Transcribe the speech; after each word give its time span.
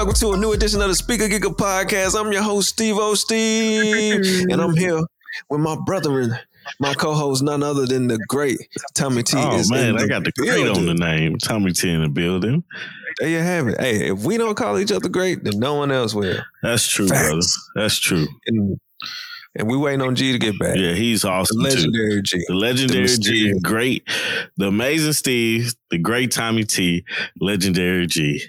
welcome 0.00 0.14
to 0.14 0.32
a 0.32 0.36
new 0.38 0.52
edition 0.52 0.80
of 0.80 0.88
the 0.88 0.94
Speaker 0.94 1.24
Giga 1.28 1.54
podcast. 1.54 2.18
I'm 2.18 2.32
your 2.32 2.40
host, 2.40 2.70
Steve 2.70 2.96
O. 2.96 3.12
Steve, 3.12 4.46
and 4.50 4.58
I'm 4.58 4.74
here 4.74 4.98
with 5.50 5.60
my 5.60 5.76
brother 5.84 6.20
and 6.20 6.32
my 6.78 6.94
co-host, 6.94 7.42
none 7.42 7.62
other 7.62 7.84
than 7.84 8.06
the 8.06 8.16
great 8.26 8.56
Tommy 8.94 9.22
T. 9.22 9.36
Oh 9.36 9.62
man, 9.68 9.98
I 9.98 10.06
got 10.06 10.24
the 10.24 10.32
great 10.38 10.64
building. 10.64 10.88
on 10.88 10.96
the 10.96 11.04
name. 11.04 11.36
Tommy 11.36 11.72
T 11.72 11.90
in 11.90 12.02
the 12.02 12.08
building. 12.08 12.64
There 13.18 13.28
you 13.28 13.40
have 13.40 13.68
it. 13.68 13.78
Hey, 13.78 14.08
if 14.10 14.24
we 14.24 14.38
don't 14.38 14.54
call 14.54 14.78
each 14.78 14.90
other 14.90 15.10
great, 15.10 15.44
then 15.44 15.58
no 15.58 15.74
one 15.74 15.90
else 15.92 16.14
will. 16.14 16.38
That's 16.62 16.88
true, 16.88 17.06
Facts. 17.06 17.26
brother. 17.28 17.46
That's 17.74 17.98
true. 17.98 18.26
And, 18.46 18.80
and 19.58 19.68
we 19.68 19.76
waiting 19.76 20.00
on 20.00 20.14
G 20.14 20.32
to 20.32 20.38
get 20.38 20.58
back. 20.58 20.76
Yeah, 20.76 20.94
he's 20.94 21.22
The 21.22 21.28
awesome 21.28 21.58
too. 21.58 21.64
legendary 21.64 22.22
G. 22.22 22.42
The 22.48 22.54
legendary 22.54 23.06
The 23.06 23.18
G, 23.18 23.54
great, 23.62 24.08
the 24.56 24.68
amazing 24.68 25.12
Steve, 25.12 25.74
the 25.90 25.98
great 25.98 26.30
Tommy 26.30 26.64
T, 26.64 27.04
legendary 27.38 28.06
G. 28.06 28.42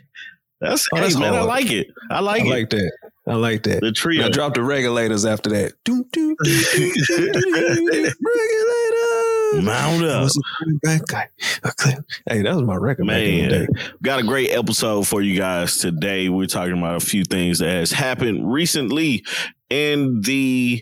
That's, 0.62 0.88
Oh, 0.94 0.98
hey, 0.98 1.02
that's 1.04 1.18
man, 1.18 1.34
I 1.34 1.42
like 1.42 1.72
it. 1.72 1.88
I 2.10 2.18
I 2.18 2.20
like, 2.20 2.42
it. 2.44 2.48
I 2.48 2.50
like 2.50 2.70
that. 2.70 2.92
I 3.28 3.34
like 3.36 3.64
that. 3.64 3.82
The 3.82 3.92
trio. 3.92 4.26
I 4.26 4.30
dropped 4.30 4.56
the 4.56 4.64
regulators 4.64 5.26
after 5.26 5.50
that. 5.52 5.74
Doom, 5.84 6.06
doom, 6.12 6.36
doom, 6.44 6.64
doom, 6.74 7.32
doom, 7.32 7.32
doom, 7.32 8.14
Regulators. 8.22 9.66
Mount 9.66 10.04
up. 10.06 10.24
Was 10.24 10.38
a 10.38 10.70
bad 10.82 11.02
guy. 11.08 11.28
Okay. 11.66 11.96
Hey, 12.30 12.42
that 12.42 12.56
was 12.56 12.64
my 12.64 12.76
record 12.76 13.08
back 13.08 13.18
in 13.18 13.50
the 13.50 13.58
Man, 13.60 13.68
got 14.02 14.20
a 14.20 14.24
great 14.24 14.52
episode 14.52 15.08
for 15.08 15.22
you 15.22 15.38
guys 15.38 15.78
today. 15.78 16.30
We're 16.30 16.48
talking 16.48 16.78
about 16.78 16.96
a 16.96 17.06
few 17.06 17.24
things 17.26 17.60
that 17.60 17.70
has 17.70 17.92
happened 17.92 18.52
recently 18.52 19.26
in 19.70 20.22
the 20.22 20.82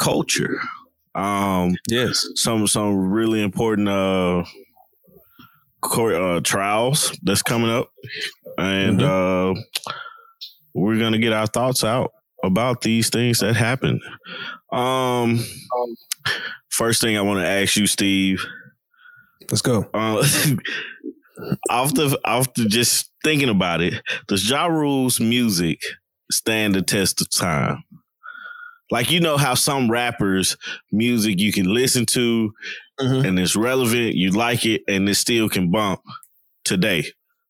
culture. 0.00 0.60
Um, 1.14 1.74
Yes. 1.88 2.26
some 2.34 2.66
some 2.66 3.10
really 3.10 3.42
important 3.42 3.88
uh, 3.88 4.44
uh 5.82 6.40
trials 6.40 7.16
that's 7.22 7.42
coming 7.42 7.70
up, 7.70 7.90
and 8.58 9.02
uh, 9.02 9.54
we're 10.74 10.98
gonna 10.98 11.18
get 11.18 11.32
our 11.32 11.46
thoughts 11.46 11.84
out 11.84 12.12
about 12.42 12.82
these 12.82 13.10
things 13.10 13.40
that 13.40 13.56
happen. 13.56 14.00
Um, 14.72 15.44
first 16.68 17.00
thing 17.00 17.16
I 17.16 17.22
want 17.22 17.40
to 17.40 17.46
ask 17.46 17.76
you, 17.76 17.86
Steve. 17.86 18.44
Let's 19.50 19.62
go. 19.62 19.88
Uh, 19.92 20.24
off 21.70 21.94
the 21.94 22.66
just 22.68 23.10
thinking 23.24 23.48
about 23.48 23.80
it, 23.80 23.94
does 24.28 24.48
Ja 24.48 24.66
Rule's 24.66 25.20
music 25.20 25.80
stand 26.30 26.74
the 26.74 26.82
test 26.82 27.20
of 27.20 27.30
time? 27.30 27.84
Like 28.90 29.10
you 29.10 29.20
know 29.20 29.36
how 29.36 29.54
some 29.54 29.90
rappers' 29.90 30.56
music 30.92 31.38
you 31.38 31.52
can 31.52 31.72
listen 31.72 32.06
to 32.06 32.52
Mhm. 33.00 33.26
and 33.26 33.38
it's 33.38 33.56
relevant, 33.56 34.14
you 34.14 34.30
like 34.30 34.66
it, 34.66 34.82
and 34.88 35.08
it 35.08 35.14
still 35.14 35.48
can 35.48 35.70
bump 35.70 36.00
today. 36.64 37.04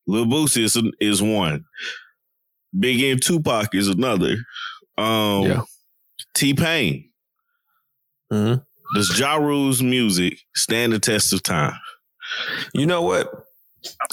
Lil 0.07 0.25
Boosie 0.25 0.63
is 0.63 0.77
is 0.99 1.21
one. 1.21 1.65
Big 2.77 3.01
M 3.01 3.19
Tupac 3.19 3.73
is 3.75 3.87
another. 3.87 4.37
Um, 4.97 5.43
Yeah. 5.43 5.61
T 6.33 6.53
Pain. 6.53 7.09
Mhm. 8.31 8.63
Does 8.95 9.17
Ja 9.19 9.35
Rule's 9.35 9.81
music 9.81 10.39
stand 10.55 10.93
the 10.93 10.99
test 10.99 11.33
of 11.33 11.43
time? 11.43 11.73
You 12.73 12.85
know 12.85 13.01
what? 13.01 13.29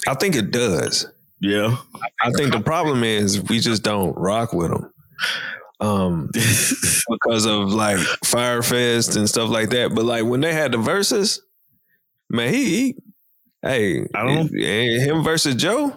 I 0.07 0.13
think 0.15 0.35
it 0.35 0.51
does. 0.51 1.05
Yeah. 1.41 1.77
I 2.21 2.31
think 2.31 2.51
the 2.51 2.59
problem 2.59 3.03
is 3.03 3.41
we 3.41 3.59
just 3.59 3.83
don't 3.83 4.13
rock 4.17 4.51
with 4.53 4.71
them. 4.71 4.91
Um, 5.81 6.29
because 6.33 7.45
of 7.45 7.71
like 7.71 7.99
Fyre 8.25 8.61
Fest 8.61 9.15
and 9.15 9.29
stuff 9.29 9.49
like 9.49 9.69
that. 9.69 9.95
But 9.95 10.05
like 10.05 10.25
when 10.25 10.41
they 10.41 10.53
had 10.53 10.73
the 10.73 10.77
verses, 10.77 11.41
man, 12.29 12.53
he, 12.53 12.65
he 12.65 12.95
hey, 13.61 14.07
I 14.13 14.25
don't- 14.25 14.49
he- 14.49 14.99
him 14.99 15.23
versus 15.23 15.55
Joe, 15.55 15.95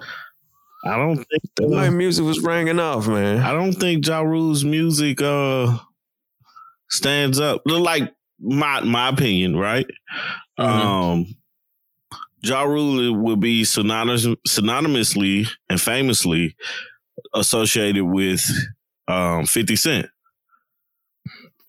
I 0.84 0.96
don't 0.96 1.16
think 1.16 1.42
the, 1.56 1.68
my 1.68 1.90
music 1.90 2.24
was 2.24 2.40
ringing 2.42 2.78
off, 2.80 3.06
man. 3.08 3.38
I 3.40 3.52
don't 3.52 3.72
think 3.72 4.06
Ja 4.06 4.20
Rule's 4.20 4.64
music 4.64 5.20
uh 5.22 5.76
stands 6.90 7.40
up. 7.40 7.62
Like 7.66 8.12
my 8.40 8.80
my 8.80 9.08
opinion, 9.08 9.56
right? 9.56 9.86
Mhm. 10.58 10.64
Um 10.64 11.26
Ja 12.44 12.62
Rule 12.62 13.14
would 13.22 13.38
be 13.40 13.62
synonymous, 13.64 14.26
synonymously 14.48 15.48
and 15.70 15.80
famously 15.80 16.56
associated 17.34 18.04
with 18.04 18.40
um 19.08 19.46
50 19.46 19.76
Cent. 19.76 20.06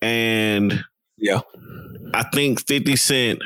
And 0.02 0.84
Yeah. 1.16 1.40
I 2.12 2.22
think 2.24 2.66
50 2.66 2.96
Cent 2.96 3.40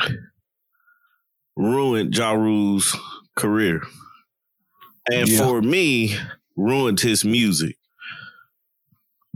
ruined 1.56 2.16
Ja 2.16 2.32
Rule's 2.32 2.96
career. 3.36 3.82
And 5.10 5.28
Yeah. 5.28 5.38
for 5.44 5.62
me, 5.62 6.16
ruined 6.56 7.00
his 7.00 7.24
music. 7.24 7.76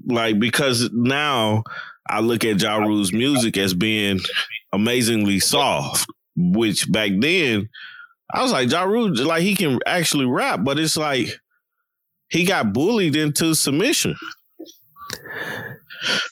Like, 0.04 0.38
because 0.38 0.90
now 0.92 1.62
I 2.08 2.20
look 2.20 2.44
at 2.44 2.60
Ja 2.60 2.76
Rule's 2.78 3.12
music 3.12 3.56
as 3.56 3.72
being 3.74 4.20
amazingly 4.72 5.38
soft, 5.40 6.06
which 6.36 6.90
back 6.90 7.12
then 7.18 7.68
I 8.34 8.42
was 8.42 8.50
like, 8.50 8.70
Ja 8.70 8.82
Rule, 8.84 9.14
like, 9.24 9.42
he 9.42 9.54
can 9.54 9.78
actually 9.86 10.24
rap, 10.24 10.60
but 10.64 10.78
it's 10.78 10.96
like 10.96 11.28
he 12.30 12.44
got 12.44 12.72
bullied 12.72 13.14
into 13.14 13.54
submission. 13.54 14.16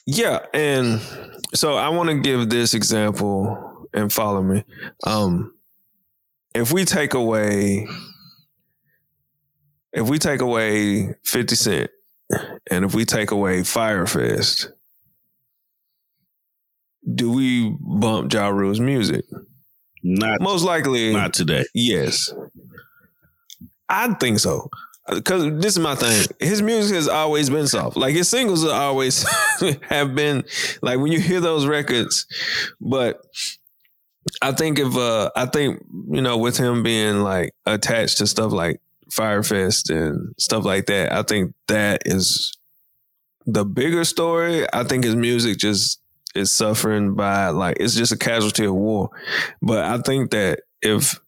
Yeah, 0.05 0.39
and 0.53 0.99
so 1.53 1.75
I 1.75 1.89
want 1.89 2.09
to 2.09 2.19
give 2.19 2.49
this 2.49 2.73
example 2.73 3.87
and 3.93 4.11
follow 4.11 4.41
me. 4.41 4.63
Um 5.05 5.53
if 6.53 6.71
we 6.73 6.83
take 6.85 7.13
away 7.13 7.87
if 9.93 10.07
we 10.09 10.17
take 10.19 10.41
away 10.41 11.15
50 11.25 11.55
Cent 11.55 11.91
and 12.69 12.85
if 12.85 12.93
we 12.95 13.03
take 13.05 13.31
away 13.31 13.63
Fyre 13.63 14.05
Fest, 14.07 14.69
do 17.13 17.31
we 17.31 17.75
bump 17.79 18.31
Ja 18.33 18.47
Rule's 18.49 18.79
music? 18.79 19.25
Not, 20.03 20.41
Most 20.41 20.63
likely 20.63 21.13
not 21.13 21.33
today. 21.33 21.65
yes. 21.73 22.33
I 23.89 24.13
think 24.15 24.39
so. 24.39 24.69
Cause 25.23 25.59
this 25.59 25.73
is 25.73 25.79
my 25.79 25.95
thing. 25.95 26.27
His 26.39 26.61
music 26.61 26.95
has 26.95 27.07
always 27.07 27.49
been 27.49 27.67
soft. 27.67 27.97
Like 27.97 28.13
his 28.13 28.29
singles 28.29 28.63
are 28.63 28.71
always 28.71 29.25
have 29.89 30.13
been 30.13 30.43
like 30.81 30.99
when 30.99 31.11
you 31.11 31.19
hear 31.19 31.41
those 31.41 31.65
records. 31.65 32.27
But 32.79 33.19
I 34.41 34.51
think 34.51 34.77
if 34.79 34.95
uh 34.95 35.31
I 35.35 35.47
think, 35.47 35.83
you 36.09 36.21
know, 36.21 36.37
with 36.37 36.57
him 36.57 36.83
being 36.83 37.21
like 37.21 37.53
attached 37.65 38.19
to 38.19 38.27
stuff 38.27 38.51
like 38.51 38.79
Fyre 39.09 39.43
Fest 39.43 39.89
and 39.89 40.33
stuff 40.37 40.65
like 40.65 40.85
that, 40.85 41.11
I 41.11 41.23
think 41.23 41.55
that 41.67 42.03
is 42.05 42.53
the 43.45 43.65
bigger 43.65 44.03
story. 44.03 44.65
I 44.71 44.83
think 44.83 45.03
his 45.03 45.15
music 45.15 45.57
just 45.57 45.99
is 46.35 46.51
suffering 46.51 47.15
by 47.15 47.49
like 47.49 47.77
it's 47.79 47.95
just 47.95 48.11
a 48.11 48.17
casualty 48.17 48.65
of 48.65 48.75
war. 48.75 49.09
But 49.61 49.83
I 49.83 49.97
think 49.97 50.31
that 50.31 50.61
if 50.81 51.19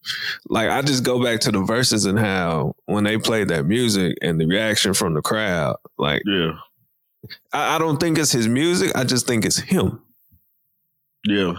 like 0.50 0.70
I 0.70 0.82
just 0.82 1.04
go 1.04 1.24
back 1.24 1.40
to 1.42 1.52
the 1.52 1.62
verses 1.62 2.06
and 2.06 2.18
how 2.20 2.76
when 2.86 3.04
they 3.04 3.18
played 3.18 3.50
that 3.50 3.66
music 3.66 4.18
and 4.22 4.40
the 4.40 4.46
reaction 4.48 4.94
from 4.94 5.14
the 5.14 5.22
crowd, 5.22 5.76
like 5.98 6.22
Yeah. 6.26 6.54
I, 7.54 7.76
I 7.76 7.78
don't 7.80 8.00
think 8.00 8.18
it's 8.18 8.32
his 8.32 8.48
music. 8.48 8.92
I 8.96 9.04
just 9.04 9.28
think 9.28 9.46
it's 9.46 9.60
him. 9.60 10.02
Yeah. 11.26 11.54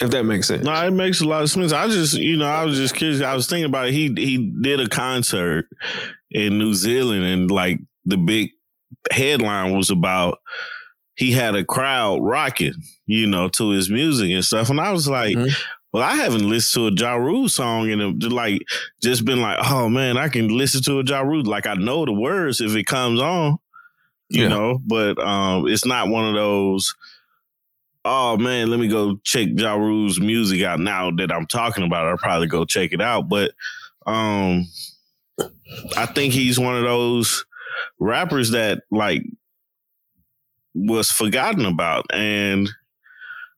If 0.00 0.10
that 0.10 0.24
makes 0.24 0.48
sense. 0.48 0.64
No, 0.64 0.72
it 0.86 0.90
makes 0.90 1.20
a 1.20 1.24
lot 1.28 1.42
of 1.42 1.50
sense. 1.50 1.72
I 1.72 1.86
just, 1.86 2.14
you 2.14 2.36
know, 2.36 2.46
I 2.48 2.64
was 2.64 2.76
just 2.76 2.94
curious. 2.96 3.20
I 3.20 3.34
was 3.34 3.46
thinking 3.46 3.66
about 3.66 3.88
it. 3.88 3.92
He 3.92 4.12
he 4.16 4.38
did 4.60 4.80
a 4.80 4.88
concert 4.88 5.66
in 6.30 6.58
New 6.58 6.74
Zealand, 6.74 7.24
and 7.24 7.50
like 7.50 7.78
the 8.04 8.16
big 8.16 8.50
headline 9.12 9.76
was 9.76 9.90
about 9.90 10.38
he 11.14 11.30
had 11.30 11.54
a 11.54 11.64
crowd 11.64 12.20
rocking, 12.22 12.74
you 13.06 13.26
know, 13.28 13.48
to 13.50 13.70
his 13.70 13.90
music 13.90 14.30
and 14.30 14.44
stuff. 14.44 14.70
And 14.70 14.80
I 14.80 14.90
was 14.90 15.08
like, 15.08 15.36
Mhm. 15.36 15.54
Well, 15.92 16.02
I 16.02 16.14
haven't 16.14 16.48
listened 16.48 16.96
to 16.98 17.04
a 17.04 17.08
Ja 17.08 17.14
Rule 17.16 17.48
song 17.48 17.90
and 17.90 18.22
like 18.32 18.62
just 19.02 19.24
been 19.24 19.40
like, 19.40 19.58
oh 19.70 19.88
man, 19.88 20.16
I 20.16 20.28
can 20.28 20.48
listen 20.48 20.82
to 20.84 21.00
a 21.00 21.04
Ja 21.04 21.20
Rule. 21.20 21.44
Like 21.44 21.66
I 21.66 21.74
know 21.74 22.04
the 22.04 22.12
words 22.12 22.60
if 22.60 22.74
it 22.74 22.84
comes 22.84 23.20
on, 23.20 23.58
you 24.28 24.42
Yeah. 24.44 24.48
know, 24.48 24.78
but 24.86 25.18
um, 25.18 25.66
it's 25.68 25.84
not 25.86 26.08
one 26.08 26.26
of 26.28 26.34
those 26.34 26.94
oh 28.04 28.36
man, 28.36 28.68
let 28.68 28.80
me 28.80 28.88
go 28.88 29.16
check 29.22 29.48
Ja 29.52 29.74
Rule's 29.74 30.18
music 30.18 30.62
out 30.64 30.80
now 30.80 31.10
that 31.12 31.30
I'm 31.30 31.46
talking 31.46 31.84
about. 31.84 32.06
it. 32.06 32.10
I'll 32.10 32.16
probably 32.18 32.48
go 32.48 32.64
check 32.64 32.92
it 32.92 33.00
out. 33.00 33.28
But 33.28 33.52
um 34.06 34.66
I 35.96 36.06
think 36.06 36.32
he's 36.34 36.58
one 36.58 36.76
of 36.76 36.82
those 36.82 37.44
rappers 38.00 38.50
that 38.50 38.82
like 38.90 39.22
was 40.74 41.10
forgotten 41.10 41.64
about 41.66 42.06
and 42.12 42.68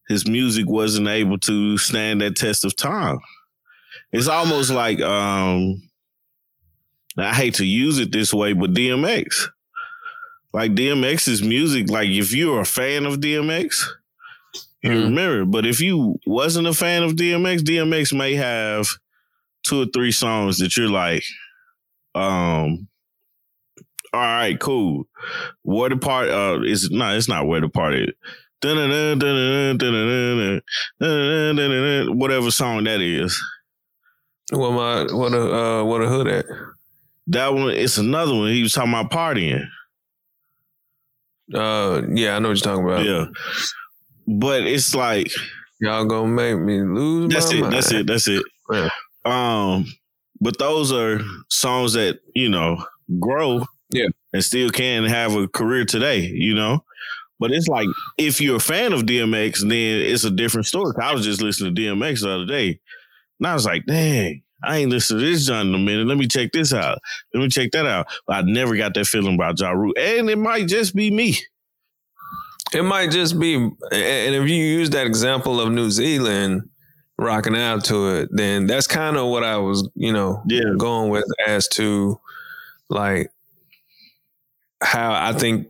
his 0.09 0.27
music 0.29 0.67
wasn't 0.69 1.09
able 1.09 1.39
to 1.41 1.79
stand 1.79 2.21
that 2.21 2.37
test 2.37 2.65
of 2.65 2.77
time. 2.77 3.19
It's 4.13 4.29
almost 4.29 4.71
like 4.71 5.01
um 5.01 5.83
I 7.17 7.33
hate 7.33 7.55
to 7.55 7.65
use 7.65 7.99
it 7.99 8.11
this 8.13 8.35
way, 8.35 8.53
but 8.55 8.75
DMX. 8.75 9.49
Like 10.53 10.73
DMX's 10.73 11.43
music, 11.43 11.89
like 11.91 12.09
if 12.11 12.33
you're 12.33 12.61
a 12.61 12.65
fan 12.67 13.07
of 13.07 13.21
DMX, 13.21 13.85
you 14.83 14.91
Mhm. 14.91 15.05
remember. 15.05 15.45
But 15.45 15.67
if 15.67 15.81
you 15.81 16.19
wasn't 16.27 16.67
a 16.69 16.75
fan 16.75 17.03
of 17.03 17.17
DMX, 17.17 17.63
DMX 17.63 18.13
may 18.13 18.35
have 18.35 18.89
two 19.65 19.83
or 19.83 19.87
three 19.87 20.13
songs 20.13 20.59
that 20.59 20.77
you're 20.77 20.89
like, 20.91 21.25
um, 22.15 22.87
all 24.13 24.21
right, 24.21 24.59
cool. 24.61 25.09
Where 25.63 25.89
the 25.91 25.97
part 25.97 26.29
uh 26.29 26.61
is 26.63 26.89
no, 26.91 27.17
it's 27.17 27.29
not 27.29 27.47
where 27.47 27.61
the 27.61 27.69
party. 27.69 28.13
Whatever 32.15 32.51
song 32.51 32.85
that 32.85 33.01
is. 33.01 33.41
What 34.51 34.73
my 34.73 35.07
what 35.15 35.33
a 35.33 35.55
uh, 35.55 35.85
what 35.85 36.03
a 36.03 36.09
hood 36.09 36.29
at? 36.29 36.45
That 37.29 37.55
one, 37.55 37.71
it's 37.71 37.97
another 37.97 38.35
one. 38.35 38.53
He 38.53 38.63
was 38.63 38.73
talking 38.73 38.93
about 38.93 39.11
partying. 39.11 39.67
Uh, 41.55 42.03
yeah, 42.13 42.37
I 42.37 42.39
know 42.39 42.49
what 42.49 42.65
you're 42.65 42.75
talking 42.75 42.85
about. 42.85 43.05
Yeah, 43.05 43.27
but 44.27 44.67
it's 44.67 44.95
like 44.95 45.31
y'all 45.81 46.05
gonna 46.05 46.29
make 46.29 46.59
me 46.59 46.83
lose. 46.83 47.33
That's 47.33 47.53
it. 47.53 47.61
Mind. 47.61 47.73
That's 47.73 47.93
it. 47.93 48.07
That's 48.07 48.29
it. 48.29 48.43
Yeah. 48.71 48.89
Um, 49.25 49.87
but 50.41 50.59
those 50.59 50.93
are 50.93 51.21
songs 51.49 51.95
that 51.95 52.21
you 52.35 52.51
know 52.51 52.85
grow. 53.19 53.65
Yeah, 53.91 54.09
and 54.33 54.45
still 54.45 54.69
can 54.71 55.05
have 55.05 55.35
a 55.35 55.49
career 55.49 55.87
today. 55.87 56.21
You 56.21 56.55
know. 56.55 56.84
But 57.39 57.53
it's 57.53 57.69
like 57.69 57.89
if 58.17 58.41
you're 58.41 58.57
a 58.57 58.61
fan 58.61 58.93
of 58.93 59.03
DMX, 59.03 59.61
then 59.61 59.71
it's 59.73 60.25
a 60.25 60.31
different 60.31 60.67
story. 60.67 60.95
I 61.01 61.13
was 61.13 61.25
just 61.25 61.43
listening 61.43 61.75
to 61.75 61.81
DMX 61.81 62.23
the 62.23 62.31
other 62.31 62.47
day, 62.47 62.79
and 63.39 63.47
I 63.47 63.55
was 63.55 63.67
like, 63.67 63.87
"Dang, 63.87 64.43
I 64.63 64.79
ain't 64.79 64.91
listened 64.91 65.21
to 65.21 65.27
this 65.27 65.47
John 65.47 65.69
in 65.69 65.75
a 65.75 65.79
minute. 65.79 66.07
Let 66.07 66.19
me 66.19 66.27
check 66.29 66.53
this 66.53 66.73
out. 66.73 66.99
Let 67.33 67.41
me 67.41 67.49
check 67.49 67.73
that 67.73 67.87
out." 67.87 68.07
But 68.27 68.37
I 68.37 68.43
never 68.43 68.77
got 68.77 68.95
that 68.95 69.07
feeling 69.07 69.35
about 69.35 69.59
Ja 69.59 69.71
Rule, 69.71 69.95
and 69.99 70.31
it 70.31 70.39
might 70.39 70.69
just 70.69 70.95
be 70.95 71.11
me. 71.11 71.37
It 72.73 72.83
might 72.83 73.11
just 73.11 73.39
be, 73.39 73.55
and 73.55 73.75
if 73.93 74.49
you 74.49 74.57
use 74.57 74.91
that 74.91 75.07
example 75.07 75.61
of 75.61 75.71
New 75.73 75.91
Zealand 75.91 76.69
rocking 77.19 77.57
out 77.57 77.85
to 77.85 78.17
it, 78.17 78.29
then 78.33 78.67
that's 78.67 78.89
kind 78.89 79.17
of 79.17 79.29
what 79.29 79.45
I 79.45 79.59
was, 79.59 79.89
you 79.95 80.13
know, 80.13 80.43
yeah. 80.47 80.75
going 80.77 81.11
with 81.11 81.25
as 81.47 81.69
to 81.69 82.19
like 82.89 83.31
how 84.83 85.13
I 85.13 85.33
think 85.33 85.69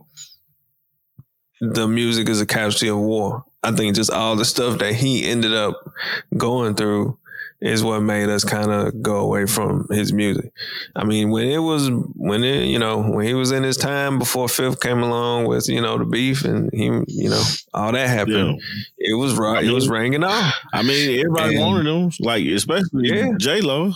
the 1.61 1.87
music 1.87 2.29
is 2.29 2.41
a 2.41 2.45
casualty 2.45 2.89
of 2.89 2.97
war. 2.97 3.43
I 3.63 3.71
think 3.71 3.95
just 3.95 4.11
all 4.11 4.35
the 4.35 4.45
stuff 4.45 4.79
that 4.79 4.93
he 4.93 5.27
ended 5.27 5.53
up 5.53 5.89
going 6.37 6.75
through 6.75 7.17
is 7.61 7.83
what 7.83 8.01
made 8.01 8.29
us 8.29 8.43
kind 8.43 8.71
of 8.71 9.01
go 9.01 9.17
away 9.17 9.45
from 9.45 9.87
his 9.89 10.13
music. 10.13 10.51
I 10.95 11.03
mean, 11.03 11.31
when 11.31 11.47
it 11.47 11.59
was 11.59 11.89
when 12.15 12.43
it 12.43 12.65
you 12.65 12.77
know 12.77 13.01
when 13.01 13.25
he 13.25 13.33
was 13.33 13.51
in 13.51 13.63
his 13.63 13.77
time 13.77 14.19
before 14.19 14.47
Fifth 14.47 14.81
came 14.81 15.01
along 15.01 15.45
with 15.45 15.67
you 15.67 15.81
know 15.81 15.97
the 15.97 16.05
beef 16.05 16.43
and 16.43 16.69
he 16.73 16.85
you 17.07 17.29
know 17.29 17.43
all 17.73 17.91
that 17.91 18.09
happened, 18.09 18.61
yeah. 18.97 19.11
it 19.11 19.13
was 19.15 19.33
right. 19.35 19.63
it 19.65 19.71
was 19.71 19.89
ringing 19.89 20.23
on. 20.23 20.51
I 20.73 20.83
mean, 20.83 21.19
everybody 21.19 21.55
and, 21.55 21.65
wanted 21.65 21.87
him, 21.87 22.11
like 22.19 22.45
especially 22.45 23.09
yeah. 23.09 23.31
J 23.37 23.61
Lo. 23.61 23.93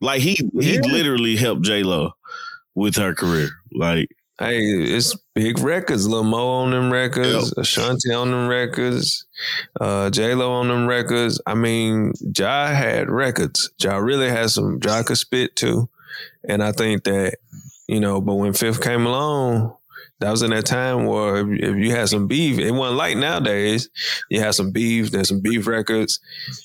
Like 0.00 0.20
he 0.20 0.38
he 0.60 0.74
yeah. 0.74 0.80
literally 0.80 1.36
helped 1.36 1.62
J 1.62 1.82
Lo 1.84 2.12
with 2.74 2.96
her 2.96 3.14
career. 3.14 3.48
Like 3.72 4.08
Hey, 4.38 4.60
it's 4.60 5.16
big 5.34 5.58
records. 5.60 6.06
Lil 6.06 6.22
Mo 6.22 6.46
on 6.48 6.70
them 6.70 6.92
records, 6.92 7.54
yep. 7.56 7.62
Ashanti 7.62 8.12
on 8.12 8.30
them 8.30 8.48
records, 8.48 9.24
uh, 9.80 10.10
J 10.10 10.34
Lo 10.34 10.52
on 10.52 10.68
them 10.68 10.86
records. 10.86 11.40
I 11.46 11.54
mean, 11.54 12.12
Ja 12.36 12.66
had 12.66 13.08
records. 13.08 13.70
Ja 13.78 13.96
really 13.96 14.28
had 14.28 14.50
some. 14.50 14.78
Ja 14.84 15.02
could 15.02 15.16
spit 15.16 15.56
too, 15.56 15.88
and 16.46 16.62
I 16.62 16.72
think 16.72 17.04
that 17.04 17.38
you 17.88 17.98
know. 17.98 18.20
But 18.20 18.34
when 18.34 18.52
Fifth 18.52 18.82
came 18.82 19.06
along, 19.06 19.74
that 20.20 20.30
was 20.30 20.42
in 20.42 20.50
that 20.50 20.66
time 20.66 21.06
where 21.06 21.38
if, 21.38 21.62
if, 21.62 21.76
you 21.76 21.92
had 21.92 22.10
some 22.10 22.26
beef, 22.26 22.58
it 22.58 22.72
wasn't 22.72 22.98
like 22.98 23.16
nowadays. 23.16 23.88
You 24.28 24.40
had 24.40 24.54
some 24.54 24.70
beef, 24.70 25.12
there's 25.12 25.28
some 25.28 25.40
beef 25.40 25.66
records. 25.66 26.20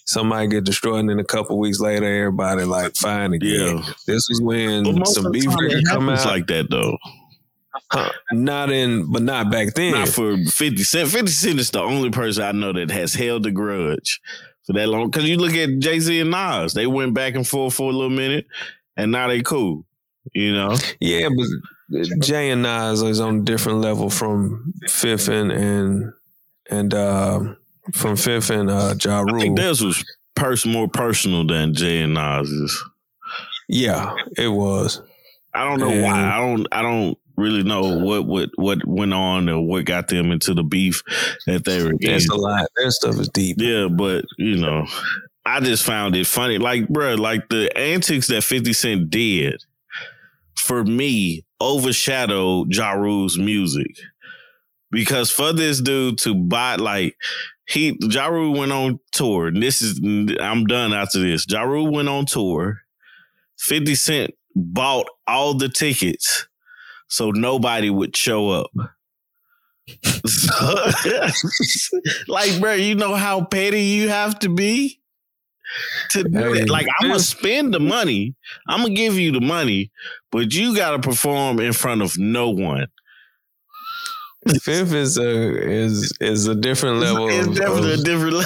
Somebody 0.06 0.48
get 0.48 0.66
destroyed, 0.66 1.00
and 1.00 1.10
then 1.10 1.20
a 1.20 1.24
couple 1.24 1.58
weeks 1.58 1.80
later, 1.80 2.06
everybody 2.06 2.66
like 2.66 2.98
fine 2.98 3.32
again. 3.32 3.78
Yeah. 3.78 3.94
This 4.08 4.30
is 4.30 4.42
when 4.42 5.06
some 5.06 5.32
beef 5.32 5.48
records 5.48 5.90
come 5.90 6.10
out 6.10 6.26
like 6.26 6.48
that 6.48 6.70
though. 6.70 6.98
Not 8.32 8.72
in, 8.72 9.12
but 9.12 9.22
not 9.22 9.52
back 9.52 9.74
then. 9.74 9.94
Not 9.94 10.10
for 10.10 10.38
50 10.38 10.84
Cent. 10.84 11.10
50 11.10 11.32
Cent 11.32 11.60
is 11.60 11.72
the 11.72 11.82
only 11.82 12.10
person 12.10 12.44
I 12.44 12.52
know 12.52 12.74
that 12.74 12.92
has 12.92 13.14
held 13.14 13.46
a 13.46 13.52
grudge 13.52 14.22
for 14.66 14.74
that 14.74 14.88
long. 14.88 15.10
Because 15.10 15.30
you 15.30 15.38
look 15.38 15.54
at 15.54 15.80
Jay 15.80 16.00
Z 16.00 16.20
and 16.20 16.32
Nas, 16.32 16.74
they 16.74 16.88
went 16.88 17.14
back 17.14 17.36
and 17.36 17.48
forth 17.48 17.74
for 17.74 17.90
a 17.90 17.94
little 17.94 18.10
minute, 18.10 18.46
and 18.96 19.12
now 19.12 19.28
they 19.28 19.42
cool. 19.42 19.86
You 20.34 20.54
know? 20.54 20.76
Yeah, 21.00 21.30
but 21.30 22.08
Jay 22.22 22.52
and 22.52 22.62
Nas 22.62 23.02
is 23.02 23.20
on 23.20 23.40
a 23.40 23.42
different 23.42 23.80
level 23.80 24.10
from 24.10 24.74
Fifth 24.88 25.28
and 25.28 25.52
and, 25.52 26.14
and 26.70 26.94
uh, 26.94 27.56
from 27.94 28.16
Fifth 28.16 28.50
and 28.50 28.70
uh, 28.70 28.96
Ja 29.04 29.22
Rule. 29.22 29.36
I 29.36 29.40
think 29.40 29.58
theirs 29.58 29.84
was 29.84 30.04
pers- 30.36 30.66
more 30.66 30.88
personal 30.88 31.46
than 31.46 31.74
Jay 31.74 32.02
and 32.02 32.14
Nas's. 32.14 32.84
Yeah, 33.68 34.14
it 34.38 34.50
was. 34.50 35.02
I 35.54 35.66
don't 35.68 35.80
know 35.80 35.90
and, 35.90 36.04
why. 36.04 36.24
I 36.24 36.38
don't. 36.38 36.68
I 36.72 36.82
don't 36.82 37.18
really 37.42 37.64
know 37.64 37.98
what 37.98 38.26
what 38.26 38.50
what 38.56 38.86
went 38.86 39.14
on 39.14 39.50
or 39.50 39.62
what 39.66 39.86
got 39.86 40.08
them 40.08 40.32
into 40.32 40.54
the 40.54 40.64
beef 40.64 41.02
that 41.48 41.66
they 41.66 41.84
were. 41.84 41.94
There's 42.00 42.28
a 42.28 42.36
lot. 42.36 42.68
That 42.76 42.92
stuff 42.92 43.20
is 43.20 43.30
deep. 43.30 43.58
Yeah, 43.60 43.88
but 43.88 44.26
you 44.38 44.58
know, 44.58 44.86
I 45.46 45.60
just 45.60 45.84
found 45.84 46.16
it 46.16 46.28
funny. 46.28 46.58
Like, 46.58 46.88
bro, 46.88 47.16
like 47.16 47.50
the 47.50 47.76
antics 47.78 48.28
that 48.28 48.44
Fifty 48.44 48.74
Cent 48.74 49.10
did 49.10 49.64
for 50.58 50.84
me 50.84 51.44
overshadowed 51.60 52.74
Ja 52.74 52.92
Rule's 52.92 53.38
music 53.38 53.96
because 54.92 55.32
for 55.32 55.54
this 55.54 55.82
dude 55.82 56.18
to 56.20 56.36
buy 56.36 56.76
like 56.76 57.16
he 57.68 57.98
Ja 58.02 58.28
Rule 58.28 58.60
went 58.60 58.72
on 58.72 59.00
tour. 59.12 59.48
And 59.48 59.62
this 59.62 59.82
is 59.82 60.00
I'm 60.40 60.66
done 60.66 60.94
after 60.94 61.20
this. 61.20 61.46
Ja 61.50 61.64
Rule 61.64 61.92
went 61.92 62.10
on 62.10 62.26
tour. 62.26 62.82
50 63.60 63.96
Cent 63.96 64.32
bought 64.56 65.08
all 65.28 65.54
the 65.54 65.70
tickets 65.70 66.48
so 67.12 67.30
nobody 67.32 67.90
would 67.90 68.16
show 68.16 68.50
up. 68.52 68.72
like, 72.28 72.58
bro, 72.62 72.74
you 72.76 72.96
know 72.96 73.16
how 73.16 73.44
petty 73.44 73.82
you 73.82 74.08
have 74.08 74.40
to 74.40 74.48
be 74.48 75.02
to 76.12 76.24
do 76.24 76.54
hey, 76.54 76.62
it. 76.62 76.70
Like, 76.70 76.88
I'm 77.00 77.10
gonna 77.10 77.20
spend 77.20 77.74
the 77.74 77.82
money. 77.82 78.36
I'm 78.66 78.84
gonna 78.84 78.94
give 78.94 79.16
you 79.16 79.34
the 79.34 79.42
money, 79.42 79.92
but 80.32 80.54
you 80.54 80.74
gotta 80.74 81.00
perform 81.00 81.60
in 81.60 81.74
front 81.74 82.02
of 82.02 82.18
no 82.18 82.50
one. 82.50 82.88
Fifth 84.62 84.94
is 84.94 85.18
a 85.18 85.70
is 85.70 86.18
is 86.22 86.48
a 86.48 86.56
different 86.56 87.00
level. 87.00 87.28
It's 87.28 87.48
of, 87.48 87.56
definitely 87.56 87.94
of, 87.94 88.00
a 88.00 88.04
different 88.04 88.46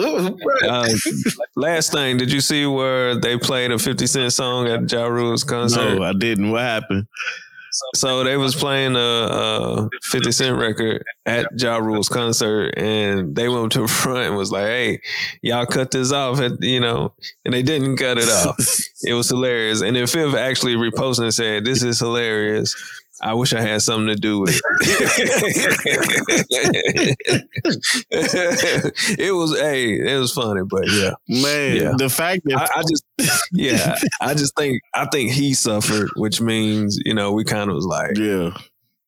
level. 0.00 0.38
uh, 0.68 0.88
last 1.54 1.92
thing, 1.92 2.16
did 2.16 2.32
you 2.32 2.40
see 2.40 2.64
where 2.64 3.20
they 3.20 3.36
played 3.36 3.72
a 3.72 3.78
Fifty 3.78 4.06
Cent 4.06 4.32
song 4.32 4.68
at 4.68 4.90
Ja 4.90 5.04
Rule's 5.04 5.44
concert? 5.44 5.98
No, 5.98 6.02
I 6.02 6.14
didn't. 6.14 6.50
What 6.50 6.62
happened? 6.62 7.06
So 7.94 8.24
they 8.24 8.36
was 8.36 8.54
playing 8.54 8.96
a, 8.96 8.98
a 8.98 9.88
50 10.02 10.32
Cent 10.32 10.58
record 10.58 11.04
at 11.24 11.48
Ja 11.60 11.76
Rule's 11.76 12.08
concert, 12.08 12.74
and 12.76 13.34
they 13.34 13.48
went 13.48 13.72
to 13.72 13.82
the 13.82 13.88
front 14.02 14.26
and 14.26 14.36
was 14.36 14.50
like, 14.50 14.66
"Hey, 14.66 15.00
y'all 15.42 15.66
cut 15.66 15.90
this 15.90 16.12
off," 16.12 16.40
at, 16.40 16.52
you 16.60 16.80
know, 16.80 17.12
and 17.44 17.54
they 17.54 17.62
didn't 17.62 17.96
cut 17.96 18.18
it 18.18 18.28
off. 18.28 18.58
it 19.02 19.14
was 19.14 19.28
hilarious, 19.28 19.82
and 19.82 19.96
then 19.96 20.06
Fifth 20.06 20.34
actually 20.34 20.74
reposted 20.74 21.24
and 21.24 21.34
said, 21.34 21.64
"This 21.64 21.82
is 21.82 21.98
hilarious." 21.98 22.74
I 23.22 23.34
wish 23.34 23.52
I 23.52 23.60
had 23.60 23.82
something 23.82 24.08
to 24.08 24.14
do 24.14 24.40
with 24.40 24.50
it. 24.50 24.62
it 29.18 29.32
was, 29.32 29.58
hey, 29.58 29.94
it 29.94 30.18
was 30.18 30.32
funny, 30.32 30.62
but 30.68 30.90
yeah, 30.90 31.12
man. 31.28 31.76
Yeah. 31.76 31.92
The 31.96 32.08
fact 32.08 32.42
that 32.44 32.70
I, 32.74 32.80
I, 32.80 32.82
just, 32.82 33.04
yeah, 33.52 33.96
I 34.20 34.34
just 34.34 34.54
think, 34.56 34.82
I 34.94 35.06
think 35.06 35.30
he 35.32 35.54
suffered, 35.54 36.10
which 36.16 36.40
means 36.40 36.98
you 37.04 37.14
know 37.14 37.32
we 37.32 37.44
kind 37.44 37.70
of 37.70 37.76
was 37.76 37.86
like, 37.86 38.18
yeah, 38.18 38.56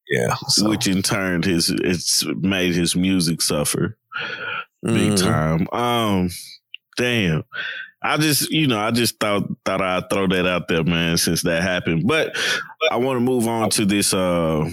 yeah, 0.09 0.35
so. 0.49 0.69
which 0.69 0.87
in 0.87 1.03
turn 1.03 1.43
his 1.43 1.71
it's 1.71 2.25
made 2.25 2.75
his 2.75 2.97
music 2.97 3.43
suffer 3.43 3.99
big 4.83 5.13
mm-hmm. 5.13 5.27
time. 5.27 5.69
Um, 5.73 6.31
damn. 6.97 7.45
I 8.01 8.17
just, 8.17 8.51
you 8.51 8.67
know, 8.67 8.79
I 8.79 8.91
just 8.91 9.19
thought 9.19 9.45
thought 9.65 9.83
I'd 9.83 10.09
throw 10.09 10.29
that 10.29 10.47
out 10.47 10.69
there, 10.69 10.85
man, 10.85 11.17
since 11.17 11.43
that 11.43 11.63
happened. 11.63 12.07
But 12.07 12.37
I 12.91 12.97
want 12.97 13.17
to 13.17 13.21
move 13.21 13.49
on 13.49 13.71
to 13.71 13.85
this 13.85 14.15
uh 14.15 14.69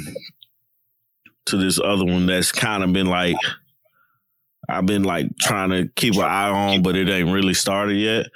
to 1.47 1.57
this 1.57 1.79
other 1.79 2.05
one 2.05 2.25
that's 2.25 2.51
kind 2.51 2.83
of 2.83 2.93
been 2.93 3.07
like 3.07 3.35
I've 4.67 4.85
been 4.85 5.03
like 5.03 5.27
trying 5.39 5.69
to 5.69 5.87
keep 5.95 6.15
an 6.15 6.21
eye 6.21 6.49
on, 6.49 6.81
but 6.81 6.95
it 6.95 7.07
ain't 7.07 7.31
really 7.31 7.53
started 7.53 7.97
yet. 7.97 8.27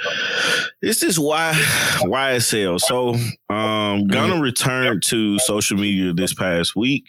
It's 0.82 1.02
this 1.02 1.18
Y 1.18 1.54
YSL. 2.02 2.80
So 2.80 3.16
um 3.54 4.08
gonna 4.08 4.42
return 4.42 5.02
to 5.06 5.40
social 5.40 5.78
media 5.78 6.14
this 6.14 6.34
past 6.34 6.76
week. 6.76 7.06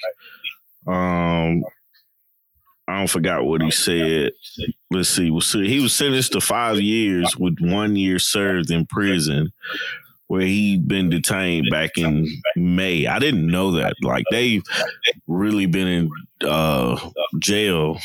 Um 0.87 1.63
I 2.91 2.99
don't 2.99 3.07
forgot 3.11 3.45
what 3.45 3.63
he 3.63 3.71
said. 3.71 4.33
Let's 4.91 5.09
see. 5.09 5.31
He 5.31 5.81
was 5.81 5.95
sentenced 5.95 6.33
to 6.33 6.41
five 6.41 6.81
years 6.81 7.37
with 7.37 7.59
one 7.61 7.97
year 7.97 8.19
served 8.19 8.71
in 8.71 8.87
prison, 8.87 9.53
where 10.27 10.43
he'd 10.43 10.89
been 10.89 11.11
detained 11.11 11.69
back 11.71 11.97
in 11.97 12.27
May. 12.57 13.07
I 13.07 13.19
didn't 13.19 13.47
know 13.47 13.73
that. 13.73 13.95
Like 14.03 14.25
they've 14.31 14.63
really 15.27 15.67
been 15.67 15.87
in 15.89 16.11
uh, 16.49 17.11
jail 17.39 17.99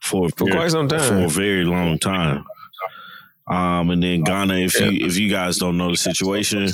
for 0.00 0.28
for 0.30 0.48
quite 0.50 0.70
some 0.70 0.88
time 0.88 1.00
for 1.00 1.18
a 1.24 1.28
very 1.28 1.64
long 1.64 1.98
time. 1.98 2.44
Um, 3.46 3.90
and 3.90 4.00
then 4.00 4.22
Gunna, 4.22 4.54
if 4.58 4.78
you 4.78 5.06
if 5.06 5.16
you 5.16 5.28
guys 5.28 5.58
don't 5.58 5.76
know 5.76 5.90
the 5.90 5.96
situation, 5.96 6.68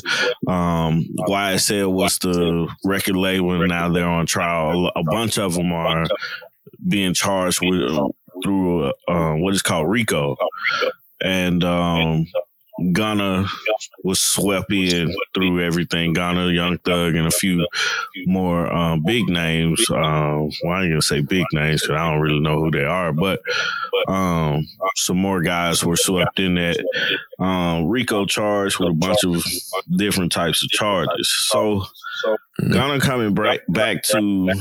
um, 0.47 1.07
YSL 1.27 1.91
was 1.91 2.19
the 2.19 2.69
record 2.85 3.17
label, 3.17 3.53
and 3.59 3.71
now 3.71 3.89
they're 3.91 4.07
on 4.07 4.27
trial. 4.27 4.93
A 4.95 5.03
bunch 5.03 5.39
of 5.39 5.55
them 5.55 5.73
are 5.73 6.05
being 6.87 7.15
charged 7.15 7.61
with 7.63 7.99
through 8.43 8.93
uh, 9.09 9.35
what 9.35 9.55
is 9.55 9.63
called 9.63 9.89
RICO, 9.89 10.37
and 11.23 11.65
um, 11.65 12.27
Gunna 12.93 13.47
was 14.05 14.21
swept 14.21 14.71
in 14.71 15.15
through 15.35 15.63
everything. 15.65 16.13
Gunna, 16.13 16.49
Young 16.51 16.79
Thug, 16.79 17.15
and 17.15 17.27
a 17.27 17.31
few 17.31 17.67
more 18.27 18.71
um, 18.73 19.03
big 19.05 19.29
names. 19.29 19.89
Um, 19.91 20.51
well, 20.63 20.73
I 20.73 20.83
ain't 20.83 20.93
gonna 20.93 21.03
say 21.03 21.23
big 21.23 21.47
names 21.53 21.83
because 21.83 21.97
I 21.97 22.11
don't 22.11 22.21
really 22.21 22.41
know 22.41 22.59
who 22.63 22.71
they 22.71 22.85
are, 22.85 23.13
but 23.13 23.41
um, 24.09 24.67
some 24.95 25.17
more 25.17 25.41
guys 25.41 25.85
were 25.85 25.97
swept 25.97 26.39
in 26.39 26.57
that 26.57 26.85
um, 27.39 27.87
RICO 27.87 28.27
charge 28.27 28.79
with 28.79 28.91
a 28.91 28.95
bunch 28.95 29.25
of 29.25 29.43
different 29.97 30.33
types 30.33 30.63
of 30.63 30.69
charges. 30.71 31.33
So 31.49 31.85
Gunna 32.71 33.01
coming 33.01 33.35
back 33.35 33.61
back 33.69 34.03
to 34.05 34.53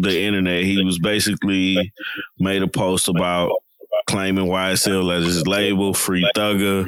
the 0.00 0.20
internet, 0.20 0.64
he 0.64 0.82
was 0.84 0.98
basically 0.98 1.92
made 2.38 2.62
a 2.62 2.68
post 2.68 3.08
about 3.08 3.52
claiming 4.06 4.46
YSL 4.46 5.16
as 5.16 5.24
his 5.24 5.46
label, 5.46 5.94
Free 5.94 6.28
Thugger, 6.36 6.86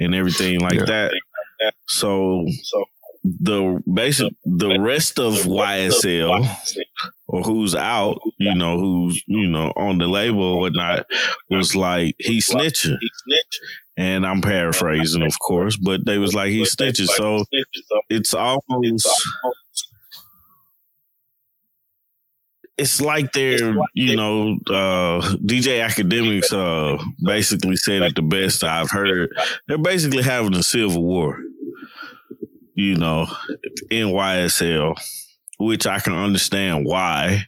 and 0.00 0.14
everything 0.14 0.60
like 0.60 0.74
yeah. 0.74 0.84
that. 0.84 1.74
So 1.88 2.46
the 3.24 3.82
basic 3.92 4.32
the 4.44 4.78
rest 4.80 5.18
of 5.18 5.34
YSL 5.34 6.48
or 7.26 7.42
who's 7.42 7.74
out, 7.74 8.20
you 8.38 8.54
know, 8.54 8.78
who's 8.78 9.22
you 9.26 9.48
know 9.48 9.72
on 9.76 9.98
the 9.98 10.06
label 10.06 10.42
or 10.42 10.60
whatnot, 10.60 11.06
was 11.50 11.74
like 11.74 12.14
he 12.18 12.38
snitching. 12.38 12.96
And 13.96 14.24
I'm 14.24 14.40
paraphrasing, 14.40 15.22
of 15.22 15.36
course, 15.40 15.76
but 15.76 16.06
they 16.06 16.18
was 16.18 16.32
like 16.32 16.50
he 16.50 16.62
snitching. 16.62 17.08
So 17.08 17.44
it's 18.08 18.32
almost 18.32 19.08
it's 22.78 23.00
like 23.00 23.32
they're, 23.32 23.74
you 23.94 24.16
know, 24.16 24.52
uh, 24.68 25.20
DJ 25.44 25.84
Akademiks 25.84 26.52
uh, 26.52 27.02
basically 27.22 27.76
said 27.76 28.02
it 28.02 28.14
the 28.14 28.22
best 28.22 28.62
I've 28.62 28.90
heard. 28.90 29.30
They're 29.66 29.78
basically 29.78 30.22
having 30.22 30.54
a 30.54 30.62
civil 30.62 31.02
war, 31.02 31.40
you 32.74 32.94
know, 32.94 33.26
in 33.90 34.08
YSL, 34.08 34.96
which 35.58 35.88
I 35.88 35.98
can 35.98 36.14
understand 36.14 36.86
why, 36.86 37.46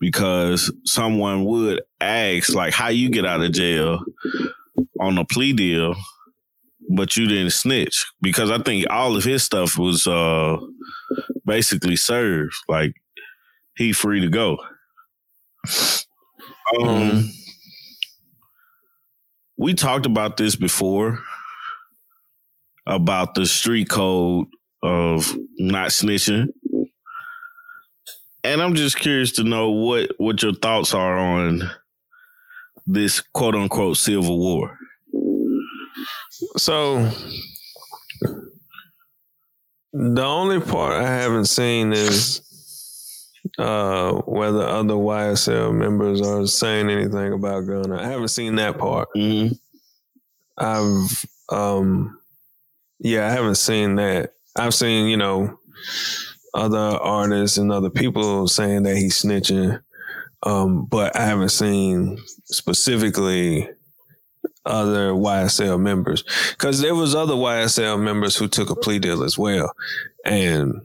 because 0.00 0.72
someone 0.84 1.44
would 1.44 1.82
ask, 2.00 2.54
like, 2.54 2.72
how 2.72 2.88
you 2.88 3.10
get 3.10 3.26
out 3.26 3.42
of 3.42 3.52
jail 3.52 4.02
on 4.98 5.18
a 5.18 5.24
plea 5.26 5.52
deal, 5.52 5.94
but 6.88 7.14
you 7.14 7.26
didn't 7.26 7.52
snitch. 7.52 8.06
Because 8.22 8.50
I 8.50 8.58
think 8.58 8.86
all 8.88 9.16
of 9.16 9.24
his 9.24 9.42
stuff 9.42 9.76
was 9.76 10.06
uh, 10.06 10.56
basically 11.44 11.96
served. 11.96 12.54
Like, 12.68 12.94
he 13.76 13.92
free 13.92 14.20
to 14.20 14.28
go. 14.28 14.58
Um, 16.78 16.84
mm-hmm. 16.84 17.26
we 19.56 19.74
talked 19.74 20.06
about 20.06 20.36
this 20.36 20.56
before 20.56 21.20
about 22.86 23.34
the 23.34 23.46
street 23.46 23.88
code 23.88 24.46
of 24.82 25.34
not 25.58 25.90
snitching. 25.90 26.48
And 28.44 28.62
I'm 28.62 28.74
just 28.74 28.96
curious 28.96 29.32
to 29.32 29.44
know 29.44 29.70
what 29.70 30.12
what 30.18 30.42
your 30.42 30.54
thoughts 30.54 30.94
are 30.94 31.18
on 31.18 31.68
this 32.86 33.20
quote 33.20 33.56
unquote 33.56 33.96
civil 33.96 34.38
war. 34.38 34.78
So 36.56 37.10
the 39.92 40.22
only 40.22 40.60
part 40.60 41.02
I 41.02 41.08
haven't 41.08 41.46
seen 41.46 41.92
is 41.92 42.45
uh, 43.58 44.12
whether 44.26 44.62
other 44.62 44.94
YSL 44.94 45.74
members 45.74 46.20
are 46.20 46.46
saying 46.46 46.90
anything 46.90 47.32
about 47.32 47.62
Gunna. 47.62 48.00
I 48.00 48.06
haven't 48.06 48.28
seen 48.28 48.56
that 48.56 48.78
part. 48.78 49.08
Mm-hmm. 49.16 49.54
I've, 50.58 51.24
um, 51.48 52.18
yeah, 52.98 53.26
I 53.26 53.30
haven't 53.30 53.56
seen 53.56 53.96
that. 53.96 54.34
I've 54.56 54.74
seen, 54.74 55.08
you 55.08 55.16
know, 55.16 55.58
other 56.54 56.78
artists 56.78 57.58
and 57.58 57.70
other 57.70 57.90
people 57.90 58.48
saying 58.48 58.84
that 58.84 58.96
he's 58.96 59.22
snitching, 59.22 59.80
um, 60.42 60.86
but 60.86 61.14
I 61.16 61.24
haven't 61.24 61.50
seen 61.50 62.18
specifically 62.46 63.68
other 64.64 65.12
YSL 65.12 65.80
members 65.80 66.24
because 66.50 66.80
there 66.80 66.94
was 66.94 67.14
other 67.14 67.34
YSL 67.34 68.02
members 68.02 68.36
who 68.36 68.48
took 68.48 68.70
a 68.70 68.74
plea 68.74 68.98
deal 68.98 69.22
as 69.22 69.38
well, 69.38 69.72
and 70.24 70.80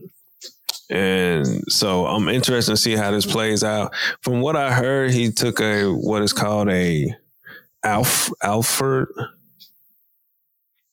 and 0.91 1.63
so 1.71 2.05
I'm 2.05 2.27
interested 2.27 2.71
to 2.71 2.77
see 2.77 2.95
how 2.95 3.11
this 3.11 3.25
plays 3.25 3.63
out. 3.63 3.93
From 4.21 4.41
what 4.41 4.57
I 4.57 4.73
heard, 4.73 5.11
he 5.11 5.31
took 5.31 5.61
a 5.61 5.85
what 5.85 6.21
is 6.21 6.33
called 6.33 6.69
a 6.69 7.15
Alf 7.83 8.29
Alford. 8.43 9.07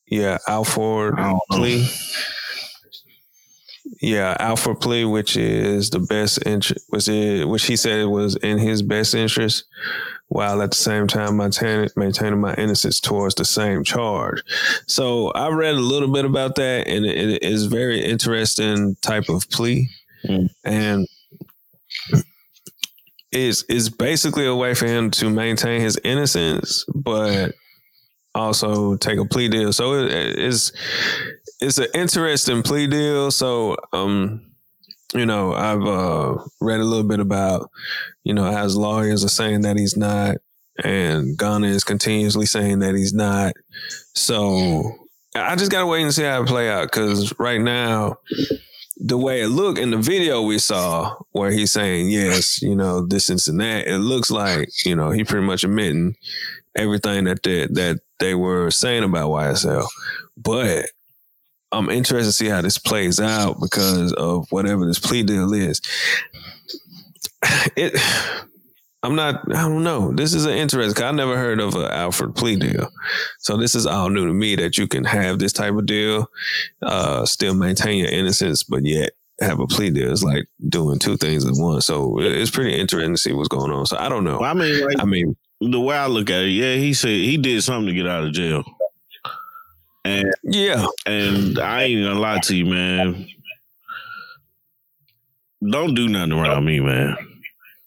Yeah, 0.06 0.38
Alford 0.46 1.16
plea. 1.50 1.88
Yeah, 4.00 4.36
Alford 4.38 4.80
plea, 4.80 5.04
which 5.04 5.36
is 5.36 5.90
the 5.90 5.98
best 5.98 6.46
interest, 6.46 6.86
was 6.90 7.08
it, 7.08 7.48
which 7.48 7.66
he 7.66 7.76
said 7.76 8.06
was 8.06 8.36
in 8.36 8.58
his 8.58 8.80
best 8.82 9.14
interest, 9.14 9.64
while 10.28 10.62
at 10.62 10.70
the 10.70 10.76
same 10.76 11.08
time 11.08 11.36
maintaining 11.36 11.88
maintaining 11.96 12.40
my 12.40 12.54
innocence 12.54 13.00
towards 13.00 13.34
the 13.34 13.44
same 13.44 13.82
charge. 13.82 14.42
So 14.86 15.30
I 15.30 15.48
read 15.48 15.74
a 15.74 15.80
little 15.80 16.12
bit 16.12 16.24
about 16.24 16.54
that, 16.56 16.86
and 16.86 17.04
it, 17.04 17.16
it 17.16 17.42
is 17.42 17.66
very 17.66 18.04
interesting 18.04 18.96
type 19.00 19.28
of 19.28 19.50
plea, 19.50 19.88
mm. 20.24 20.48
and 20.64 21.08
is 23.32 23.64
is 23.64 23.90
basically 23.90 24.46
a 24.46 24.54
way 24.54 24.74
for 24.74 24.86
him 24.86 25.10
to 25.12 25.28
maintain 25.28 25.80
his 25.80 25.98
innocence, 26.04 26.84
but 26.94 27.54
also 28.34 28.96
take 28.96 29.18
a 29.18 29.24
plea 29.24 29.48
deal. 29.48 29.72
So 29.72 30.06
it's 30.08 30.72
it's 31.60 31.78
an 31.78 31.88
interesting 31.94 32.62
plea 32.62 32.86
deal. 32.86 33.30
So 33.30 33.76
um, 33.92 34.48
you 35.14 35.26
know, 35.26 35.54
I've 35.54 35.84
uh, 35.84 36.38
read 36.60 36.80
a 36.80 36.84
little 36.84 37.06
bit 37.06 37.20
about, 37.20 37.70
you 38.24 38.34
know, 38.34 38.46
as 38.46 38.76
lawyers 38.76 39.24
are 39.24 39.28
saying 39.28 39.62
that 39.62 39.78
he's 39.78 39.96
not, 39.96 40.36
and 40.84 41.36
Gunna 41.36 41.68
is 41.68 41.84
continuously 41.84 42.46
saying 42.46 42.80
that 42.80 42.94
he's 42.94 43.14
not. 43.14 43.54
So 44.14 44.92
I 45.34 45.56
just 45.56 45.70
gotta 45.70 45.86
wait 45.86 46.02
and 46.02 46.14
see 46.14 46.24
how 46.24 46.42
it 46.42 46.48
play 46.48 46.68
out 46.70 46.84
because 46.84 47.32
right 47.38 47.60
now, 47.60 48.16
the 48.96 49.16
way 49.16 49.42
it 49.42 49.48
looked 49.48 49.78
in 49.78 49.90
the 49.90 49.96
video 49.96 50.42
we 50.42 50.58
saw, 50.58 51.14
where 51.30 51.50
he's 51.50 51.72
saying 51.72 52.10
yes, 52.10 52.60
you 52.60 52.74
know, 52.74 53.06
this 53.06 53.28
and 53.28 53.60
that, 53.60 53.86
it 53.86 53.98
looks 53.98 54.30
like 54.30 54.68
you 54.84 54.94
know 54.94 55.10
he 55.10 55.24
pretty 55.24 55.46
much 55.46 55.64
admitting 55.64 56.16
everything 56.76 57.24
that 57.24 57.42
they, 57.42 57.66
that 57.66 58.00
they 58.20 58.34
were 58.34 58.70
saying 58.70 59.04
about 59.04 59.30
YSL, 59.30 59.86
but 60.36 60.86
I'm 61.72 61.90
interested 61.90 62.28
to 62.28 62.32
see 62.32 62.48
how 62.48 62.62
this 62.62 62.78
plays 62.78 63.20
out 63.20 63.60
because 63.60 64.12
of 64.14 64.46
whatever 64.50 64.86
this 64.86 64.98
plea 64.98 65.22
deal 65.22 65.52
is. 65.52 65.80
It, 67.76 68.00
I'm 69.02 69.14
not. 69.14 69.44
I 69.54 69.62
don't 69.62 69.84
know. 69.84 70.12
This 70.12 70.34
is 70.34 70.44
an 70.44 70.54
interesting. 70.54 71.04
I 71.04 71.12
never 71.12 71.36
heard 71.36 71.60
of 71.60 71.74
an 71.76 71.84
Alford 71.84 72.34
plea 72.34 72.56
deal, 72.56 72.88
so 73.38 73.56
this 73.56 73.74
is 73.74 73.86
all 73.86 74.10
new 74.10 74.26
to 74.26 74.32
me. 74.32 74.56
That 74.56 74.76
you 74.76 74.88
can 74.88 75.04
have 75.04 75.38
this 75.38 75.52
type 75.52 75.74
of 75.74 75.86
deal, 75.86 76.28
uh, 76.82 77.24
still 77.24 77.54
maintain 77.54 77.98
your 77.98 78.08
innocence, 78.08 78.64
but 78.64 78.84
yet 78.84 79.12
have 79.40 79.60
a 79.60 79.66
plea 79.66 79.90
deal. 79.90 80.10
It's 80.10 80.24
like 80.24 80.46
doing 80.68 80.98
two 80.98 81.16
things 81.16 81.44
at 81.44 81.52
once. 81.54 81.86
So 81.86 82.18
it's 82.20 82.50
pretty 82.50 82.74
interesting 82.74 83.14
to 83.14 83.20
see 83.20 83.32
what's 83.32 83.48
going 83.48 83.70
on. 83.70 83.86
So 83.86 83.96
I 83.98 84.08
don't 84.08 84.24
know. 84.24 84.38
Well, 84.40 84.50
I 84.50 84.54
mean, 84.54 84.84
like, 84.84 85.00
I 85.00 85.04
mean, 85.04 85.36
the 85.60 85.80
way 85.80 85.96
I 85.96 86.06
look 86.06 86.30
at 86.30 86.42
it, 86.42 86.50
yeah, 86.50 86.74
he 86.74 86.92
said 86.92 87.10
he 87.10 87.36
did 87.36 87.62
something 87.62 87.86
to 87.86 87.94
get 87.94 88.08
out 88.08 88.24
of 88.24 88.32
jail. 88.32 88.64
And 90.08 90.32
yeah, 90.42 90.86
and 91.04 91.58
I 91.58 91.82
ain't 91.82 92.02
gonna 92.02 92.18
lie 92.18 92.38
to 92.44 92.56
you, 92.56 92.64
man. 92.64 93.28
Don't 95.70 95.94
do 95.94 96.08
nothing 96.08 96.32
around 96.32 96.64
me, 96.64 96.80
man. 96.80 97.14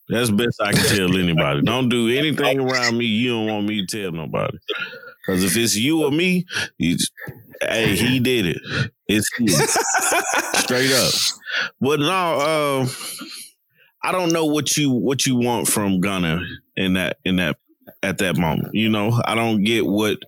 That's 0.07 0.29
best 0.29 0.61
I 0.61 0.71
can 0.71 0.85
tell 0.85 1.17
anybody. 1.17 1.61
Don't 1.63 1.89
do 1.89 2.09
anything 2.09 2.59
around 2.59 2.97
me 2.97 3.05
you 3.05 3.31
don't 3.31 3.47
want 3.47 3.65
me 3.65 3.83
to 3.83 4.01
tell 4.01 4.11
nobody. 4.11 4.55
Because 5.25 5.43
if 5.43 5.57
it's 5.57 5.75
you 5.75 6.03
or 6.03 6.11
me, 6.11 6.45
you 6.77 6.97
just, 6.97 7.11
hey, 7.61 7.95
he 7.95 8.19
did 8.19 8.45
it. 8.45 8.61
It's 9.07 9.27
straight 10.59 10.91
up. 10.91 11.13
But 11.79 12.01
no, 12.01 12.05
uh, 12.05 12.87
I 14.03 14.11
don't 14.11 14.31
know 14.31 14.45
what 14.45 14.77
you 14.77 14.91
what 14.91 15.25
you 15.25 15.37
want 15.37 15.67
from 15.67 16.01
Gunna 16.01 16.39
in 16.77 16.93
that 16.93 17.17
in 17.25 17.37
that 17.37 17.57
at 18.03 18.19
that 18.19 18.37
moment. 18.37 18.75
You 18.75 18.89
know, 18.89 19.19
I 19.25 19.33
don't 19.33 19.63
get 19.63 19.87
what 19.87 20.19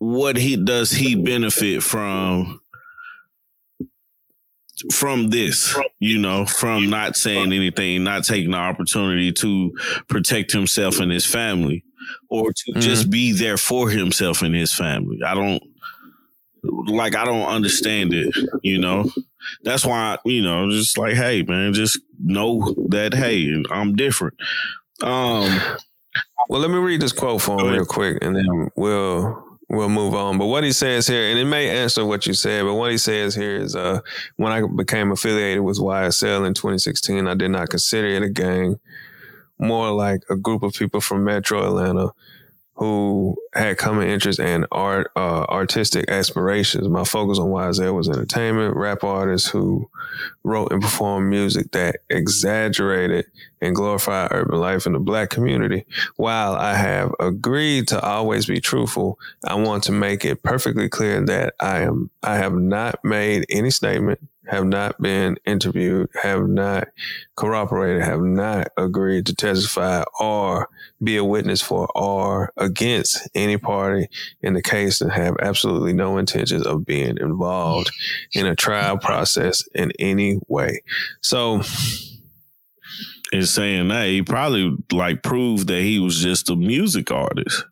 what 0.00 0.36
he 0.36 0.56
does 0.56 0.90
he 0.90 1.14
benefit 1.14 1.82
from 1.82 2.60
from 4.92 5.28
this, 5.28 5.78
you 5.98 6.18
know, 6.18 6.46
from 6.46 6.88
not 6.88 7.14
saying 7.14 7.52
anything, 7.52 8.02
not 8.02 8.24
taking 8.24 8.52
the 8.52 8.56
opportunity 8.56 9.30
to 9.30 9.72
protect 10.08 10.50
himself 10.52 11.00
and 11.00 11.12
his 11.12 11.26
family. 11.26 11.84
or 12.28 12.52
to 12.52 12.72
mm-hmm. 12.72 12.80
just 12.80 13.10
be 13.10 13.32
there 13.32 13.58
for 13.58 13.90
himself 13.90 14.42
and 14.42 14.54
his 14.54 14.72
family. 14.72 15.22
I 15.22 15.34
don't 15.34 15.62
like 16.62 17.14
I 17.14 17.24
don't 17.24 17.46
understand 17.46 18.14
it, 18.14 18.34
you 18.62 18.78
know. 18.78 19.10
That's 19.62 19.84
why, 19.84 20.18
you 20.24 20.42
know, 20.42 20.70
just 20.70 20.98
like, 20.98 21.14
hey, 21.14 21.42
man, 21.42 21.72
just 21.72 21.98
know 22.22 22.74
that 22.88 23.14
hey, 23.14 23.62
I'm 23.70 23.96
different. 23.96 24.34
Um 25.02 25.60
well, 26.48 26.60
let 26.60 26.70
me 26.70 26.78
read 26.78 27.00
this 27.00 27.12
quote 27.12 27.42
for 27.42 27.60
him 27.60 27.72
real 27.72 27.84
quick 27.84 28.18
and 28.22 28.34
then 28.34 28.70
we'll 28.76 29.49
we'll 29.70 29.88
move 29.88 30.14
on. 30.14 30.36
But 30.36 30.46
what 30.46 30.64
he 30.64 30.72
says 30.72 31.06
here, 31.06 31.30
and 31.30 31.38
it 31.38 31.44
may 31.44 31.70
answer 31.70 32.04
what 32.04 32.26
you 32.26 32.34
said, 32.34 32.64
but 32.64 32.74
what 32.74 32.90
he 32.90 32.98
says 32.98 33.34
here 33.34 33.56
is 33.56 33.76
uh, 33.76 34.00
when 34.36 34.52
I 34.52 34.66
became 34.66 35.12
affiliated 35.12 35.62
with 35.62 35.78
YSL 35.78 36.46
in 36.46 36.54
2016, 36.54 37.26
I 37.26 37.34
did 37.34 37.50
not 37.50 37.70
consider 37.70 38.08
it 38.08 38.22
a 38.22 38.28
gang, 38.28 38.80
more 39.58 39.92
like 39.92 40.22
a 40.28 40.36
group 40.36 40.62
of 40.62 40.74
people 40.74 41.00
from 41.00 41.24
Metro 41.24 41.64
Atlanta 41.64 42.12
who 42.80 43.36
had 43.52 43.76
common 43.76 44.08
interests 44.08 44.40
and 44.40 44.66
art, 44.72 45.10
uh, 45.14 45.44
artistic 45.50 46.08
aspirations. 46.08 46.88
My 46.88 47.04
focus 47.04 47.38
on 47.38 47.48
YSL 47.48 47.94
was 47.94 48.08
entertainment, 48.08 48.74
rap 48.74 49.04
artists 49.04 49.50
who 49.50 49.90
wrote 50.44 50.72
and 50.72 50.80
performed 50.80 51.28
music 51.28 51.72
that 51.72 51.96
exaggerated 52.08 53.26
and 53.60 53.76
glorified 53.76 54.32
urban 54.32 54.58
life 54.58 54.86
in 54.86 54.94
the 54.94 54.98
black 54.98 55.28
community. 55.28 55.84
While 56.16 56.54
I 56.54 56.72
have 56.72 57.14
agreed 57.20 57.86
to 57.88 58.00
always 58.00 58.46
be 58.46 58.62
truthful, 58.62 59.18
I 59.46 59.56
want 59.56 59.84
to 59.84 59.92
make 59.92 60.24
it 60.24 60.42
perfectly 60.42 60.88
clear 60.88 61.20
that 61.26 61.56
I 61.60 61.80
am, 61.80 62.08
I 62.22 62.36
have 62.36 62.54
not 62.54 63.04
made 63.04 63.44
any 63.50 63.68
statement 63.68 64.26
have 64.48 64.64
not 64.64 65.00
been 65.00 65.36
interviewed, 65.44 66.08
have 66.22 66.48
not 66.48 66.88
corroborated, 67.36 68.02
have 68.02 68.22
not 68.22 68.68
agreed 68.76 69.26
to 69.26 69.34
testify 69.34 70.02
or 70.18 70.68
be 71.02 71.16
a 71.16 71.24
witness 71.24 71.60
for 71.60 71.88
or 71.94 72.52
against 72.56 73.28
any 73.34 73.56
party 73.56 74.08
in 74.42 74.54
the 74.54 74.62
case 74.62 75.00
and 75.00 75.12
have 75.12 75.36
absolutely 75.40 75.92
no 75.92 76.18
intentions 76.18 76.66
of 76.66 76.86
being 76.86 77.16
involved 77.18 77.90
in 78.32 78.46
a 78.46 78.56
trial 78.56 78.98
process 78.98 79.66
in 79.74 79.92
any 79.98 80.40
way. 80.48 80.82
So, 81.20 81.62
in 83.32 83.46
saying 83.46 83.88
that, 83.88 84.08
he 84.08 84.22
probably 84.22 84.76
like 84.90 85.22
proved 85.22 85.68
that 85.68 85.82
he 85.82 86.00
was 86.00 86.20
just 86.20 86.50
a 86.50 86.56
music 86.56 87.10
artist. 87.12 87.64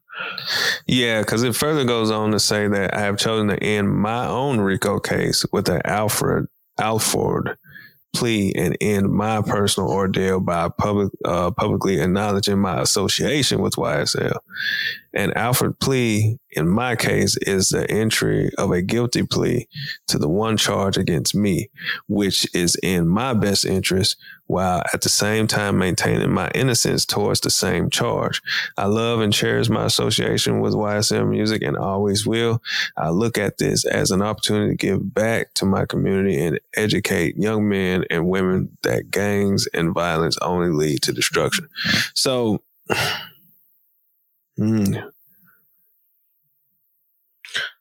Yeah, 0.87 1.21
because 1.21 1.43
it 1.43 1.57
further 1.57 1.85
goes 1.85 2.11
on 2.11 2.33
to 2.33 2.41
say 2.41 2.69
that 2.69 2.95
I 2.95 3.01
have 3.01 3.19
chosen 3.19 3.49
to 3.49 3.63
end 3.63 3.91
my 3.91 4.27
own 4.27 4.61
RICO 4.61 4.99
case 4.99 5.45
with 5.53 5.69
an 5.69 5.81
Alford 5.85 6.49
Alford 6.79 7.57
plea 8.15 8.53
and 8.57 8.77
end 8.81 9.11
my 9.11 9.43
personal 9.43 9.91
ordeal 9.91 10.41
by 10.41 10.69
public 10.69 11.13
uh, 11.25 11.51
publicly 11.51 12.01
acknowledging 12.01 12.59
my 12.59 12.81
association 12.81 13.61
with 13.61 13.75
YSL. 13.75 14.39
An 15.15 15.33
Alford 15.33 15.79
plea, 15.81 16.39
in 16.51 16.69
my 16.69 16.95
case, 16.95 17.37
is 17.39 17.69
the 17.69 17.91
entry 17.91 18.51
of 18.59 18.71
a 18.71 18.83
guilty 18.83 19.23
plea 19.23 19.67
to 20.09 20.19
the 20.19 20.29
one 20.29 20.57
charge 20.57 20.97
against 20.97 21.35
me, 21.35 21.71
which 22.09 22.47
is 22.55 22.77
in 22.83 23.09
my 23.09 23.33
best 23.33 23.65
interest 23.65 24.17
while 24.49 24.83
at 24.93 25.03
the 25.03 25.09
same 25.09 25.47
time 25.47 25.79
maintaining 25.79 26.33
my 26.33 26.51
innocence 26.55 27.05
towards 27.05 27.41
the 27.41 27.51
same 27.51 27.91
charge. 27.91 28.43
I 28.77 28.87
love 28.87 29.21
and 29.21 29.33
cherish 29.33 29.69
my 29.69 29.85
association 29.85 30.61
with 30.61 30.75
YSL 30.75 31.29
Music 31.29 31.63
and 31.63 31.77
always 31.77 32.27
will. 32.27 32.63
I 32.97 33.11
look 33.11 33.39
at 33.39 33.59
this 33.59 33.85
as 33.87 34.11
an 34.11 34.23
opportunity 34.23 34.73
to 34.73 34.77
give 34.77 35.15
back 35.15 35.55
to 35.55 35.67
my 35.67 35.85
community 35.85 36.39
and 36.39 36.59
educate 36.77 37.37
young 37.37 37.69
men 37.69 38.05
and 38.11 38.29
women 38.29 38.77
that 38.83 39.11
gangs 39.11 39.67
and 39.73 39.95
violence 39.95 40.37
only 40.43 40.71
lead 40.71 41.03
to 41.03 41.13
destruction. 41.13 41.69
So, 42.15 42.63
mm, 44.59 45.11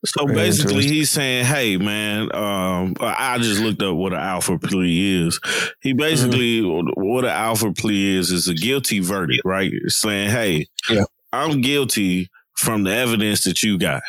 so 0.06 0.26
basically, 0.28 0.86
he's 0.88 1.10
saying, 1.10 1.46
"Hey, 1.46 1.78
man, 1.78 2.34
um, 2.34 2.96
I 3.00 3.38
just 3.40 3.60
looked 3.62 3.82
up 3.82 3.96
what 3.96 4.14
an 4.14 4.20
alpha 4.20 4.58
plea 4.60 5.26
is. 5.26 5.40
He 5.82 5.92
mm-hmm. 5.92 5.98
basically 5.98 6.62
mm-hmm. 6.62 6.90
what 6.96 7.26
an 7.26 7.32
alpha 7.32 7.74
plea 7.74 8.18
is 8.18 8.32
is 8.32 8.48
a 8.48 8.54
guilty 8.54 9.00
verdict, 9.00 9.42
right? 9.44 9.72
saying, 9.88 10.30
hey, 10.30 10.68
yeah. 10.90 11.04
I'm 11.34 11.62
guilty 11.62 12.30
from 12.54 12.84
the 12.84 12.94
evidence 12.94 13.44
that 13.44 13.64
you 13.64 13.78
got, 13.78 14.04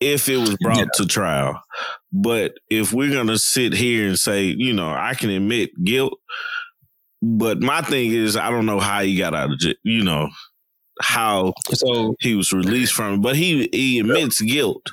if 0.00 0.28
it 0.28 0.38
was 0.38 0.56
brought 0.60 0.78
yeah. 0.78 0.84
to 0.94 1.06
trial. 1.06 1.62
But 2.12 2.54
if 2.70 2.92
we're 2.92 3.12
gonna 3.12 3.38
sit 3.38 3.74
here 3.74 4.08
and 4.08 4.18
say, 4.18 4.54
you 4.56 4.72
know, 4.72 4.90
I 4.90 5.14
can 5.14 5.30
admit 5.30 5.70
guilt, 5.84 6.18
but 7.22 7.60
my 7.60 7.82
thing 7.82 8.12
is, 8.12 8.36
I 8.36 8.50
don't 8.50 8.66
know 8.66 8.80
how 8.80 9.02
he 9.02 9.16
got 9.16 9.34
out 9.34 9.52
of 9.52 9.58
jail, 9.58 9.74
you 9.84 10.02
know." 10.02 10.28
How 11.00 11.52
so 11.72 12.14
he 12.20 12.34
was 12.34 12.52
released 12.52 12.94
from 12.94 13.14
it, 13.14 13.22
but 13.22 13.36
he 13.36 13.68
he 13.72 14.00
admits 14.00 14.40
guilt 14.40 14.86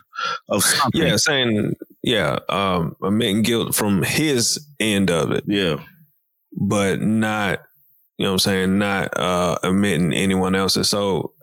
of 0.49 0.63
something. 0.63 1.01
Yeah, 1.01 1.15
saying 1.17 1.75
yeah, 2.01 2.39
um, 2.49 2.95
admitting 3.03 3.41
guilt 3.43 3.75
from 3.75 4.03
his 4.03 4.65
end 4.79 5.09
of 5.09 5.31
it. 5.31 5.43
Yeah, 5.47 5.77
but 6.51 7.01
not 7.01 7.61
you 8.17 8.25
know 8.25 8.31
what 8.31 8.33
I'm 8.33 8.39
saying, 8.39 8.77
not 8.77 9.17
uh, 9.17 9.57
admitting 9.63 10.13
anyone 10.13 10.55
else's. 10.55 10.89
So 10.89 11.33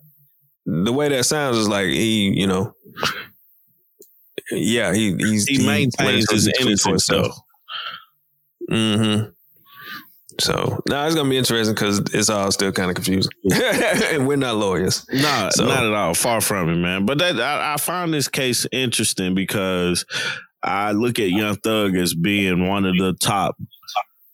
the 0.66 0.92
way 0.92 1.08
that 1.08 1.24
sounds 1.24 1.56
is 1.56 1.68
like 1.68 1.88
he, 1.88 2.30
you 2.38 2.46
know, 2.46 2.74
yeah, 4.50 4.94
he 4.94 5.14
he's, 5.16 5.46
he 5.46 5.66
maintains 5.66 6.30
his 6.30 6.48
innocence 6.60 7.06
though. 7.06 7.32
Mm-hmm. 8.70 9.30
So 10.40 10.82
now 10.88 11.06
it's 11.06 11.14
gonna 11.14 11.28
be 11.28 11.38
interesting 11.38 11.74
because 11.74 11.98
it's 12.12 12.30
all 12.30 12.50
still 12.52 12.72
kind 12.72 12.90
of 12.90 12.96
confusing, 12.96 13.32
and 13.52 14.26
we're 14.26 14.36
not 14.36 14.56
lawyers. 14.56 15.06
No, 15.12 15.48
so. 15.52 15.66
not 15.66 15.84
at 15.84 15.92
all. 15.92 16.14
Far 16.14 16.40
from 16.40 16.68
it, 16.68 16.76
man. 16.76 17.06
But 17.06 17.18
that 17.18 17.40
I, 17.40 17.74
I 17.74 17.76
find 17.76 18.12
this 18.12 18.28
case 18.28 18.66
interesting 18.72 19.34
because 19.34 20.04
I 20.62 20.92
look 20.92 21.18
at 21.18 21.30
Young 21.30 21.56
Thug 21.56 21.96
as 21.96 22.14
being 22.14 22.66
one 22.66 22.84
of 22.84 22.96
the 22.96 23.14
top 23.20 23.56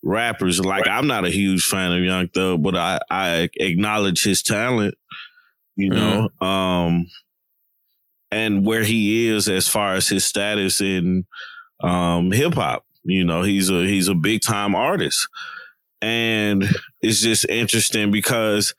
rappers. 0.03 0.61
Like 0.61 0.89
I'm 0.89 1.07
not 1.07 1.25
a 1.25 1.31
huge 1.31 1.65
fan 1.65 1.93
of 1.93 2.03
Young 2.03 2.29
Thug, 2.29 2.63
but 2.63 2.77
I 2.77 3.01
I 3.11 3.49
acknowledge 3.57 4.25
his 4.25 4.43
talent. 4.43 4.95
You 5.77 5.91
know, 5.91 6.31
mm-hmm. 6.41 6.45
um, 6.45 7.07
and 8.31 8.65
where 8.65 8.83
he 8.83 9.29
is 9.29 9.49
as 9.49 9.69
far 9.69 9.95
as 9.95 10.09
his 10.09 10.25
status 10.25 10.81
in 10.81 11.27
um, 11.83 12.33
hip 12.33 12.55
hop. 12.55 12.85
You 13.05 13.25
know, 13.25 13.43
he's 13.43 13.71
a 13.71 13.87
he's 13.87 14.09
a 14.09 14.15
big 14.15 14.43
time 14.43 14.75
artist. 14.75 15.29
And 16.03 16.65
it's 17.01 17.21
just 17.21 17.49
interesting 17.49 18.11
because 18.11 18.75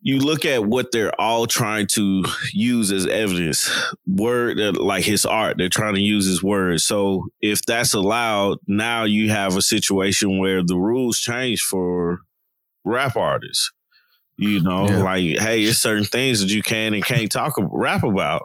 you 0.00 0.18
look 0.18 0.44
at 0.44 0.64
what 0.64 0.92
they're 0.92 1.18
all 1.20 1.46
trying 1.46 1.86
to 1.88 2.24
use 2.52 2.92
as 2.92 3.06
evidence. 3.06 3.70
Word 4.06 4.58
like 4.76 5.04
his 5.04 5.24
art 5.24 5.56
they're 5.58 5.68
trying 5.68 5.94
to 5.94 6.00
use 6.00 6.26
his 6.26 6.42
words. 6.42 6.84
So 6.84 7.28
if 7.40 7.62
that's 7.62 7.94
allowed 7.94 8.58
now 8.66 9.04
you 9.04 9.30
have 9.30 9.56
a 9.56 9.62
situation 9.62 10.38
where 10.38 10.62
the 10.62 10.76
rules 10.76 11.18
change 11.18 11.62
for 11.62 12.20
rap 12.84 13.16
artists. 13.16 13.72
You 14.36 14.62
know 14.62 14.88
yeah. 14.88 15.02
like 15.02 15.22
hey 15.38 15.64
it's 15.64 15.78
certain 15.78 16.04
things 16.04 16.40
that 16.40 16.50
you 16.50 16.62
can 16.62 16.94
and 16.94 17.04
can't 17.04 17.30
talk 17.30 17.54
rap 17.58 18.04
about 18.04 18.44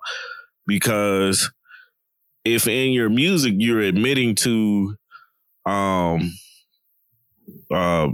because 0.66 1.52
if 2.44 2.68
in 2.68 2.94
your 2.94 3.10
music 3.10 3.54
you're 3.58 3.80
admitting 3.80 4.34
to 4.36 4.96
um 5.68 6.34
uh, 7.74 8.10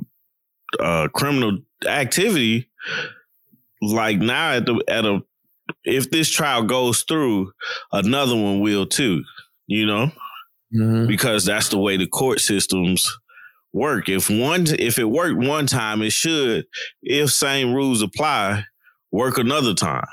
uh, 0.80 1.08
criminal 1.10 1.60
activity, 1.88 2.70
like 3.82 4.20
now 4.20 4.54
at 4.54 4.66
the 4.66 4.84
at 4.88 5.06
a 5.06 5.22
if 5.84 6.10
this 6.10 6.30
trial 6.30 6.64
goes 6.64 7.04
through, 7.04 7.52
another 7.92 8.36
one 8.36 8.62
will 8.62 8.86
too. 8.86 9.24
You 9.68 9.86
know, 9.86 10.12
mm-hmm. 10.74 11.08
because 11.08 11.46
that's 11.46 11.70
the 11.70 11.78
way 11.78 11.98
the 11.98 12.08
court 12.08 12.40
systems 12.40 13.08
work. 13.74 14.10
If 14.10 14.30
one 14.30 14.66
if 14.80 14.98
it 14.98 15.06
worked 15.06 15.38
one 15.38 15.68
time, 15.68 16.02
it 16.02 16.12
should, 16.12 16.66
if 17.02 17.32
same 17.32 17.74
rules 17.74 18.02
apply, 18.02 18.66
work 19.12 19.38
another 19.38 19.74
time. 19.74 20.08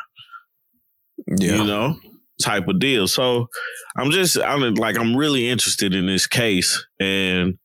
Yeah. 1.38 1.56
You 1.56 1.64
know, 1.64 1.98
type 2.42 2.68
of 2.68 2.78
deal. 2.78 3.08
So 3.08 3.48
I'm 3.96 4.10
just 4.10 4.38
I'm 4.38 4.74
like 4.74 4.98
I'm 4.98 5.16
really 5.16 5.48
interested 5.48 5.94
in 5.94 6.06
this 6.06 6.26
case 6.26 6.86
and 7.00 7.58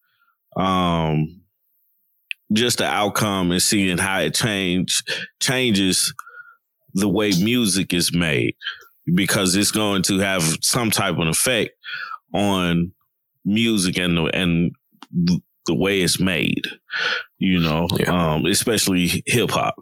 um 0.55 1.40
just 2.53 2.79
the 2.79 2.85
outcome 2.85 3.51
and 3.51 3.61
seeing 3.61 3.97
how 3.97 4.19
it 4.19 4.33
change 4.33 5.01
changes 5.39 6.13
the 6.93 7.07
way 7.07 7.31
music 7.41 7.93
is 7.93 8.13
made 8.13 8.55
because 9.13 9.55
it's 9.55 9.71
going 9.71 10.03
to 10.03 10.19
have 10.19 10.43
some 10.61 10.91
type 10.91 11.17
of 11.17 11.27
effect 11.27 11.71
on 12.33 12.91
music 13.45 13.97
and 13.97 14.17
the, 14.17 14.23
and 14.33 14.71
the 15.65 15.75
way 15.75 16.01
it's 16.01 16.19
made, 16.19 16.65
you 17.37 17.59
know, 17.59 17.87
yeah. 17.97 18.33
um, 18.33 18.45
especially 18.45 19.23
hip 19.25 19.51
hop. 19.51 19.75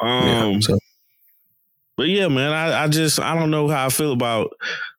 Um, 0.00 0.26
yeah, 0.26 0.60
so. 0.60 0.78
but 1.96 2.08
yeah, 2.08 2.28
man, 2.28 2.52
I, 2.52 2.84
I 2.84 2.88
just 2.88 3.18
I 3.18 3.34
don't 3.34 3.50
know 3.50 3.68
how 3.68 3.86
I 3.86 3.88
feel 3.88 4.12
about 4.12 4.50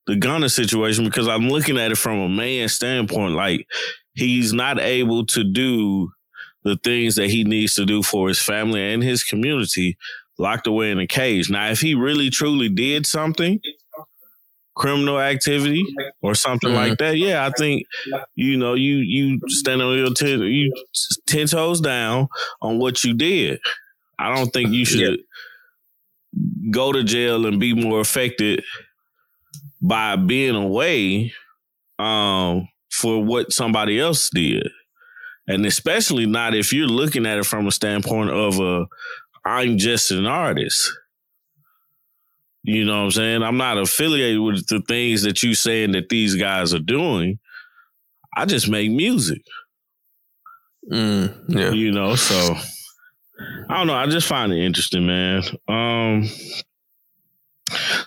the 0.07 0.15
Gunna 0.15 0.49
situation 0.49 1.05
because 1.05 1.27
I'm 1.27 1.49
looking 1.49 1.77
at 1.77 1.91
it 1.91 1.97
from 1.97 2.19
a 2.19 2.29
man 2.29 2.67
standpoint. 2.69 3.35
Like 3.35 3.67
he's 4.13 4.53
not 4.53 4.79
able 4.79 5.25
to 5.27 5.43
do 5.43 6.09
the 6.67 6.77
things 6.83 7.15
that 7.15 7.29
he 7.29 7.43
needs 7.43 7.75
to 7.75 7.85
do 7.85 8.03
for 8.03 8.27
his 8.27 8.41
family 8.41 8.93
and 8.93 9.01
his 9.01 9.23
community 9.23 9.97
locked 10.37 10.67
away 10.67 10.91
in 10.91 10.99
a 10.99 11.07
cage. 11.07 11.49
Now, 11.49 11.69
if 11.69 11.79
he 11.79 11.95
really 11.95 12.29
truly 12.29 12.69
did 12.69 13.05
something, 13.05 13.59
criminal 14.75 15.19
activity 15.19 15.83
or 16.21 16.35
something 16.35 16.69
mm-hmm. 16.69 16.89
like 16.89 16.97
that, 16.99 17.17
yeah, 17.17 17.45
I 17.45 17.51
think 17.57 17.83
you 18.35 18.57
know 18.57 18.73
you 18.73 18.97
you 18.97 19.39
stand 19.47 19.81
on 19.81 19.97
your 19.97 20.13
ten 20.13 20.41
you 20.41 20.71
ten 21.25 21.47
toes 21.47 21.81
down 21.81 22.27
on 22.61 22.79
what 22.79 23.03
you 23.03 23.13
did. 23.13 23.59
I 24.19 24.33
don't 24.35 24.49
think 24.49 24.69
you 24.71 24.85
should 24.85 25.19
yeah. 25.19 26.71
go 26.71 26.91
to 26.91 27.03
jail 27.03 27.45
and 27.45 27.59
be 27.59 27.73
more 27.73 27.99
affected 27.99 28.63
by 29.81 30.15
being 30.15 30.55
away 30.55 31.33
um, 31.99 32.67
for 32.91 33.23
what 33.23 33.51
somebody 33.51 33.99
else 33.99 34.29
did. 34.31 34.67
And 35.47 35.65
especially 35.65 36.25
not 36.25 36.53
if 36.53 36.73
you're 36.73 36.87
looking 36.87 37.25
at 37.25 37.37
it 37.37 37.45
from 37.45 37.67
a 37.67 37.71
standpoint 37.71 38.29
of 38.29 38.59
a 38.59 38.85
I'm 39.45 39.77
just 39.77 40.11
an 40.11 40.25
artist. 40.25 40.91
You 42.63 42.83
know 42.83 42.97
what 42.97 43.03
I'm 43.05 43.11
saying? 43.11 43.43
I'm 43.43 43.55
not 43.55 43.77
affiliated 43.77 44.41
with 44.41 44.67
the 44.67 44.81
things 44.81 45.21
that 45.21 45.41
you 45.41 45.53
saying 45.53 45.93
that 45.93 46.09
these 46.09 46.35
guys 46.35 46.73
are 46.73 46.79
doing. 46.79 47.39
I 48.35 48.45
just 48.45 48.67
make 48.67 48.91
music. 48.91 49.41
Mm, 50.91 51.45
yeah. 51.47 51.71
You 51.71 51.91
know, 51.91 52.15
so 52.15 52.55
I 53.69 53.77
don't 53.77 53.87
know. 53.87 53.93
I 53.95 54.07
just 54.07 54.27
find 54.27 54.51
it 54.51 54.65
interesting, 54.65 55.07
man. 55.07 55.43
Um 55.67 56.29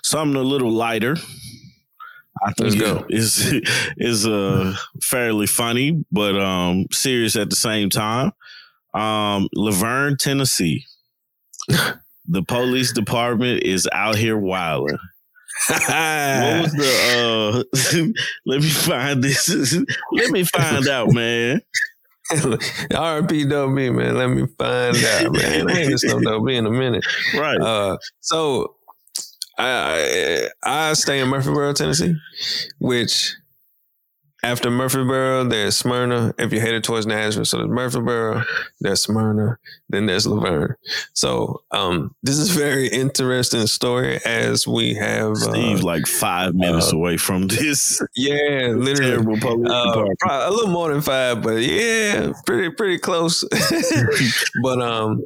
something 0.03 0.37
a 0.37 0.43
little 0.43 0.71
lighter. 0.71 1.17
I 2.45 2.53
think 2.53 2.83
is 3.11 3.61
is 3.97 4.27
uh 4.27 4.75
fairly 5.03 5.47
funny, 5.47 6.05
but 6.11 6.39
um 6.41 6.87
serious 6.93 7.37
at 7.37 7.51
the 7.51 7.57
same 7.57 7.91
time. 7.91 8.33
Um 8.95 9.49
La 9.55 9.73
Vergne, 9.73 10.17
Tennessee. 10.17 10.87
the 11.69 12.43
police 12.47 12.93
department 12.93 13.63
is 13.63 13.89
out 13.93 14.17
here 14.17 14.37
wilding. 14.39 14.99
what 15.69 16.63
was 16.63 16.73
the 16.73 17.65
uh 17.77 18.11
let 18.47 18.61
me 18.61 18.69
find 18.69 19.23
this 19.23 19.75
let 20.13 20.31
me 20.31 20.45
find 20.45 20.89
out 20.89 21.13
man 21.13 21.61
RP 22.33 23.75
me, 23.75 23.91
man. 23.91 24.17
Let 24.17 24.29
me 24.29 24.47
find 24.59 24.97
out, 24.97 25.33
man. 25.33 25.71
I 25.71 25.81
ain't 25.81 25.91
listening 25.91 26.23
to 26.23 26.47
in 26.47 26.67
a 26.67 26.71
minute. 26.71 27.05
Right. 27.35 27.61
Uh, 27.61 27.99
so 28.21 28.77
I 29.61 30.49
I 30.63 30.93
stay 30.95 31.21
in 31.21 31.29
Murfreesboro, 31.29 31.73
Tennessee, 31.73 32.17
which 32.79 33.35
after 34.43 34.71
Murfreesboro, 34.71 35.45
there's 35.45 35.77
Smyrna. 35.77 36.35
If 36.39 36.53
you're 36.53 36.63
headed 36.63 36.85
towards 36.85 37.07
Nashville, 37.07 37.45
so 37.45 37.59
there's 37.59 37.71
Murfreesboro, 37.71 38.43
there's 38.81 39.03
Smyrna, 39.03 39.59
then 39.89 40.07
there's 40.07 40.27
La 40.27 40.41
Vergne. 40.41 40.77
So 41.13 41.63
um, 41.71 42.15
this 42.23 42.39
is 42.39 42.51
very 42.51 42.89
interesting 42.89 43.67
story 43.67 44.21
as 44.25 44.67
we 44.67 44.95
have 44.95 45.37
Steve 45.37 45.81
uh, 45.81 45.87
like 45.87 46.07
five 46.07 46.55
minutes 46.55 46.93
uh, 46.93 46.97
away 46.97 47.17
from 47.17 47.49
this. 47.49 48.01
Yeah, 48.17 48.73
literally 48.77 49.15
uh, 49.15 50.07
a 50.29 50.51
little 50.51 50.71
more 50.71 50.93
than 50.93 51.03
five, 51.03 51.43
but 51.43 51.63
yeah, 51.63 52.33
pretty 52.47 52.71
pretty 52.71 52.99
close. 52.99 53.45
but 54.63 54.81
um, 54.81 55.25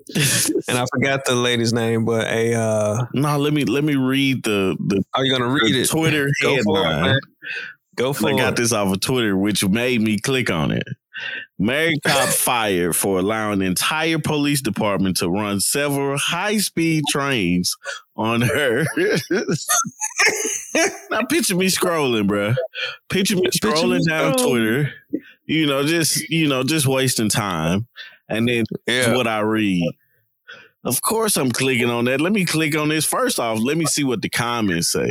and 0.69 0.79
I 0.79 0.87
forgot 0.93 1.25
the 1.25 1.35
lady's 1.35 1.73
name, 1.73 2.05
but 2.05 2.27
a 2.27 2.55
uh, 2.55 3.07
no. 3.13 3.39
Let 3.39 3.53
me 3.53 3.65
let 3.65 3.85
me 3.85 3.97
read 3.97 4.43
the 4.43 4.77
the. 4.81 5.05
Are 5.15 5.25
you 5.25 5.33
gonna 5.33 5.51
read 5.51 5.75
it? 5.75 5.89
Twitter 5.89 6.29
headline. 6.43 7.19
Go 7.95 8.13
for 8.13 8.31
I 8.31 8.37
got 8.37 8.57
this 8.57 8.73
off 8.73 8.93
of 8.93 9.01
Twitter, 9.01 9.37
which 9.37 9.67
made 9.67 10.01
me 10.01 10.19
click 10.19 10.51
on 10.51 10.71
it. 10.71 10.87
Married 11.59 12.03
cop 12.07 12.29
fired 12.29 12.97
for 12.97 13.19
allowing 13.19 13.63
entire 13.63 14.19
police 14.19 14.61
department 14.61 15.17
to 15.19 15.29
run 15.29 15.61
several 15.61 16.19
high 16.19 16.59
speed 16.59 17.05
trains 17.09 17.77
on 18.17 18.41
her. 18.41 18.85
now 21.11 21.23
picture 21.27 21.57
me 21.57 21.67
scrolling, 21.67 22.27
bro. 22.27 22.55
Picture 23.09 23.37
me 23.37 23.49
scrolling 23.49 23.61
picture 23.61 23.87
me 23.87 24.05
down 24.07 24.35
scrolling. 24.35 24.49
Twitter. 24.49 24.93
You 25.47 25.67
know, 25.67 25.85
just 25.85 26.29
you 26.31 26.49
know, 26.49 26.63
just 26.65 26.87
wasting 26.87 27.29
time. 27.29 27.87
And 28.29 28.49
then 28.49 28.65
yeah. 28.87 29.15
what 29.15 29.27
I 29.27 29.41
read. 29.41 29.93
Of 30.85 31.01
course 31.03 31.37
I'm 31.37 31.51
clicking 31.51 31.91
on 31.91 32.07
that. 32.07 32.21
Let 32.21 32.33
me 32.33 32.45
click 32.45 32.77
on 32.77 32.89
this. 32.89 33.05
First 33.07 33.39
off, 33.39 33.59
let 33.59 33.77
me 33.77 33.87
see 33.87 34.05
what 34.05 34.23
the 34.23 34.29
comments 34.29 34.93
say. 34.93 35.09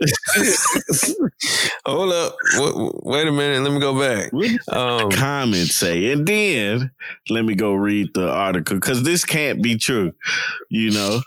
Hold 1.86 2.12
up. 2.12 2.36
Wait 3.04 3.28
a 3.28 3.32
minute. 3.32 3.62
Let 3.62 3.72
me 3.72 3.80
go 3.80 3.98
back. 3.98 4.32
Um, 4.68 5.10
comments 5.10 5.76
say, 5.76 6.12
and 6.12 6.26
then 6.26 6.90
let 7.30 7.44
me 7.44 7.54
go 7.54 7.74
read 7.74 8.08
the 8.14 8.30
article 8.30 8.76
because 8.76 9.02
this 9.02 9.24
can't 9.24 9.62
be 9.62 9.76
true. 9.76 10.12
You 10.70 10.90
know, 10.90 11.20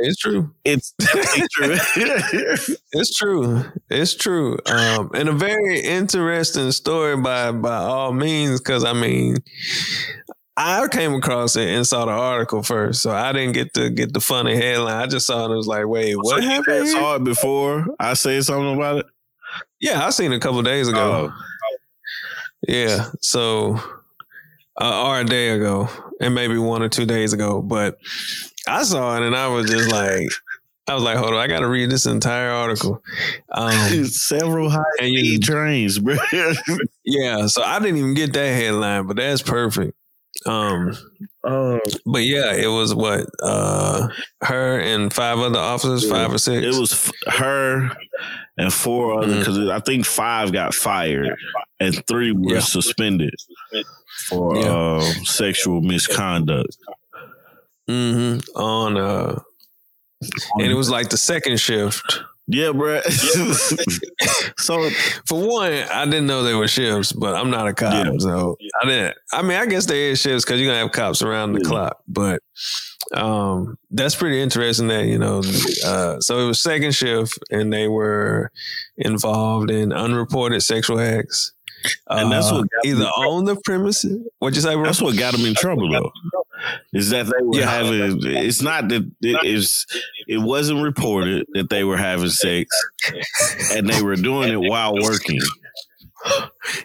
it's 0.00 0.16
true. 0.18 0.50
It's 0.64 0.92
definitely 0.98 1.48
true. 1.52 1.76
it's 2.92 3.16
true. 3.16 3.64
It's 3.90 4.14
true. 4.14 4.58
Um, 4.66 5.10
and 5.14 5.28
a 5.28 5.32
very 5.32 5.80
interesting 5.80 6.72
story 6.72 7.16
by 7.16 7.52
by 7.52 7.76
all 7.76 8.12
means, 8.12 8.60
because 8.60 8.84
I 8.84 8.92
mean, 8.92 9.36
I 10.56 10.88
came 10.88 11.12
across 11.14 11.54
it 11.56 11.68
and 11.68 11.86
saw 11.86 12.06
the 12.06 12.12
article 12.12 12.62
first, 12.62 13.02
so 13.02 13.10
I 13.10 13.32
didn't 13.32 13.52
get 13.52 13.74
to 13.74 13.90
get 13.90 14.14
the 14.14 14.20
funny 14.20 14.56
headline. 14.56 15.02
I 15.02 15.06
just 15.06 15.26
saw 15.26 15.42
it 15.42 15.46
and 15.46 15.56
was 15.56 15.66
like, 15.66 15.86
"Wait, 15.86 16.16
what 16.16 16.42
so 16.42 16.48
happened?" 16.48 16.88
saw 16.88 17.16
it 17.16 17.24
before 17.24 17.86
I 18.00 18.14
said 18.14 18.42
something 18.44 18.74
about 18.74 18.98
it. 19.00 19.06
Yeah, 19.80 20.04
I 20.04 20.10
seen 20.10 20.32
it 20.32 20.36
a 20.36 20.40
couple 20.40 20.62
days 20.62 20.88
ago. 20.88 21.30
Oh. 21.30 21.42
Yeah, 22.66 23.10
so 23.20 23.78
uh, 24.80 25.08
or 25.08 25.20
a 25.20 25.24
day 25.24 25.50
ago, 25.50 25.88
and 26.20 26.34
maybe 26.34 26.58
one 26.58 26.82
or 26.82 26.88
two 26.88 27.04
days 27.06 27.32
ago. 27.32 27.60
But 27.62 27.98
I 28.66 28.82
saw 28.82 29.16
it 29.16 29.22
and 29.22 29.36
I 29.36 29.48
was 29.48 29.70
just 29.70 29.90
like, 29.90 30.28
I 30.88 30.94
was 30.94 31.02
like, 31.02 31.16
hold 31.16 31.34
on, 31.34 31.40
I 31.40 31.46
got 31.48 31.60
to 31.60 31.68
read 31.68 31.90
this 31.90 32.06
entire 32.06 32.50
article. 32.50 33.02
Um, 33.50 34.04
Several 34.06 34.70
high 34.70 34.82
speed 34.96 35.42
trains, 35.42 35.98
bro. 35.98 36.16
yeah, 37.04 37.46
so 37.46 37.62
I 37.62 37.78
didn't 37.78 37.98
even 37.98 38.14
get 38.14 38.32
that 38.32 38.54
headline, 38.54 39.06
but 39.06 39.16
that's 39.16 39.42
perfect. 39.42 39.95
Um, 40.46 40.96
uh, 41.42 41.78
but 42.04 42.22
yeah, 42.22 42.54
it 42.54 42.68
was 42.68 42.94
what 42.94 43.26
uh, 43.42 44.08
her 44.42 44.78
and 44.80 45.12
five 45.12 45.38
other 45.38 45.58
officers, 45.58 46.08
five 46.08 46.32
or 46.32 46.38
six. 46.38 46.64
It 46.64 46.78
was 46.78 46.92
f- 46.92 47.34
her 47.34 47.90
and 48.56 48.72
four 48.72 49.22
other 49.22 49.38
because 49.38 49.58
mm-hmm. 49.58 49.70
I 49.70 49.80
think 49.80 50.06
five 50.06 50.52
got 50.52 50.74
fired 50.74 51.36
and 51.80 52.06
three 52.06 52.32
were 52.32 52.54
yeah. 52.54 52.60
suspended 52.60 53.34
for 54.28 54.56
yeah. 54.56 54.66
uh, 54.66 55.00
sexual 55.24 55.80
misconduct. 55.80 56.76
Mm-hmm. 57.88 58.60
On 58.60 58.96
uh, 58.96 59.40
and 60.58 60.70
it 60.70 60.74
was 60.74 60.90
like 60.90 61.10
the 61.10 61.16
second 61.16 61.60
shift. 61.60 62.20
Yeah, 62.48 62.72
bro. 62.72 63.00
so 64.58 64.88
for 65.26 65.46
one, 65.48 65.72
I 65.72 66.04
didn't 66.04 66.26
know 66.26 66.44
they 66.44 66.54
were 66.54 66.68
shifts, 66.68 67.12
but 67.12 67.34
I'm 67.34 67.50
not 67.50 67.66
a 67.66 67.74
cop, 67.74 67.92
yeah. 67.92 68.12
so 68.18 68.56
I 68.80 68.86
didn't. 68.86 69.16
I 69.32 69.42
mean, 69.42 69.56
I 69.58 69.66
guess 69.66 69.86
they 69.86 70.10
is 70.10 70.20
shifts 70.20 70.44
because 70.44 70.60
you're 70.60 70.70
gonna 70.70 70.78
have 70.78 70.92
cops 70.92 71.22
around 71.22 71.54
the 71.54 71.60
yeah. 71.62 71.68
clock, 71.68 71.98
but 72.06 72.40
um, 73.14 73.76
that's 73.90 74.14
pretty 74.14 74.40
interesting. 74.40 74.86
That 74.88 75.06
you 75.06 75.18
know, 75.18 75.42
uh, 75.84 76.20
so 76.20 76.38
it 76.38 76.46
was 76.46 76.60
second 76.60 76.94
shift, 76.94 77.36
and 77.50 77.72
they 77.72 77.88
were 77.88 78.52
involved 78.96 79.70
in 79.70 79.92
unreported 79.92 80.62
sexual 80.62 81.00
acts. 81.00 81.52
And 82.08 82.32
that's 82.32 82.50
what 82.50 82.64
uh, 82.64 82.80
either 82.84 83.04
on 83.04 83.44
the 83.44 83.56
premises. 83.64 84.26
What 84.38 84.54
you 84.54 84.60
say, 84.60 84.74
bro? 84.74 84.84
That's 84.84 85.02
what 85.02 85.16
got 85.16 85.34
them 85.34 85.46
in 85.46 85.54
trouble, 85.54 85.90
though. 85.90 86.12
Is 86.92 87.10
that 87.10 87.26
they 87.26 87.44
were 87.44 87.56
yeah. 87.56 87.70
having? 87.70 88.18
It's 88.22 88.62
not 88.62 88.88
that 88.88 89.10
it 89.20 89.44
is. 89.44 89.86
It 90.26 90.38
wasn't 90.38 90.82
reported 90.82 91.46
that 91.52 91.70
they 91.70 91.84
were 91.84 91.96
having 91.96 92.30
sex, 92.30 92.70
and 93.72 93.88
they 93.88 94.02
were 94.02 94.16
doing 94.16 94.52
it 94.52 94.68
while 94.68 94.94
working. 94.94 95.38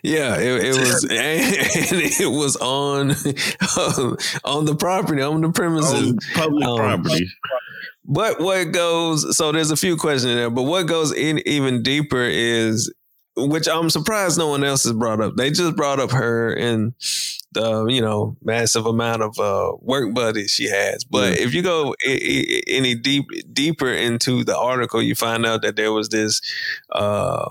Yeah, 0.03 0.37
it, 0.37 0.63
it 0.63 0.77
was, 0.77 1.03
and 1.09 1.11
it 1.15 2.31
was 2.31 2.55
on 2.57 3.11
on 4.43 4.65
the 4.65 4.75
property, 4.77 5.21
on 5.21 5.41
the 5.41 5.51
premises, 5.51 6.11
on 6.11 6.17
public 6.33 6.65
um, 6.67 6.77
property. 6.77 7.27
But 8.05 8.39
what 8.39 8.71
goes? 8.71 9.37
So 9.37 9.51
there's 9.51 9.71
a 9.71 9.77
few 9.77 9.95
questions 9.95 10.35
there. 10.35 10.49
But 10.49 10.63
what 10.63 10.87
goes 10.87 11.13
in 11.13 11.39
even 11.47 11.81
deeper 11.81 12.23
is 12.23 12.93
which 13.37 13.67
I'm 13.67 13.89
surprised 13.89 14.37
no 14.37 14.47
one 14.49 14.63
else 14.63 14.83
has 14.83 14.93
brought 14.93 15.21
up. 15.21 15.35
They 15.35 15.51
just 15.51 15.75
brought 15.75 15.99
up 15.99 16.11
her 16.11 16.53
and 16.53 16.93
the 17.53 17.85
you 17.87 18.01
know 18.01 18.37
massive 18.43 18.85
amount 18.85 19.21
of 19.21 19.39
uh, 19.39 19.71
work 19.81 20.13
buddies 20.13 20.51
she 20.51 20.69
has. 20.69 21.03
But 21.03 21.33
mm 21.33 21.37
if 21.41 21.53
you 21.53 21.61
go 21.61 21.95
I- 22.05 22.11
I- 22.11 22.61
any 22.67 22.95
deep 22.95 23.25
deeper 23.53 23.91
into 23.91 24.43
the 24.43 24.57
article, 24.57 25.01
you 25.01 25.15
find 25.15 25.45
out 25.45 25.61
that 25.63 25.75
there 25.75 25.91
was 25.91 26.09
this. 26.09 26.41
Uh, 26.91 27.47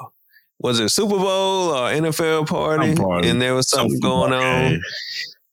was 0.62 0.78
it 0.78 0.90
Super 0.90 1.16
Bowl 1.16 1.70
or 1.70 1.90
NFL 1.90 2.46
party? 2.46 2.94
party. 2.94 3.28
And 3.30 3.40
there 3.40 3.54
was 3.54 3.70
something 3.70 3.92
Some 3.92 4.00
going 4.00 4.32
on. 4.34 4.80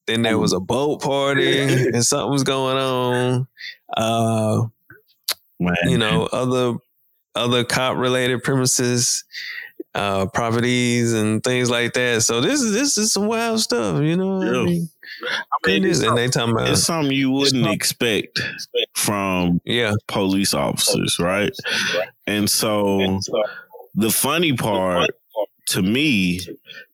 Then 0.06 0.22
there 0.22 0.38
was 0.38 0.52
a 0.52 0.60
boat 0.60 1.02
party 1.02 1.60
and 1.94 2.06
something 2.06 2.30
was 2.32 2.44
going 2.44 2.78
on. 2.78 3.48
Uh, 3.96 4.66
Man. 5.60 5.76
You 5.88 5.98
know, 5.98 6.28
other 6.34 6.78
other 7.36 7.64
cop 7.64 7.98
related 7.98 8.44
premises 8.44 9.24
uh, 9.98 10.28
properties 10.28 11.14
and 11.14 11.44
things 11.44 11.72
like 11.72 11.94
that. 11.94 12.22
So 12.22 12.40
this 12.40 12.62
is 12.62 12.72
this 12.74 12.98
is 12.98 13.14
some 13.14 13.26
wild 13.26 13.60
stuff, 13.60 14.02
you 14.02 14.16
know. 14.16 14.42
Yeah. 14.44 14.62
I 14.62 14.64
mean, 14.64 14.90
I 15.52 15.68
mean, 15.68 15.86
it's, 15.86 16.02
and 16.02 16.16
they 16.16 16.28
talking 16.28 16.54
about 16.54 16.70
it's 16.70 16.84
something 16.84 17.12
you 17.12 17.32
wouldn't 17.32 17.66
expect 17.68 18.40
from 18.94 19.60
yeah, 19.66 19.94
police 20.08 20.54
officers, 20.54 21.18
right? 21.20 21.52
And 22.28 22.48
so 22.48 23.20
the 23.96 24.12
funny 24.12 24.54
part 24.54 25.10
to 25.70 25.82
me 25.82 26.42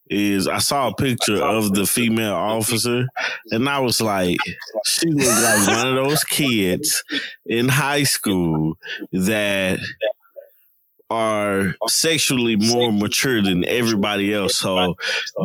is 0.10 0.48
I 0.48 0.60
saw 0.60 0.89
a 0.89 0.96
picture 0.96 1.44
of 1.44 1.74
the 1.74 1.86
female 1.86 2.36
officer 2.36 3.08
and 3.52 3.68
I 3.68 3.80
was 3.80 4.00
like, 4.00 4.38
she 4.86 5.08
looked 5.08 5.42
like 5.42 5.68
one 5.68 5.88
of 5.88 5.96
those 5.96 6.24
kids 6.24 7.04
in 7.46 7.68
high 7.68 8.04
school 8.04 8.78
that 9.12 9.80
are 11.13 11.76
sexually 11.88 12.56
more 12.56 12.91
mature 12.91 13.41
than 13.41 13.63
everybody 13.65 14.34
else. 14.34 14.58
So 14.58 14.95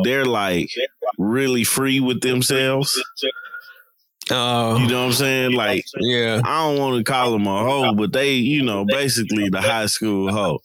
they're 0.03 0.25
like 0.25 0.69
really 1.17 1.63
free 1.63 1.99
with 1.99 2.21
themselves. 2.21 2.99
uh, 4.31 4.77
You 4.79 4.87
know 4.87 4.99
what 5.01 5.07
I'm 5.07 5.13
saying? 5.13 5.51
Like 5.53 5.85
yeah, 5.99 6.41
I 6.43 6.65
don't 6.67 6.79
want 6.79 6.97
to 6.97 7.03
call 7.11 7.31
them 7.31 7.47
a 7.47 7.63
hoe, 7.63 7.93
but 7.93 8.11
they, 8.13 8.33
you 8.35 8.63
know, 8.63 8.85
basically 8.85 9.49
the 9.49 9.61
high 9.61 9.87
school 9.87 10.31
hoe. 10.31 10.59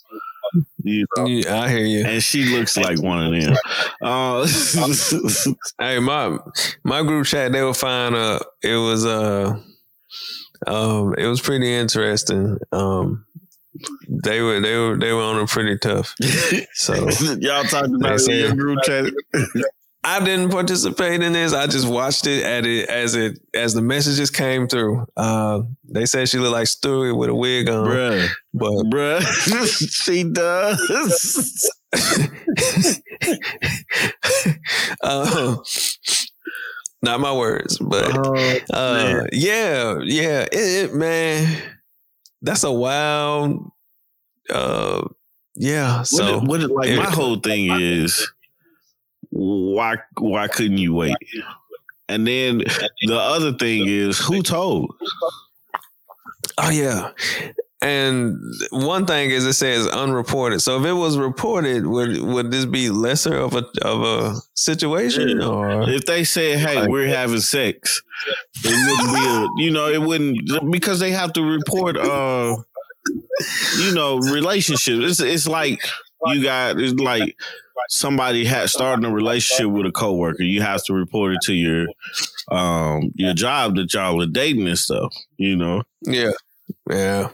You 0.85 1.07
know? 1.17 1.25
yeah, 1.27 1.63
I 1.63 1.69
hear 1.71 1.85
you. 1.85 2.05
And 2.07 2.23
she 2.23 2.45
looks 2.45 2.77
like 2.77 3.03
one 3.03 3.27
of 3.35 3.41
them. 3.41 3.57
Uh, 4.03 4.47
Hey, 5.81 5.99
my 5.99 6.39
my 6.85 7.03
group 7.03 7.27
chat, 7.27 7.53
they 7.53 7.63
were 7.63 7.75
fine. 7.75 8.15
Uh, 8.15 8.39
it 8.63 8.77
was 8.77 9.05
uh, 9.05 9.59
um, 10.67 11.15
it 11.19 11.27
was 11.27 11.41
pretty 11.41 11.73
interesting. 11.75 12.59
Um, 12.73 13.25
they 14.09 14.41
were 14.41 14.61
they 14.61 14.77
were 14.77 14.97
they 14.99 15.13
were 15.13 15.23
on 15.23 15.41
it 15.43 15.49
pretty 15.49 15.79
tough. 15.79 16.15
So 16.75 16.95
y'all 17.41 17.65
talking 17.65 17.95
about 17.97 18.21
it 18.21 18.29
in 18.29 18.39
your 18.39 18.55
group 18.55 18.79
chat. 18.85 19.07
I 20.07 20.23
didn't 20.23 20.51
participate 20.51 21.23
in 21.23 21.33
this. 21.33 21.55
I 21.55 21.67
just 21.67 21.89
watched 21.89 22.27
it 22.27 22.45
at 22.45 22.67
it 22.67 22.91
as 22.91 23.15
it 23.15 23.39
as 23.55 23.73
the 23.73 23.81
messages 23.81 24.31
came 24.31 24.69
through. 24.69 25.07
Uh, 25.17 25.63
they 25.85 26.05
said 26.05 26.29
she 26.29 26.39
looked 26.39 26.53
like 26.53 26.67
Stewie 26.67 27.17
with 27.17 27.31
a 27.31 27.35
wig 27.35 27.71
on, 27.71 27.87
Bruh, 27.87 28.29
but 28.53 28.71
bruh, 28.91 29.23
she 30.05 30.25
does. 30.25 31.73
uh, 35.03 35.57
not 37.03 37.21
my 37.21 37.33
words, 37.33 37.79
but 37.79 38.11
Oh, 38.15 38.59
uh, 38.73 39.25
yeah, 39.33 39.99
yeah, 40.03 40.43
it, 40.53 40.91
it 40.91 40.95
man, 40.95 41.63
that's 42.45 42.63
a 42.63 42.73
wild, 42.73 43.71
uh, 44.51 45.03
yeah. 45.57 46.03
So 46.03 46.41
what, 46.41 46.61
what, 46.61 46.71
like 46.71 46.97
my 46.97 47.11
whole 47.11 47.37
thing 47.37 47.71
is, 47.71 48.31
why 49.31 49.97
why 50.19 50.47
couldn't 50.49 50.79
you 50.79 50.95
wait? 50.95 51.17
And 52.09 52.27
then 52.27 52.59
the 52.59 53.19
other 53.19 53.53
thing 53.53 53.89
is, 53.89 54.19
who 54.19 54.43
told? 54.43 54.95
Oh 56.59 56.71
yeah. 56.71 57.11
And 57.85 58.41
one 58.71 59.05
thing 59.05 59.31
is 59.31 59.45
it 59.45 59.53
says 59.53 59.87
unreported. 59.89 60.63
So 60.63 60.81
if 60.81 60.87
it 60.87 60.95
was 60.95 61.19
reported, 61.19 61.87
would 61.87 62.19
would 62.23 62.51
this 62.51 62.65
be 62.65 62.89
lesser 62.89 63.37
of 63.37 63.55
a 63.55 63.67
of 63.83 64.03
a 64.03 64.37
situation 64.55 65.43
or 65.43 65.83
If 65.91 66.07
they 66.07 66.25
said, 66.25 66.61
"Hey, 66.61 66.87
we're 66.87 67.09
having 67.09 67.41
sex," 67.41 68.03
it 68.65 68.71
wouldn't 68.71 69.15
be 69.15 69.27
a, 69.27 69.67
you 69.67 69.71
know, 69.71 69.89
it 69.89 70.01
wouldn't 70.01 70.73
because 70.73 70.99
they 70.99 71.11
have 71.11 71.35
to 71.35 71.43
report, 71.43 71.99
uh, 71.99 72.57
you 73.79 73.95
know, 73.95 74.17
relationships. 74.19 75.05
It's 75.05 75.21
it's 75.21 75.47
like 75.47 75.81
you 76.27 76.43
got 76.43 76.81
it's 76.81 76.99
like 76.99 77.37
somebody 77.91 78.45
had 78.47 78.71
starting 78.71 79.05
a 79.05 79.13
relationship 79.13 79.71
with 79.71 79.87
a 79.87 79.93
coworker. 79.93 80.43
You 80.43 80.63
have 80.63 80.83
to 80.85 80.95
report 80.95 81.35
it 81.35 81.41
to 81.43 81.53
your 81.55 81.87
um 82.51 83.11
your 83.15 83.35
job 83.35 83.77
that 83.77 83.93
y'all 83.93 84.23
are 84.23 84.27
dating 84.27 84.69
and 84.69 84.79
stuff. 84.79 85.15
You 85.37 85.57
know, 85.57 85.83
yeah. 86.03 86.33
Yeah. 86.91 87.31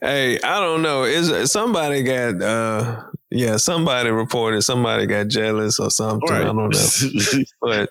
Hey, 0.00 0.40
I 0.40 0.60
don't 0.60 0.82
know. 0.82 1.04
Is 1.04 1.50
somebody 1.50 2.02
got 2.02 2.40
uh 2.42 3.02
yeah, 3.30 3.56
somebody 3.56 4.10
reported 4.10 4.62
somebody 4.62 5.06
got 5.06 5.28
jealous 5.28 5.78
or 5.78 5.90
something. 5.90 6.30
I 6.30 6.44
don't 6.44 6.56
know. 6.56 7.44
But 7.60 7.90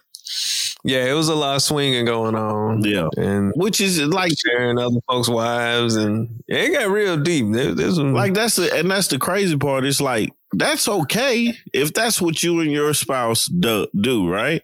yeah, 0.85 1.05
it 1.05 1.13
was 1.13 1.29
a 1.29 1.35
lot 1.35 1.55
of 1.55 1.61
swinging 1.61 2.05
going 2.05 2.35
on. 2.35 2.83
yeah, 2.83 3.07
And 3.17 3.53
which 3.55 3.79
is 3.79 4.01
like 4.01 4.33
sharing 4.37 4.77
other 4.77 4.99
folks' 5.07 5.29
wives 5.29 5.95
and 5.95 6.43
it 6.47 6.73
got 6.73 6.89
real 6.89 7.17
deep. 7.17 7.45
There, 7.51 7.73
there's 7.73 7.95
some, 7.95 8.13
like 8.13 8.33
that's 8.33 8.55
the 8.55 8.73
and 8.73 8.89
that's 8.91 9.07
the 9.07 9.17
crazy 9.17 9.57
part. 9.57 9.85
It's 9.85 10.01
like 10.01 10.31
that's 10.53 10.87
okay 10.87 11.53
if 11.73 11.93
that's 11.93 12.21
what 12.21 12.43
you 12.43 12.59
and 12.59 12.71
your 12.71 12.93
spouse 12.93 13.47
do, 13.47 13.87
do 13.99 14.29
right? 14.29 14.61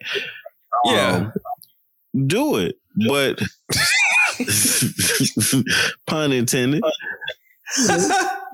yeah. 0.85 1.11
Um, 1.11 1.33
do 2.27 2.57
it, 2.57 2.75
but 3.07 3.39
pun 6.07 6.31
intended. 6.31 6.81
But 6.81 6.95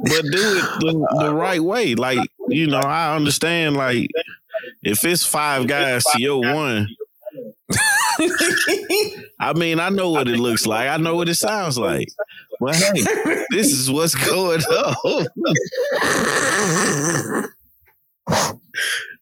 do 0.04 0.58
it 0.58 0.80
the, 0.82 1.08
the 1.20 1.34
right 1.34 1.62
way. 1.62 1.96
Like 1.96 2.20
you 2.50 2.68
know, 2.68 2.80
I 2.80 3.16
understand. 3.16 3.78
Like 3.78 4.10
if 4.84 5.04
it's 5.06 5.26
five 5.26 5.68
guys 5.68 6.04
to 6.04 6.22
your 6.22 6.42
one. 6.42 6.88
I 9.40 9.54
mean, 9.54 9.80
I 9.80 9.90
know 9.90 10.12
what 10.12 10.28
it 10.28 10.38
looks 10.38 10.66
like. 10.66 10.88
I 10.88 10.98
know 10.98 11.16
what 11.16 11.30
it 11.30 11.36
sounds 11.36 11.78
like. 11.78 12.08
But 12.60 12.76
hey, 12.76 13.04
this 13.52 13.72
is 13.72 13.92
what's 13.92 14.16
going 14.16 14.62
on. 14.62 15.28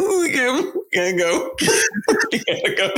we 0.00 0.30
can't, 0.32 0.74
we 0.74 0.82
can't 0.92 1.18
go. 1.18 1.50
we 2.32 2.38
gotta 2.38 2.74
go. 2.76 2.90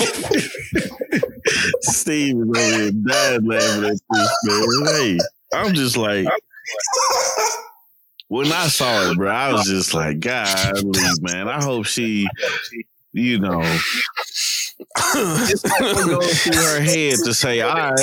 Steve 1.81 2.37
is 2.37 2.42
over 2.42 2.59
here 2.59 2.90
dying 2.92 3.44
laughing 3.44 3.85
at 3.85 3.99
this, 4.11 4.31
man. 4.44 4.66
Hey, 4.87 5.18
I'm 5.55 5.75
just 5.75 5.96
like, 5.96 6.27
when 8.29 8.53
I 8.53 8.68
saw 8.68 9.11
it, 9.11 9.16
bro, 9.16 9.31
I 9.31 9.53
was 9.53 9.66
just 9.66 9.94
like, 9.94 10.20
God, 10.20 10.75
man, 11.23 11.49
I 11.49 11.62
hope 11.62 11.87
she, 11.87 12.29
you 13.12 13.38
know, 13.40 13.61
it's 14.96 15.64
not 15.64 15.81
gonna 15.81 16.20
through 16.27 16.62
her 16.62 16.81
head 16.81 17.14
to 17.25 17.35
say, 17.35 17.61
all 17.62 17.75
right, 17.75 17.99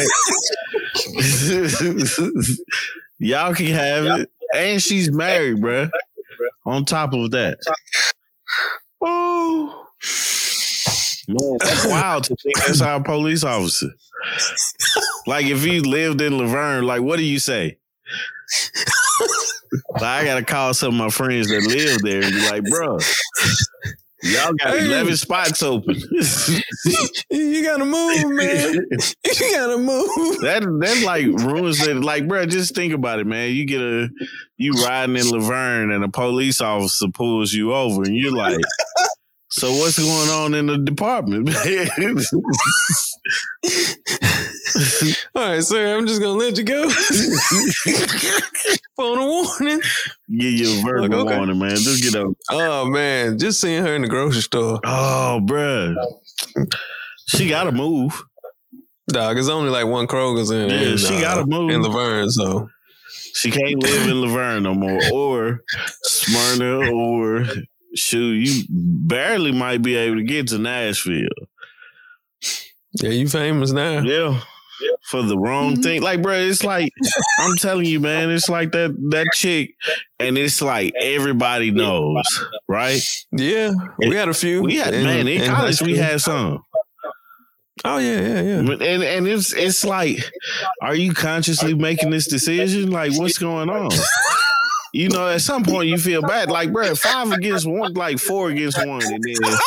y'all 3.19 3.53
can 3.53 3.67
have 3.67 4.05
it. 4.19 4.31
And 4.53 4.81
she's 4.81 5.11
married, 5.11 5.59
bro. 5.61 5.89
On 6.65 6.85
top 6.85 7.13
of 7.13 7.31
that. 7.31 7.57
Oh. 9.01 9.85
Man, 11.27 11.57
that's 11.59 11.85
wild 11.85 12.23
to 12.25 12.35
think 12.37 12.55
that's 12.57 12.81
our 12.81 13.03
police 13.03 13.43
officer. 13.43 13.89
Like 15.25 15.45
if 15.45 15.63
he 15.63 15.81
lived 15.81 16.21
in 16.21 16.37
La 16.37 16.45
Vergne, 16.45 16.85
like 16.85 17.01
what 17.01 17.17
do 17.17 17.23
you 17.23 17.39
say? 17.39 17.77
like, 19.91 20.03
I 20.03 20.23
gotta 20.23 20.45
call 20.45 20.73
some 20.73 20.89
of 20.89 20.95
my 20.95 21.09
friends 21.09 21.49
that 21.49 21.63
live 21.67 22.01
there 22.01 22.23
and 22.23 22.33
be 22.33 22.49
like, 22.49 22.63
bro, 22.63 22.97
y'all 24.23 24.53
got 24.53 24.73
Hey. 24.77 24.85
eleven 24.85 25.15
spots 25.17 25.61
open. 25.63 25.95
You 27.29 27.63
gotta 27.63 27.85
move, 27.85 28.29
man. 28.35 28.73
You 29.25 29.51
gotta 29.51 29.77
move. 29.77 30.39
that 30.41 30.61
that 30.81 31.03
like 31.05 31.25
ruins 31.25 31.85
it. 31.85 31.97
Like, 31.97 32.27
bro, 32.27 32.45
just 32.45 32.73
think 32.75 32.93
about 32.93 33.19
it, 33.19 33.27
man. 33.27 33.51
You 33.51 33.65
get 33.65 33.81
a 33.81 34.09
you 34.57 34.71
riding 34.83 35.15
in 35.17 35.29
La 35.29 35.39
Vergne 35.39 35.91
and 35.93 36.03
a 36.03 36.09
police 36.09 36.61
officer 36.61 37.07
pulls 37.13 37.53
you 37.53 37.73
over 37.73 38.03
and 38.03 38.15
you're 38.15 38.31
like, 38.35 38.57
so 39.57 39.71
what's 39.73 39.97
going 39.97 40.29
on 40.29 40.53
in 40.53 40.67
the 40.67 40.77
department? 40.77 41.49
All 45.35 45.49
right, 45.49 45.63
sir. 45.63 45.97
I'm 45.97 46.07
just 46.07 46.21
gonna 46.21 46.37
let 46.37 46.57
you 46.57 46.63
go. 46.63 46.89
Phone 48.95 49.17
a 49.19 49.25
warning. 49.25 49.81
Give 50.29 50.53
you 50.53 50.79
a 50.79 50.83
verbal 50.83 51.09
Like, 51.09 51.27
okay. 51.27 51.37
warning, 51.37 51.59
man. 51.59 51.75
Just 51.75 52.03
get 52.03 52.15
up. 52.15 52.27
Oh 52.51 52.85
man, 52.85 53.37
just 53.39 53.59
seeing 53.61 53.83
her 53.83 53.95
in 53.95 54.01
the 54.03 54.07
grocery 54.07 54.41
store. 54.41 54.79
Oh, 54.85 55.39
bruh. 55.43 55.95
She 57.27 57.49
gotta 57.49 57.71
move. 57.71 58.23
Dog, 59.09 59.37
it's 59.37 59.49
only 59.49 59.69
like 59.69 59.85
one 59.85 60.07
Kroger's 60.07 60.51
in. 60.51 60.69
Yeah, 60.69 60.91
in, 60.91 60.97
she 60.97 61.15
uh, 61.17 61.21
gotta 61.21 61.45
move. 61.45 61.71
in 61.71 61.81
La 61.81 61.89
Vergne. 61.89 62.29
So 62.29 62.69
She 63.33 63.51
can't 63.51 63.81
live 63.81 64.07
in 64.07 64.21
La 64.21 64.27
Vergne 64.27 64.63
no 64.63 64.73
more. 64.73 64.99
Or 65.13 65.59
Smyrna 66.03 66.91
or 66.93 67.45
shoot, 67.95 68.33
you 68.47 68.63
barely 68.69 69.51
might 69.51 69.81
be 69.81 69.95
able 69.95 70.17
to 70.17 70.23
get 70.23 70.47
to 70.49 70.57
Nashville. 70.57 71.27
yeah, 73.01 73.09
you 73.09 73.27
famous 73.27 73.71
now. 73.71 74.01
Yeah. 74.01 74.39
For 75.09 75.23
the 75.23 75.37
wrong 75.37 75.73
Mm-hmm. 75.73 75.81
thing. 75.81 76.01
Like, 76.03 76.21
bro, 76.21 76.33
it's 76.35 76.63
like 76.63 76.91
I'm 77.39 77.55
telling 77.57 77.85
you, 77.85 77.99
man, 77.99 78.29
it's 78.29 78.47
like 78.49 78.71
that 78.73 78.95
that 79.09 79.27
chick, 79.33 79.73
and 80.19 80.37
it's 80.37 80.61
like 80.61 80.93
everybody 81.01 81.71
knows, 81.71 82.45
right? 82.67 82.99
Yeah, 83.31 83.71
we 83.97 84.15
had 84.15 84.29
a 84.29 84.33
few. 84.35 84.61
We 84.61 84.75
had 84.75 84.93
man, 84.93 85.27
in 85.27 85.41
in 85.41 85.49
college 85.49 85.81
we 85.81 85.97
had 85.97 86.21
some. 86.21 86.61
Oh 87.85 87.97
yeah, 87.97 88.19
yeah, 88.21 88.41
yeah. 88.41 88.59
And 88.59 89.03
and 89.03 89.27
it's 89.27 89.53
it's 89.53 89.83
like, 89.85 90.19
are 90.81 90.95
you 90.95 91.13
consciously 91.13 91.73
making 91.73 92.11
this 92.11 92.27
decision? 92.27 92.91
Like, 92.91 93.17
what's 93.17 93.37
going 93.39 93.69
on? 93.69 93.89
you 94.97 95.09
know, 95.09 95.27
at 95.27 95.41
some 95.41 95.63
point 95.63 95.89
you 95.89 95.99
feel 95.99 96.23
bad. 96.23 96.49
Like, 96.49 96.73
bro, 96.73 96.95
five 96.95 97.31
against 97.31 97.67
one, 97.67 97.93
like 97.93 98.17
four 98.17 98.49
against 98.49 98.79
one, 98.79 99.03
and 99.03 99.23
then 99.23 99.57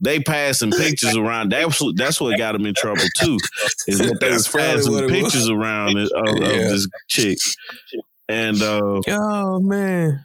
they 0.00 0.20
passing 0.20 0.70
pictures 0.70 1.14
around. 1.14 1.52
That's 1.52 1.82
what 1.82 1.96
that's 1.98 2.18
what 2.18 2.38
got 2.38 2.52
them 2.52 2.64
in 2.64 2.72
trouble 2.74 3.02
too. 3.18 3.36
Is 3.86 4.00
what 4.00 4.20
they 4.20 4.30
was 4.30 4.48
passing 4.48 5.06
pictures 5.06 5.34
was. 5.34 5.50
around 5.50 5.98
of, 5.98 6.08
of 6.14 6.38
yeah. 6.38 6.48
this 6.48 6.88
chick. 7.08 7.36
And 8.30 8.62
uh, 8.62 9.02
oh 9.06 9.60
man, 9.60 10.24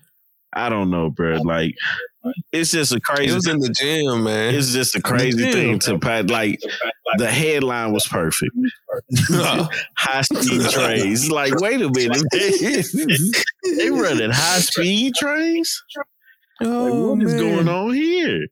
I 0.54 0.70
don't 0.70 0.90
know, 0.90 1.10
bro. 1.10 1.42
Like 1.42 1.76
it's 2.52 2.72
just 2.72 2.94
a 2.94 3.00
crazy. 3.00 3.32
It 3.32 3.36
was 3.36 3.48
in 3.48 3.60
the 3.60 3.70
gym, 3.70 4.24
man. 4.24 4.56
It's 4.56 4.72
just 4.72 4.96
a 4.96 5.02
crazy 5.02 5.52
thing 5.52 5.80
to 5.80 6.00
pat. 6.00 6.30
Like 6.30 6.60
the 7.18 7.28
headline 7.30 7.94
was 7.94 8.08
perfect. 8.08 8.52
high 9.98 10.22
speed 10.22 10.70
trains. 10.70 11.30
Like, 11.30 11.60
wait 11.60 11.82
a 11.82 11.90
minute, 11.90 12.24
they 13.78 13.90
running 13.90 14.32
high 14.32 14.60
speed 14.60 15.14
trains. 15.16 15.84
Oh, 16.62 16.84
like, 16.84 17.20
what 17.20 17.28
is 17.28 17.34
going 17.34 17.68
on 17.68 17.94
here? 17.94 18.46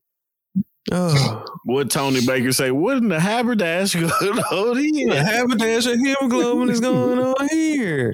Oh. 0.91 1.45
What 1.65 1.89
Tony 1.89 2.19
Baker 2.25 2.51
say? 2.51 2.71
What 2.71 2.97
in 2.97 3.07
the 3.07 3.19
haberdash 3.19 3.93
going 4.19 4.39
on 4.39 4.77
here? 4.77 5.11
The 5.11 5.15
haberdash 5.15 5.89
of 5.89 5.97
hemoglobin 5.97 6.69
is 6.69 6.81
going 6.81 7.19
on 7.19 7.47
here. 7.47 8.13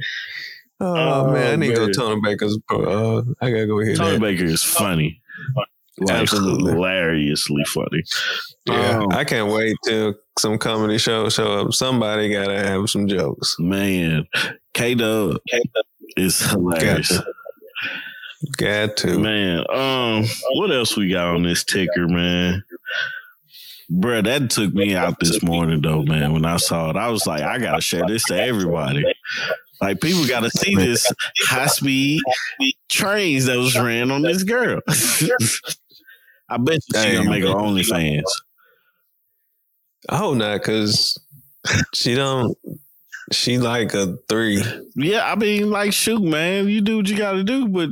Oh, 0.80 0.96
oh 0.96 1.32
man, 1.32 1.54
I 1.54 1.56
need 1.56 1.70
to 1.70 1.88
go 1.88 1.92
Tony 1.92 2.22
Baker's. 2.22 2.56
Uh, 2.70 3.24
I 3.42 3.50
gotta 3.50 3.66
go 3.66 3.80
here. 3.80 3.96
Tony 3.96 4.20
Baker 4.20 4.46
is 4.46 4.62
funny. 4.62 5.19
Like, 6.00 6.22
Absolutely 6.22 6.74
hilariously 6.74 7.64
funny. 7.66 8.04
Yeah, 8.66 9.00
um, 9.00 9.08
I 9.12 9.24
can't 9.24 9.52
wait 9.52 9.76
till 9.86 10.16
some 10.38 10.58
comedy 10.58 10.98
show 10.98 11.30
show 11.30 11.62
up. 11.62 11.74
Somebody 11.74 12.32
gotta 12.32 12.58
have 12.60 12.90
some 12.90 13.08
jokes. 13.08 13.58
Man, 13.60 14.26
K 14.74 14.96
Dub 14.96 15.38
is 16.16 16.40
hilarious. 16.40 17.10
Got 17.12 17.26
to. 17.26 18.52
got 18.58 18.98
to. 18.98 19.20
Man, 19.20 19.60
um, 19.70 20.26
what 20.54 20.72
else 20.72 20.96
we 20.96 21.10
got 21.10 21.36
on 21.36 21.44
this 21.44 21.64
ticker, 21.64 22.08
man? 22.08 22.64
Bruh, 23.92 24.24
that 24.24 24.52
took 24.52 24.74
me 24.74 24.96
out 24.96 25.20
this 25.20 25.42
morning 25.42 25.82
though, 25.82 26.04
man. 26.04 26.32
When 26.32 26.46
I 26.46 26.58
saw 26.58 26.92
it, 26.92 26.96
I 26.96 27.10
was 27.10 27.26
like, 27.26 27.42
I 27.42 27.58
gotta 27.58 27.82
share 27.82 28.06
this 28.08 28.24
to 28.26 28.40
everybody. 28.40 29.04
Like 29.82 30.02
people 30.02 30.26
got 30.28 30.42
to 30.42 30.50
see 30.50 30.76
this 30.76 31.12
high 31.46 31.68
speed 31.68 32.22
trains 32.90 33.46
that 33.46 33.58
was 33.58 33.78
ran 33.80 34.12
on 34.12 34.22
this 34.22 34.44
girl. 34.44 34.82
I 36.50 36.58
bet 36.58 36.80
you 36.88 37.02
she 37.02 37.12
gonna 37.14 37.30
make 37.30 37.44
her 37.44 37.50
OnlyFans. 37.50 38.24
I 40.08 40.18
hope 40.18 40.38
not, 40.38 40.62
cause 40.64 41.18
she 41.94 42.16
don't. 42.16 42.58
She 43.32 43.60
like 43.60 43.94
a 43.94 44.18
three. 44.28 44.64
Yeah, 44.96 45.32
I 45.32 45.36
mean, 45.36 45.70
like, 45.70 45.94
shoot, 45.94 46.22
man, 46.22 46.68
you 46.68 46.82
do 46.82 46.98
what 46.98 47.08
you 47.08 47.16
got 47.16 47.34
to 47.34 47.44
do, 47.44 47.68
but 47.68 47.90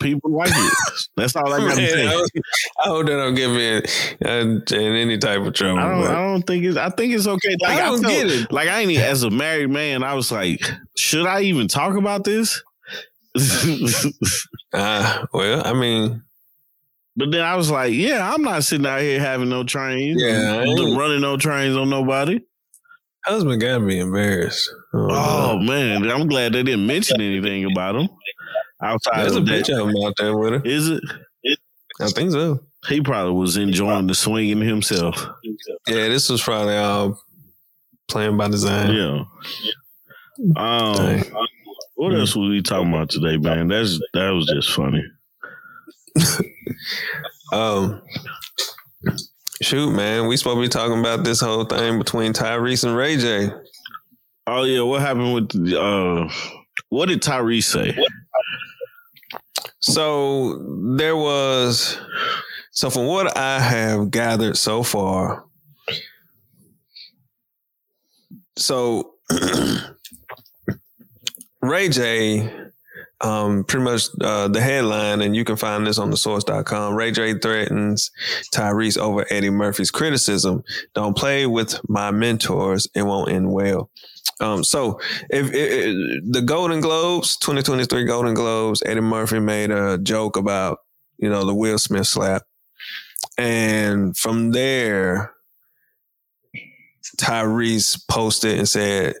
people 0.00 0.32
like 0.32 0.50
it. 0.52 0.72
That's 1.16 1.36
all 1.36 1.52
I 1.52 1.58
got 1.58 1.76
to 1.76 1.86
say. 1.86 2.06
I, 2.06 2.88
hope 2.88 3.06
they 3.06 3.12
don't 3.12 3.34
get 3.34 3.50
me 3.50 3.76
in, 3.76 3.82
in, 4.26 4.62
in, 4.72 4.92
any 4.94 5.18
type 5.18 5.40
of 5.40 5.52
trouble. 5.54 5.78
I 5.78 5.88
don't, 5.88 6.06
I 6.06 6.14
don't, 6.14 6.42
think 6.42 6.64
it's. 6.64 6.76
I 6.76 6.90
think 6.90 7.14
it's 7.14 7.26
okay. 7.26 7.56
Like, 7.60 7.78
I 7.78 7.84
don't 7.86 8.04
I 8.04 8.08
felt, 8.08 8.12
get 8.12 8.26
it. 8.30 8.52
Like 8.52 8.68
I 8.68 8.80
ain't 8.80 9.00
as 9.00 9.22
a 9.22 9.30
married 9.30 9.70
man. 9.70 10.02
I 10.02 10.14
was 10.14 10.32
like, 10.32 10.60
should 10.96 11.26
I 11.26 11.42
even 11.42 11.68
talk 11.68 11.96
about 11.96 12.24
this? 12.24 12.62
uh, 14.72 15.26
well, 15.32 15.62
I 15.66 15.72
mean. 15.72 16.22
But 17.16 17.30
then 17.32 17.42
I 17.42 17.56
was 17.56 17.70
like, 17.70 17.94
yeah, 17.94 18.32
I'm 18.32 18.42
not 18.42 18.64
sitting 18.64 18.86
out 18.86 19.00
here 19.00 19.18
having 19.18 19.48
no 19.48 19.64
trains. 19.64 20.20
Yeah. 20.20 20.58
Running 20.58 21.20
no 21.20 21.36
trains 21.36 21.76
on 21.76 21.88
nobody. 21.88 22.40
Husband 23.24 23.60
got 23.60 23.80
me 23.80 23.98
embarrassed. 23.98 24.70
Oh, 24.92 25.08
oh 25.10 25.58
man. 25.58 26.08
I'm 26.10 26.28
glad 26.28 26.52
they 26.52 26.62
didn't 26.62 26.86
mention 26.86 27.20
anything 27.20 27.64
about 27.64 27.96
him. 27.96 28.08
Outside 28.82 29.22
There's 29.22 29.36
a 29.36 29.40
that. 29.40 29.48
picture 29.48 29.80
of 29.80 29.88
him 29.88 29.96
out 30.04 30.14
there 30.18 30.36
with 30.36 30.52
her. 30.52 30.62
Is 30.64 30.88
it? 30.88 31.02
I 32.00 32.08
think 32.08 32.32
so. 32.32 32.60
He 32.88 33.00
probably 33.00 33.32
was 33.32 33.56
enjoying 33.56 34.06
the 34.06 34.14
swinging 34.14 34.60
himself. 34.60 35.26
Yeah, 35.88 36.08
this 36.08 36.28
was 36.28 36.42
probably 36.42 36.76
all 36.76 37.20
playing 38.08 38.36
by 38.36 38.48
design. 38.48 38.94
Yeah. 38.94 39.24
Um, 40.56 41.24
what 41.96 42.14
else 42.14 42.36
were 42.36 42.48
we 42.48 42.62
talking 42.62 42.92
about 42.92 43.10
today, 43.10 43.36
man? 43.38 43.68
That's 43.68 43.98
that 44.14 44.30
was 44.30 44.46
just 44.46 44.70
funny. 44.72 45.02
um, 47.52 48.02
shoot, 49.60 49.90
man, 49.90 50.28
we 50.28 50.36
supposed 50.36 50.56
to 50.56 50.62
be 50.62 50.68
talking 50.68 51.00
about 51.00 51.24
this 51.24 51.40
whole 51.40 51.64
thing 51.64 51.98
between 51.98 52.32
Tyrese 52.32 52.84
and 52.84 52.96
Ray 52.96 53.16
J. 53.16 53.50
Oh 54.46 54.64
yeah, 54.64 54.82
what 54.82 55.00
happened 55.00 55.34
with 55.34 55.74
uh? 55.74 56.28
What 56.90 57.08
did 57.08 57.22
Tyrese 57.22 57.64
say? 57.64 57.98
So 59.80 60.58
there 60.96 61.16
was, 61.16 61.98
so 62.72 62.90
from 62.90 63.06
what 63.06 63.36
I 63.36 63.60
have 63.60 64.10
gathered 64.10 64.56
so 64.56 64.82
far, 64.82 65.44
so 68.56 69.14
Ray 71.68 71.88
J, 71.88 72.50
um, 73.20 73.64
pretty 73.64 73.84
much 73.84 74.08
uh, 74.20 74.48
the 74.48 74.60
headline, 74.60 75.22
and 75.22 75.34
you 75.34 75.44
can 75.44 75.56
find 75.56 75.86
this 75.86 75.98
on 75.98 76.10
the 76.10 76.16
source.com. 76.16 76.94
Ray 76.94 77.12
J 77.12 77.38
threatens 77.38 78.10
Tyrese 78.54 78.98
over 78.98 79.26
Eddie 79.30 79.50
Murphy's 79.50 79.90
criticism. 79.90 80.64
Don't 80.94 81.16
play 81.16 81.46
with 81.46 81.78
my 81.88 82.10
mentors, 82.10 82.88
it 82.94 83.02
won't 83.02 83.30
end 83.30 83.52
well. 83.52 83.90
Um, 84.40 84.64
so 84.64 85.00
if, 85.30 85.52
if, 85.52 85.94
the 86.30 86.42
Golden 86.42 86.80
Globes, 86.80 87.36
2023 87.38 88.04
Golden 88.04 88.34
Globes, 88.34 88.82
Eddie 88.84 89.00
Murphy 89.00 89.38
made 89.38 89.70
a 89.70 89.98
joke 89.98 90.36
about, 90.36 90.78
you 91.16 91.30
know, 91.30 91.44
the 91.44 91.54
Will 91.54 91.78
Smith 91.78 92.06
slap. 92.06 92.42
And 93.38 94.16
from 94.16 94.52
there, 94.52 95.32
Tyrese 97.16 97.98
posted 98.08 98.58
and 98.58 98.68
said, 98.68 99.14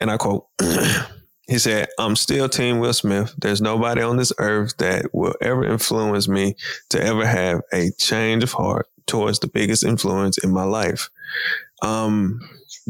and 0.00 0.10
I 0.10 0.18
quote, 0.18 0.46
he 1.48 1.58
said, 1.58 1.88
I'm 1.98 2.16
still 2.16 2.48
Team 2.48 2.80
Will 2.80 2.92
Smith. 2.92 3.34
There's 3.38 3.60
nobody 3.60 4.02
on 4.02 4.16
this 4.16 4.32
earth 4.38 4.76
that 4.78 5.14
will 5.14 5.34
ever 5.40 5.64
influence 5.64 6.28
me 6.28 6.56
to 6.90 7.02
ever 7.02 7.24
have 7.24 7.60
a 7.72 7.90
change 7.98 8.42
of 8.42 8.52
heart 8.52 8.88
towards 9.06 9.38
the 9.38 9.46
biggest 9.46 9.84
influence 9.84 10.38
in 10.38 10.52
my 10.52 10.64
life. 10.64 11.08
Um, 11.82 12.40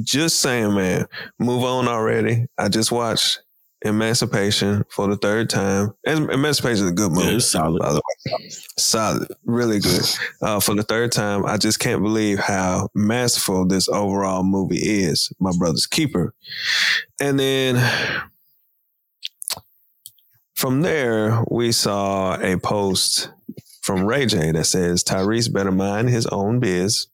just 0.03 0.41
saying, 0.41 0.75
man, 0.75 1.07
move 1.39 1.65
on 1.65 1.87
already. 1.89 2.47
I 2.57 2.69
just 2.69 2.91
watched 2.91 3.43
Emancipation 3.83 4.85
for 4.89 5.07
the 5.07 5.17
third 5.17 5.51
time. 5.51 5.95
Emancipation 6.07 6.87
is 6.87 6.91
a 6.91 6.95
good 6.95 7.13
movie. 7.13 7.29
Yeah, 7.29 7.37
it's 7.37 7.47
solid. 7.47 7.79
By 7.79 7.93
the 7.93 7.97
way. 7.97 8.49
Solid. 8.79 9.29
Really 9.45 9.81
good. 9.81 10.03
Uh, 10.41 10.61
for 10.61 10.75
the 10.75 10.83
third 10.83 11.13
time, 11.13 11.45
I 11.45 11.59
just 11.59 11.79
can't 11.79 12.03
believe 12.03 12.39
how 12.39 12.89
masterful 12.95 13.67
this 13.67 13.89
overall 13.89 14.43
movie 14.43 14.79
is. 14.79 15.31
My 15.39 15.53
brother's 15.57 15.87
keeper. 15.87 16.33
And 17.21 17.39
then 17.39 17.77
from 20.57 20.81
there, 20.81 21.45
we 21.51 21.71
saw 21.71 22.41
a 22.41 22.59
post 22.59 23.31
from 23.83 24.05
Ray 24.05 24.27
J 24.27 24.53
that 24.53 24.65
says 24.65 25.05
Tyrese 25.05 25.53
better 25.53 25.71
mind 25.71 26.09
his 26.09 26.27
own 26.27 26.59
biz. 26.61 27.07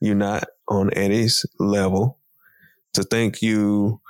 You're 0.00 0.16
not 0.16 0.44
on 0.68 0.92
Eddie's 0.94 1.46
level 1.58 2.18
to 2.94 3.04
think 3.04 3.40
you 3.40 4.00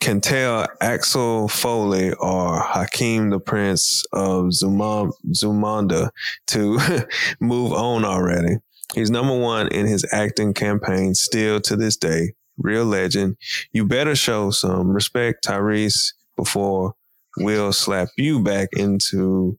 can 0.00 0.20
tell 0.20 0.66
Axel 0.80 1.48
Foley 1.48 2.12
or 2.14 2.60
Hakeem 2.60 3.30
the 3.30 3.40
Prince 3.40 4.04
of 4.12 4.46
Zamunda 4.46 6.10
to 6.48 6.78
move 7.40 7.72
on 7.72 8.04
already. 8.04 8.56
He's 8.94 9.10
number 9.10 9.38
one 9.38 9.68
in 9.68 9.86
his 9.86 10.04
acting 10.12 10.54
campaign 10.54 11.14
still 11.14 11.60
to 11.60 11.76
this 11.76 11.96
day. 11.96 12.32
Real 12.58 12.84
legend. 12.84 13.36
You 13.72 13.86
better 13.86 14.16
show 14.16 14.50
some 14.50 14.90
respect, 14.90 15.46
Tyrese, 15.46 16.12
before 16.36 16.94
we'll 17.40 17.72
slap 17.72 18.08
you 18.16 18.42
back 18.42 18.68
into 18.72 19.58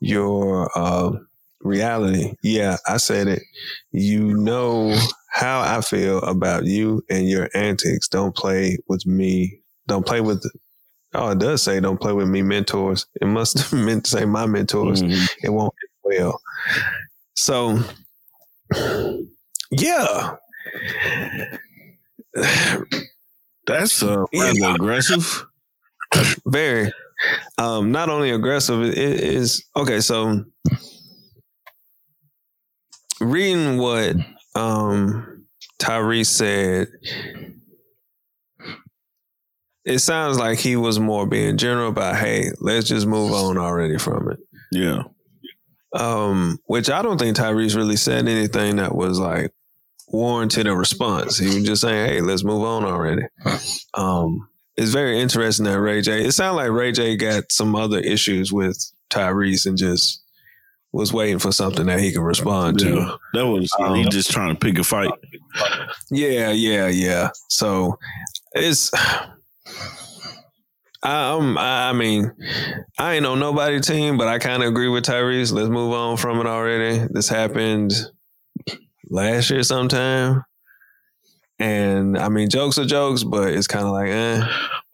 your 0.00 0.70
uh, 0.76 1.12
reality. 1.60 2.34
Yeah, 2.42 2.76
I 2.86 2.98
said 2.98 3.26
it. 3.28 3.42
You 3.90 4.34
know 4.34 4.96
how 5.30 5.60
I 5.60 5.80
feel 5.80 6.18
about 6.18 6.64
you 6.64 7.02
and 7.10 7.28
your 7.28 7.48
antics. 7.54 8.08
Don't 8.08 8.36
play 8.36 8.78
with 8.86 9.04
me. 9.06 9.60
Don't 9.86 10.06
play 10.06 10.20
with. 10.20 10.44
Oh, 11.14 11.30
it 11.30 11.38
does 11.38 11.62
say 11.62 11.80
don't 11.80 12.00
play 12.00 12.12
with 12.12 12.28
me, 12.28 12.42
mentors. 12.42 13.06
It 13.20 13.26
must 13.26 13.58
have 13.70 13.72
meant 13.72 14.04
to 14.04 14.10
say 14.10 14.24
my 14.24 14.46
mentors. 14.46 15.02
Mm-hmm. 15.02 15.46
It 15.46 15.50
won't 15.50 15.74
well. 16.04 16.40
So, 17.34 17.78
yeah. 19.70 20.36
That's 23.66 24.02
uh, 24.02 24.24
yeah. 24.32 24.74
aggressive. 24.74 25.46
Very. 26.46 26.92
Um, 27.58 27.92
not 27.92 28.08
only 28.08 28.30
aggressive, 28.30 28.82
it 28.82 28.96
is 28.96 29.64
okay. 29.76 30.00
So, 30.00 30.44
reading 33.20 33.78
what 33.78 34.16
um, 34.54 35.46
Tyrese 35.80 36.26
said 36.26 36.88
it 39.84 39.98
sounds 39.98 40.38
like 40.38 40.58
he 40.58 40.76
was 40.76 40.98
more 40.98 41.26
being 41.26 41.56
general 41.56 41.90
about, 41.90 42.16
hey, 42.16 42.50
let's 42.60 42.88
just 42.88 43.06
move 43.06 43.32
on 43.32 43.58
already 43.58 43.98
from 43.98 44.30
it. 44.30 44.38
Yeah. 44.72 45.02
Um, 45.92 46.58
which 46.66 46.90
I 46.90 47.02
don't 47.02 47.18
think 47.18 47.36
Tyrese 47.36 47.76
really 47.76 47.96
said 47.96 48.26
anything 48.26 48.76
that 48.76 48.94
was 48.94 49.20
like 49.20 49.52
warranted 50.08 50.66
a 50.66 50.74
response. 50.74 51.38
He 51.38 51.46
was 51.46 51.62
just 51.62 51.82
saying, 51.82 52.08
"Hey, 52.08 52.20
let's 52.20 52.42
move 52.42 52.64
on 52.64 52.84
already." 52.84 53.22
Um, 53.94 54.48
it's 54.76 54.90
very 54.90 55.20
interesting 55.20 55.64
that 55.66 55.80
Ray 55.80 56.00
J. 56.00 56.24
It 56.26 56.32
sounded 56.32 56.56
like 56.56 56.70
Ray 56.70 56.92
J. 56.92 57.16
got 57.16 57.44
some 57.50 57.74
other 57.76 57.98
issues 57.98 58.52
with 58.52 58.76
Tyrese 59.10 59.66
and 59.66 59.78
just 59.78 60.22
was 60.92 61.12
waiting 61.12 61.38
for 61.40 61.50
something 61.52 61.86
that 61.86 61.98
he 62.00 62.12
could 62.12 62.22
respond 62.22 62.80
Yeah. 62.80 62.88
to. 62.90 63.18
That 63.34 63.46
was 63.46 63.70
Um, 63.80 63.94
he 63.96 64.04
just 64.08 64.30
trying 64.30 64.54
to 64.54 64.58
pick 64.58 64.78
a 64.78 64.84
fight. 64.84 65.10
Yeah, 66.10 66.50
yeah, 66.52 66.88
yeah. 66.88 67.30
So 67.48 67.98
it's. 68.54 68.90
I, 71.02 71.32
um, 71.32 71.58
I 71.58 71.90
I 71.90 71.92
mean, 71.92 72.32
I 72.98 73.14
ain't 73.14 73.26
on 73.26 73.38
nobody 73.38 73.80
team, 73.80 74.16
but 74.16 74.26
I 74.28 74.38
kind 74.38 74.62
of 74.62 74.68
agree 74.70 74.88
with 74.88 75.04
Tyrese. 75.04 75.52
Let's 75.52 75.68
move 75.68 75.92
on 75.92 76.16
from 76.16 76.40
it 76.40 76.46
already. 76.46 77.06
This 77.10 77.28
happened 77.28 77.92
last 79.10 79.50
year 79.50 79.62
sometime, 79.62 80.42
and 81.58 82.18
I 82.18 82.28
mean, 82.28 82.50
jokes 82.50 82.78
are 82.78 82.84
jokes, 82.84 83.22
but 83.24 83.52
it's 83.52 83.66
kind 83.66 83.86
of 83.86 83.92
like, 83.92 84.08
eh. 84.08 84.46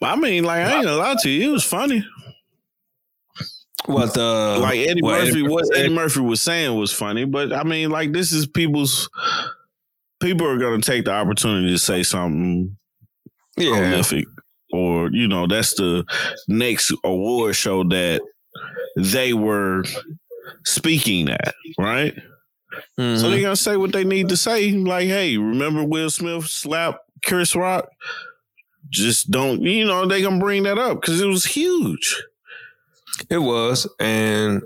I 0.03 0.17
mean, 0.17 0.45
like 0.45 0.61
I 0.61 0.75
ain't 0.75 0.85
gonna 0.85 0.97
lie 0.97 1.17
to 1.21 1.31
you, 1.31 1.51
it 1.51 1.53
was 1.53 1.65
funny. 1.65 2.05
What 3.87 4.15
the 4.15 4.59
like 4.61 4.79
Eddie 4.79 5.03
what 5.03 5.25
Murphy, 5.25 5.43
what? 5.43 5.65
Eddie 5.77 5.89
Murphy 5.95 6.21
was 6.21 6.43
saying 6.43 6.77
was 6.79 6.93
funny, 6.93 7.25
but 7.25 7.53
I 7.53 7.63
mean, 7.63 7.91
like 7.91 8.13
this 8.13 8.33
is 8.33 8.47
people's. 8.47 9.09
People 10.23 10.47
are 10.47 10.59
gonna 10.59 10.83
take 10.83 11.07
the 11.07 11.13
opportunity 11.13 11.69
to 11.71 11.79
say 11.79 12.03
something 12.03 12.77
Yeah, 13.57 13.71
prolific, 13.71 14.27
or 14.73 15.11
you 15.13 15.27
know, 15.27 15.47
that's 15.47 15.75
the 15.75 16.05
next 16.47 16.93
award 17.05 17.57
show 17.57 17.85
that 17.85 18.21
they 18.97 19.33
were 19.33 19.83
speaking 20.65 21.31
at, 21.31 21.55
right? 21.79 22.15
So 22.97 23.03
Mhm. 23.03 23.21
they're 23.31 23.41
gonna 23.43 23.57
say 23.57 23.77
what 23.77 23.93
they 23.93 24.05
need 24.05 24.29
to 24.29 24.37
say. 24.37 24.71
Like, 24.73 25.07
hey, 25.09 25.37
remember 25.37 25.85
Will 25.85 26.11
Smith 26.11 26.47
slapped 26.47 27.01
Chris 27.25 27.55
Rock? 27.57 27.89
Just 28.89 29.31
don't, 29.31 29.63
you 29.63 29.85
know, 29.87 30.07
they 30.07 30.23
gonna 30.23 30.39
bring 30.39 30.65
that 30.65 30.79
up 30.79 31.01
because 31.01 31.21
it 31.21 31.27
was 31.27 31.45
huge. 31.45 32.23
It 33.29 33.39
was, 33.39 33.87
and 34.01 34.63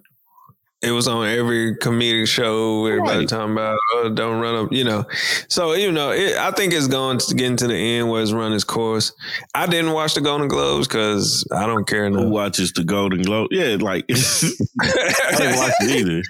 it 0.80 0.90
was 0.92 1.08
on 1.08 1.26
every 1.26 1.76
comedic 1.76 2.28
show. 2.28 2.86
Everybody 2.86 3.20
Right. 3.20 3.28
talking 3.28 3.52
about 3.52 3.78
oh, 3.94 4.10
don't 4.10 4.38
run 4.40 4.54
up, 4.54 4.72
you 4.72 4.84
know. 4.84 5.04
So 5.48 5.72
you 5.74 5.90
know, 5.90 6.10
it, 6.10 6.36
I 6.36 6.50
think 6.52 6.72
it's 6.72 6.86
going 6.86 7.18
to 7.18 7.34
getting 7.34 7.56
to 7.56 7.66
the 7.66 7.74
end 7.74 8.08
where 8.10 8.22
it's 8.22 8.32
run 8.32 8.52
its 8.52 8.64
course. 8.64 9.12
I 9.54 9.66
didn't 9.66 9.92
watch 9.92 10.14
the 10.14 10.20
Golden 10.20 10.46
Globes 10.48 10.86
because 10.86 11.46
I 11.52 11.66
don't 11.66 11.86
care 11.86 12.08
Who 12.08 12.18
enough. 12.18 12.30
watches 12.32 12.72
the 12.72 12.84
Golden 12.84 13.22
Globe? 13.22 13.48
Yeah, 13.50 13.76
like 13.80 14.04
I 14.10 15.34
didn't 15.36 15.56
watch 15.56 15.72
it 15.80 15.90
either. 16.00 16.22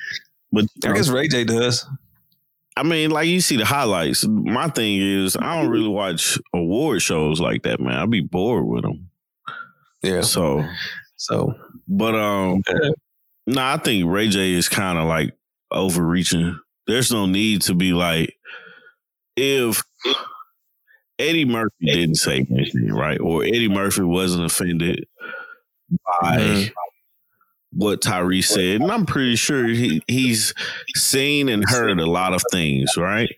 But 0.55 0.67
I 0.85 0.93
guess 0.95 1.09
Ray 1.09 1.29
J 1.29 1.45
does. 1.45 1.85
I 2.77 2.83
mean, 2.83 3.11
like 3.11 3.29
you 3.29 3.41
see 3.41 3.57
the 3.57 3.65
highlights. 3.65 4.27
My 4.27 4.69
thing 4.69 5.01
is, 5.01 5.37
I 5.37 5.61
don't 5.61 5.71
really 5.71 5.89
watch 5.89 6.39
award 6.53 7.03
shows 7.03 7.41
like 7.41 7.63
that, 7.65 7.81
man. 7.81 7.95
I'd 7.95 8.11
be 8.11 8.21
bored 8.21 8.67
with 8.67 8.83
them. 8.83 9.11
Yeah. 10.03 10.23
So, 10.23 10.65
So 11.17 11.55
but 11.89 12.15
um, 12.15 12.63
Yeah. 12.69 12.91
no, 13.47 13.63
I 13.63 13.77
think 13.79 14.11
Ray 14.11 14.29
J 14.29 14.53
is 14.53 14.69
kind 14.69 14.99
of 14.99 15.07
like 15.07 15.35
overreaching. 15.71 16.59
There's 16.87 17.11
no 17.13 17.27
need 17.27 17.63
to 17.63 17.75
be 17.75 17.93
like 17.93 18.35
if 19.37 19.83
Eddie 21.19 21.45
Murphy 21.45 21.87
didn't 21.87 22.17
say 22.17 22.47
anything, 22.51 22.93
right? 22.93 23.21
Or 23.21 23.45
Eddie 23.45 23.69
Murphy 23.69 24.03
wasn't 24.03 24.45
offended 24.45 25.07
by 26.21 26.39
Mhm. 26.39 26.73
What 27.77 28.01
Tyrese 28.01 28.45
said. 28.45 28.81
And 28.81 28.91
I'm 28.91 29.07
pretty 29.07 29.37
sure 29.37 29.67
he, 29.67 30.03
he's 30.07 30.55
seen 30.95 31.49
and 31.49 31.65
heard 31.69 31.99
a 32.01 32.07
lot 32.07 32.33
of 32.35 32.43
things, 32.51 32.97
right? 32.97 33.29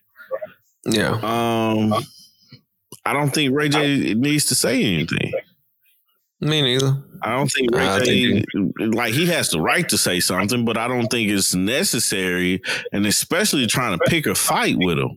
yeah, 0.85 1.13
Um 1.23 1.93
I 3.05 3.13
don't 3.13 3.31
think 3.31 3.55
Ray 3.55 3.69
J 3.69 4.15
needs 4.15 4.47
to 4.47 4.55
say 4.55 4.83
anything. 4.85 5.33
me 6.41 6.61
neither. 6.63 6.97
I 7.23 7.35
don't 7.35 7.49
think 7.49 7.75
Ray 7.75 7.99
J 8.05 8.45
like 8.79 9.15
he 9.15 9.27
has 9.27 9.49
the 9.51 9.61
right 9.61 9.89
to 9.89 9.97
say 9.99 10.21
something, 10.21 10.65
but 10.65 10.77
I 10.77 10.87
don't 10.87 11.09
think 11.09 11.31
it's 11.31 11.55
necessary, 11.55 12.63
and 12.93 13.07
especially 13.07 13.67
trying 13.67 13.99
to 13.99 14.05
pick 14.07 14.27
a 14.27 14.35
fight 14.35 14.77
with 14.79 14.99
him. 14.99 15.17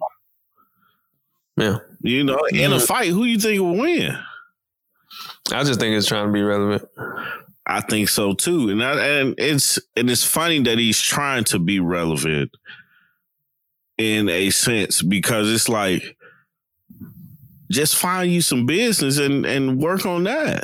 Yeah, 1.58 1.80
You 2.02 2.24
know, 2.24 2.40
in 2.54 2.72
a 2.72 2.78
Mhm. 2.78 2.88
fight, 2.88 3.10
who 3.10 3.26
you 3.26 3.38
think 3.38 3.60
will 3.60 3.76
win? 3.78 4.18
I 5.52 5.64
just 5.66 5.80
think 5.80 5.96
it's 5.98 6.08
trying 6.08 6.28
to 6.28 6.32
be 6.32 6.42
relevant. 6.42 6.88
I 7.72 7.82
think 7.82 8.10
so 8.10 8.34
too, 8.34 8.72
and 8.72 8.84
I, 8.84 9.20
and 9.20 9.36
it's 9.38 9.78
and 9.96 10.10
it's 10.10 10.24
funny 10.24 10.60
that 10.64 10.80
he's 10.80 11.00
trying 11.00 11.44
to 11.46 11.60
be 11.60 11.80
relevant 11.80 12.50
in 14.00 14.28
a 14.28 14.50
sense 14.50 15.04
because 15.04 15.52
it's 15.52 15.70
like 15.70 16.18
just 17.72 17.96
find 17.96 18.32
you 18.32 18.42
some 18.42 18.66
business 18.66 19.20
and 19.20 19.46
and 19.46 19.80
work 19.80 20.08
on 20.08 20.24
that. 20.24 20.64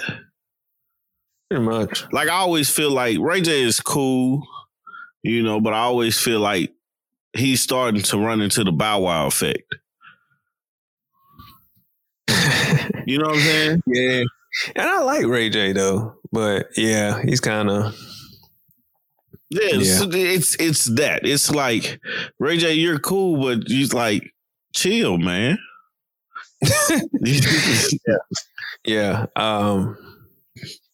Pretty 1.47 1.63
much. 1.63 2.11
Like 2.11 2.27
I 2.27 2.37
always 2.37 2.71
feel 2.71 2.89
like 2.89 3.19
Ray 3.19 3.41
J 3.41 3.61
is 3.61 3.79
cool, 3.79 4.41
you 5.21 5.43
know, 5.43 5.61
but 5.61 5.73
I 5.73 5.81
always 5.81 6.19
feel 6.19 6.39
like 6.39 6.73
he's 7.33 7.61
starting 7.61 8.01
to 8.01 8.17
run 8.17 8.41
into 8.41 8.63
the 8.63 8.71
Bow 8.71 9.01
Wow 9.01 9.27
effect. 9.27 9.75
You 13.07 13.19
know 13.19 13.27
what 13.27 13.35
I'm 13.35 13.41
saying? 13.43 13.81
yeah, 13.85 14.23
and 14.75 14.87
I 14.87 15.01
like 15.01 15.27
Ray 15.27 15.51
J 15.51 15.73
though, 15.73 16.15
but 16.35 16.67
yeah, 16.75 17.21
he's 17.23 17.39
kind 17.39 17.69
of 17.69 17.95
Yeah, 19.49 19.69
it's, 19.71 20.01
it's 20.01 20.55
it's 20.59 20.85
that. 20.95 21.25
It's 21.25 21.49
like 21.49 22.01
Ray 22.39 22.57
J, 22.57 22.73
you're 22.73 22.99
cool, 22.99 23.41
but 23.41 23.67
he's 23.67 23.93
like, 23.93 24.33
chill, 24.73 25.17
man. 25.17 25.57
Yeah. 28.83 29.27
Um 29.37 29.97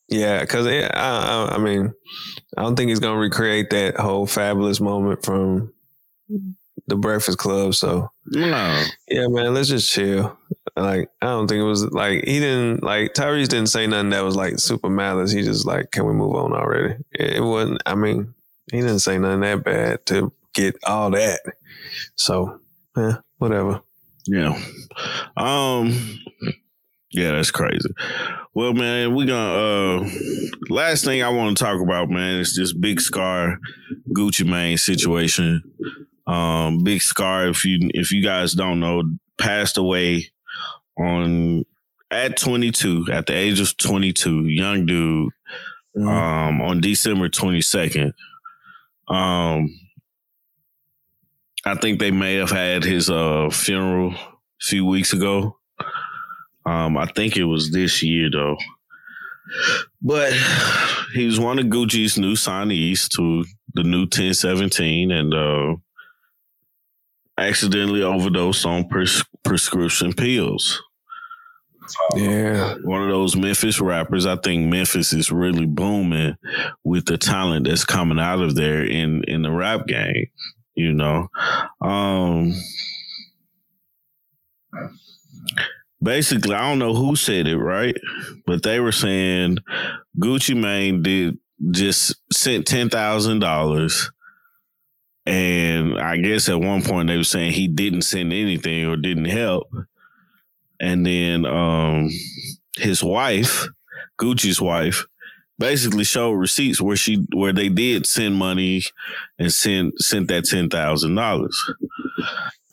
yeah, 0.09 0.41
because 0.41 0.67
I, 0.67 0.81
I 0.81 1.55
I 1.55 1.57
mean, 1.57 1.91
I 2.55 2.61
don't 2.61 2.75
think 2.75 2.89
he's 2.89 2.99
gonna 2.99 3.19
recreate 3.19 3.71
that 3.71 3.97
whole 3.97 4.27
fabulous 4.27 4.79
moment 4.79 5.25
from 5.25 5.73
the 6.87 6.95
Breakfast 6.95 7.39
Club. 7.39 7.73
So 7.73 8.11
no. 8.26 8.84
yeah, 9.07 9.28
man, 9.28 9.53
let's 9.53 9.69
just 9.69 9.89
chill. 9.89 10.38
Like 10.76 11.09
I 11.22 11.28
don't 11.28 11.47
think 11.47 11.59
it 11.59 11.65
was 11.65 11.86
like 11.86 12.24
he 12.24 12.39
didn't 12.39 12.84
like 12.84 13.13
Tyrese 13.13 13.49
didn't 13.49 13.67
say 13.67 13.88
nothing 13.88 14.11
that 14.11 14.24
was 14.24 14.36
like 14.36 14.59
super 14.59 14.89
malice. 14.89 15.32
He 15.32 15.41
just 15.41 15.65
like, 15.65 15.91
can 15.91 16.05
we 16.05 16.13
move 16.13 16.36
on 16.36 16.53
already? 16.53 16.95
It, 17.11 17.38
it 17.38 17.43
wasn't. 17.43 17.82
I 17.86 17.95
mean, 17.95 18.34
he 18.72 18.80
didn't 18.80 18.99
say 18.99 19.17
nothing 19.17 19.41
that 19.41 19.63
bad 19.63 20.05
to 20.07 20.32
get 20.53 20.78
all 20.86 21.11
that. 21.11 21.41
So 22.15 22.59
yeah, 22.95 23.17
whatever. 23.38 23.82
Yeah. 24.26 24.59
Um 25.36 26.19
yeah, 27.11 27.32
that's 27.32 27.51
crazy. 27.51 27.89
Well, 28.53 28.74
man, 28.74 29.13
we 29.15 29.26
gonna 29.26 30.03
uh 30.03 30.09
last 30.69 31.03
thing 31.03 31.22
I 31.22 31.30
want 31.30 31.57
to 31.57 31.63
talk 31.63 31.82
about, 31.82 32.09
man, 32.09 32.39
is 32.39 32.55
this 32.55 32.72
big 32.74 33.01
Scarr 33.01 33.57
Gucci 34.09 34.47
Mane 34.47 34.78
situation. 34.78 35.61
Um 36.28 36.84
Big 36.84 37.01
Scarr, 37.01 37.49
if 37.49 37.65
you 37.65 37.89
if 37.93 38.11
you 38.11 38.24
guys 38.24 38.53
don't 38.53 38.80
know, 38.80 39.03
passed 39.38 39.78
away 39.78 40.28
on 40.97 41.65
at 42.09 42.38
22, 42.38 43.07
at 43.11 43.26
the 43.28 43.34
age 43.34 43.59
of 43.61 43.78
22, 43.78 44.45
young 44.47 44.86
dude, 44.86 45.32
Mm-hmm. 45.97 46.07
um, 46.07 46.61
on 46.61 46.80
December 46.80 47.28
22nd. 47.28 48.13
Um, 49.09 49.78
I 51.65 51.76
think 51.76 51.99
they 51.99 52.11
may 52.11 52.36
have 52.36 52.49
had 52.49 52.86
his 52.86 53.09
uh, 53.09 53.49
funeral 53.51 54.13
a 54.13 54.19
few 54.61 54.86
weeks 54.86 55.11
ago. 55.11 55.57
Um, 56.65 56.97
I 56.97 57.07
think 57.07 57.36
it 57.36 57.43
was 57.43 57.72
this 57.72 58.01
year 58.01 58.30
though. 58.32 58.55
But 60.01 60.32
he 61.13 61.26
was 61.26 61.41
one 61.41 61.59
of 61.59 61.65
Gucci's 61.65 62.17
new 62.17 62.36
signees 62.36 63.09
to 63.17 63.43
the 63.74 63.84
new 63.84 64.03
1017 64.03 65.11
and 65.11 65.34
uh, 65.34 65.76
accidentally 67.47 68.03
overdosed 68.03 68.65
on 68.65 68.87
pres- 68.87 69.23
prescription 69.43 70.13
pills 70.13 70.81
yeah. 72.15 72.75
one 72.83 73.03
of 73.03 73.09
those 73.09 73.35
Memphis 73.35 73.79
rappers. 73.79 74.25
I 74.25 74.35
think 74.37 74.67
Memphis 74.67 75.13
is 75.13 75.31
really 75.31 75.65
booming 75.65 76.35
with 76.83 77.05
the 77.05 77.17
talent 77.17 77.67
that's 77.67 77.85
coming 77.85 78.19
out 78.19 78.41
of 78.41 78.55
there 78.55 78.83
in 78.83 79.23
in 79.25 79.41
the 79.41 79.51
rap 79.51 79.87
game. 79.87 80.27
You 80.75 80.93
know, 80.93 81.27
um, 81.81 82.53
basically, 86.01 86.55
I 86.55 86.69
don't 86.69 86.79
know 86.79 86.95
who 86.95 87.15
said 87.15 87.47
it 87.47 87.57
right, 87.57 87.95
but 88.45 88.63
they 88.63 88.79
were 88.79 88.93
saying 88.93 89.57
Gucci 90.17 90.59
Mane 90.59 91.01
did 91.01 91.37
just 91.71 92.15
sent 92.31 92.65
ten 92.65 92.89
thousand 92.89 93.39
dollars. 93.39 94.11
And 95.26 95.99
I 95.99 96.17
guess 96.17 96.49
at 96.49 96.59
one 96.59 96.82
point 96.82 97.07
they 97.07 97.17
were 97.17 97.24
saying 97.24 97.53
he 97.53 97.67
didn't 97.67 98.01
send 98.01 98.34
anything 98.34 98.86
or 98.88 98.95
didn't 98.95 99.26
help. 99.26 99.72
And 100.80 101.05
then 101.05 101.45
um 101.45 102.09
his 102.78 103.03
wife, 103.03 103.67
Gucci's 104.19 104.59
wife, 104.59 105.05
basically 105.59 106.03
showed 106.03 106.32
receipts 106.34 106.82
where 106.82 106.95
she 106.95 107.26
where 107.34 107.53
they 107.53 107.69
did 107.69 108.05
send 108.05 108.36
money 108.36 108.82
and 109.38 109.53
sent 109.53 109.99
sent 110.01 110.28
that 110.30 110.45
ten 110.45 110.69
thousand 110.69 111.15
dollars. 111.15 111.57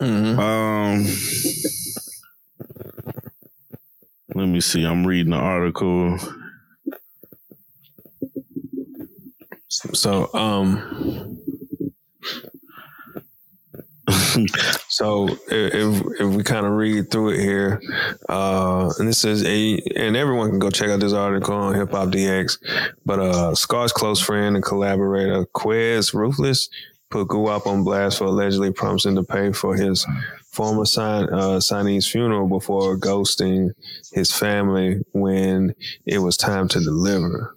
Mm-hmm. 0.01 0.39
Um, 0.39 1.05
let 4.33 4.47
me 4.47 4.59
see. 4.61 4.83
I'm 4.85 5.05
reading 5.05 5.31
the 5.31 5.37
article. 5.37 6.17
So, 9.67 10.33
um, 10.33 11.39
so 14.87 15.27
if 15.49 16.03
if 16.19 16.35
we 16.35 16.43
kind 16.43 16.65
of 16.65 16.73
read 16.73 17.11
through 17.11 17.29
it 17.29 17.39
here, 17.39 17.81
uh, 18.27 18.91
and 18.97 19.07
this 19.07 19.23
is 19.23 19.43
a, 19.45 19.77
and 19.95 20.15
everyone 20.15 20.49
can 20.49 20.59
go 20.59 20.69
check 20.69 20.89
out 20.89 20.99
this 20.99 21.13
article 21.13 21.55
on 21.55 21.75
Hip 21.75 21.91
Hop 21.91 22.09
DX. 22.09 22.57
But 23.05 23.19
uh, 23.19 23.55
Scarr's 23.55 23.91
close 23.91 24.19
friend 24.21 24.55
and 24.55 24.63
collaborator 24.63 25.45
Quez 25.47 26.13
Ruthless 26.13 26.69
put 27.09 27.27
Guwap 27.27 27.65
on 27.65 27.83
blast 27.83 28.19
for 28.19 28.25
allegedly 28.25 28.71
promising 28.71 29.15
to 29.15 29.23
pay 29.23 29.51
for 29.51 29.75
his 29.75 30.05
former 30.51 30.85
sign, 30.85 31.25
uh, 31.29 31.59
signee's 31.59 32.07
funeral 32.07 32.47
before 32.47 32.97
ghosting 32.97 33.71
his 34.11 34.31
family 34.31 35.01
when 35.13 35.73
it 36.05 36.19
was 36.19 36.37
time 36.37 36.67
to 36.69 36.79
deliver. 36.79 37.55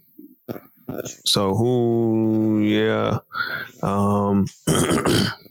So 1.24 1.54
who? 1.54 2.60
Yeah. 2.60 3.18
Um, 3.82 4.46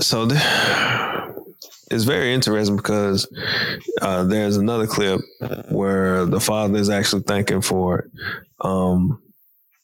so 0.00 0.28
th- 0.28 0.40
it's 1.90 2.04
very 2.04 2.34
interesting 2.34 2.76
because 2.76 3.28
uh, 4.02 4.24
there's 4.24 4.56
another 4.56 4.86
clip 4.86 5.20
where 5.68 6.26
the 6.26 6.40
father 6.40 6.78
is 6.78 6.90
actually 6.90 7.22
thanking 7.22 7.60
for 7.60 8.00
it. 8.00 8.10
Um, 8.60 9.22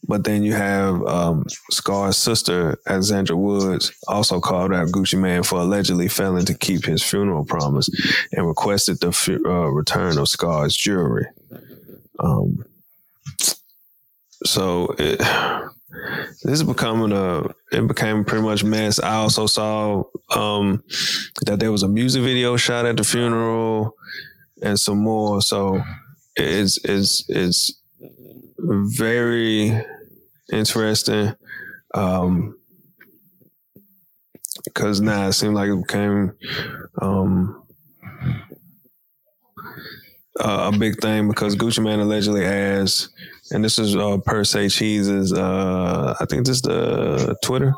but 0.08 0.24
then 0.24 0.42
you 0.42 0.52
have 0.52 1.00
um, 1.06 1.46
Scarr's 1.70 2.16
sister, 2.16 2.76
Alexandra 2.88 3.36
Woods, 3.36 3.92
also 4.08 4.40
called 4.40 4.72
out 4.72 4.88
Gucci 4.88 5.18
Mane 5.18 5.44
for 5.44 5.60
allegedly 5.60 6.08
failing 6.08 6.44
to 6.46 6.54
keep 6.58 6.84
his 6.84 7.02
funeral 7.02 7.44
promise 7.44 7.88
and 8.32 8.46
requested 8.46 8.98
the 9.00 9.12
fu- 9.12 9.44
uh, 9.46 9.68
return 9.68 10.18
of 10.18 10.28
Scarr's 10.28 10.76
jewelry. 10.76 11.26
Um, 12.18 12.64
so 14.44 14.94
it, 14.98 15.20
this 16.42 16.60
is 16.60 16.62
becoming 16.62 17.12
a 17.12 17.44
it 17.72 17.86
became 17.86 18.24
pretty 18.24 18.44
much 18.44 18.64
mess. 18.64 18.98
I 18.98 19.14
also 19.14 19.46
saw 19.46 20.04
um, 20.34 20.82
that 21.46 21.60
there 21.60 21.72
was 21.72 21.82
a 21.82 21.88
music 21.88 22.22
video 22.22 22.56
shot 22.56 22.86
at 22.86 22.96
the 22.96 23.04
funeral 23.04 23.94
and 24.62 24.78
some 24.78 24.98
more. 24.98 25.42
So 25.42 25.82
it's 26.36 26.78
it's 26.84 27.24
it's 27.28 27.80
very 28.58 29.84
interesting. 30.52 31.34
Um, 31.94 32.56
because 34.64 35.00
now 35.00 35.28
it 35.28 35.32
seemed 35.32 35.54
like 35.54 35.68
it 35.68 35.86
became 35.86 36.32
um, 37.00 37.62
uh, 40.40 40.70
a 40.72 40.78
big 40.78 41.00
thing 41.00 41.28
because 41.28 41.56
Gucci 41.56 41.82
Mane 41.82 42.00
allegedly 42.00 42.44
asked, 42.44 43.10
and 43.52 43.64
this 43.64 43.78
is 43.78 43.94
uh, 43.94 44.18
per 44.18 44.44
Say 44.44 44.68
Cheese's, 44.68 45.32
uh, 45.32 46.16
I 46.18 46.24
think 46.24 46.46
this 46.46 46.56
is 46.56 46.62
the 46.62 47.36
Twitter 47.42 47.74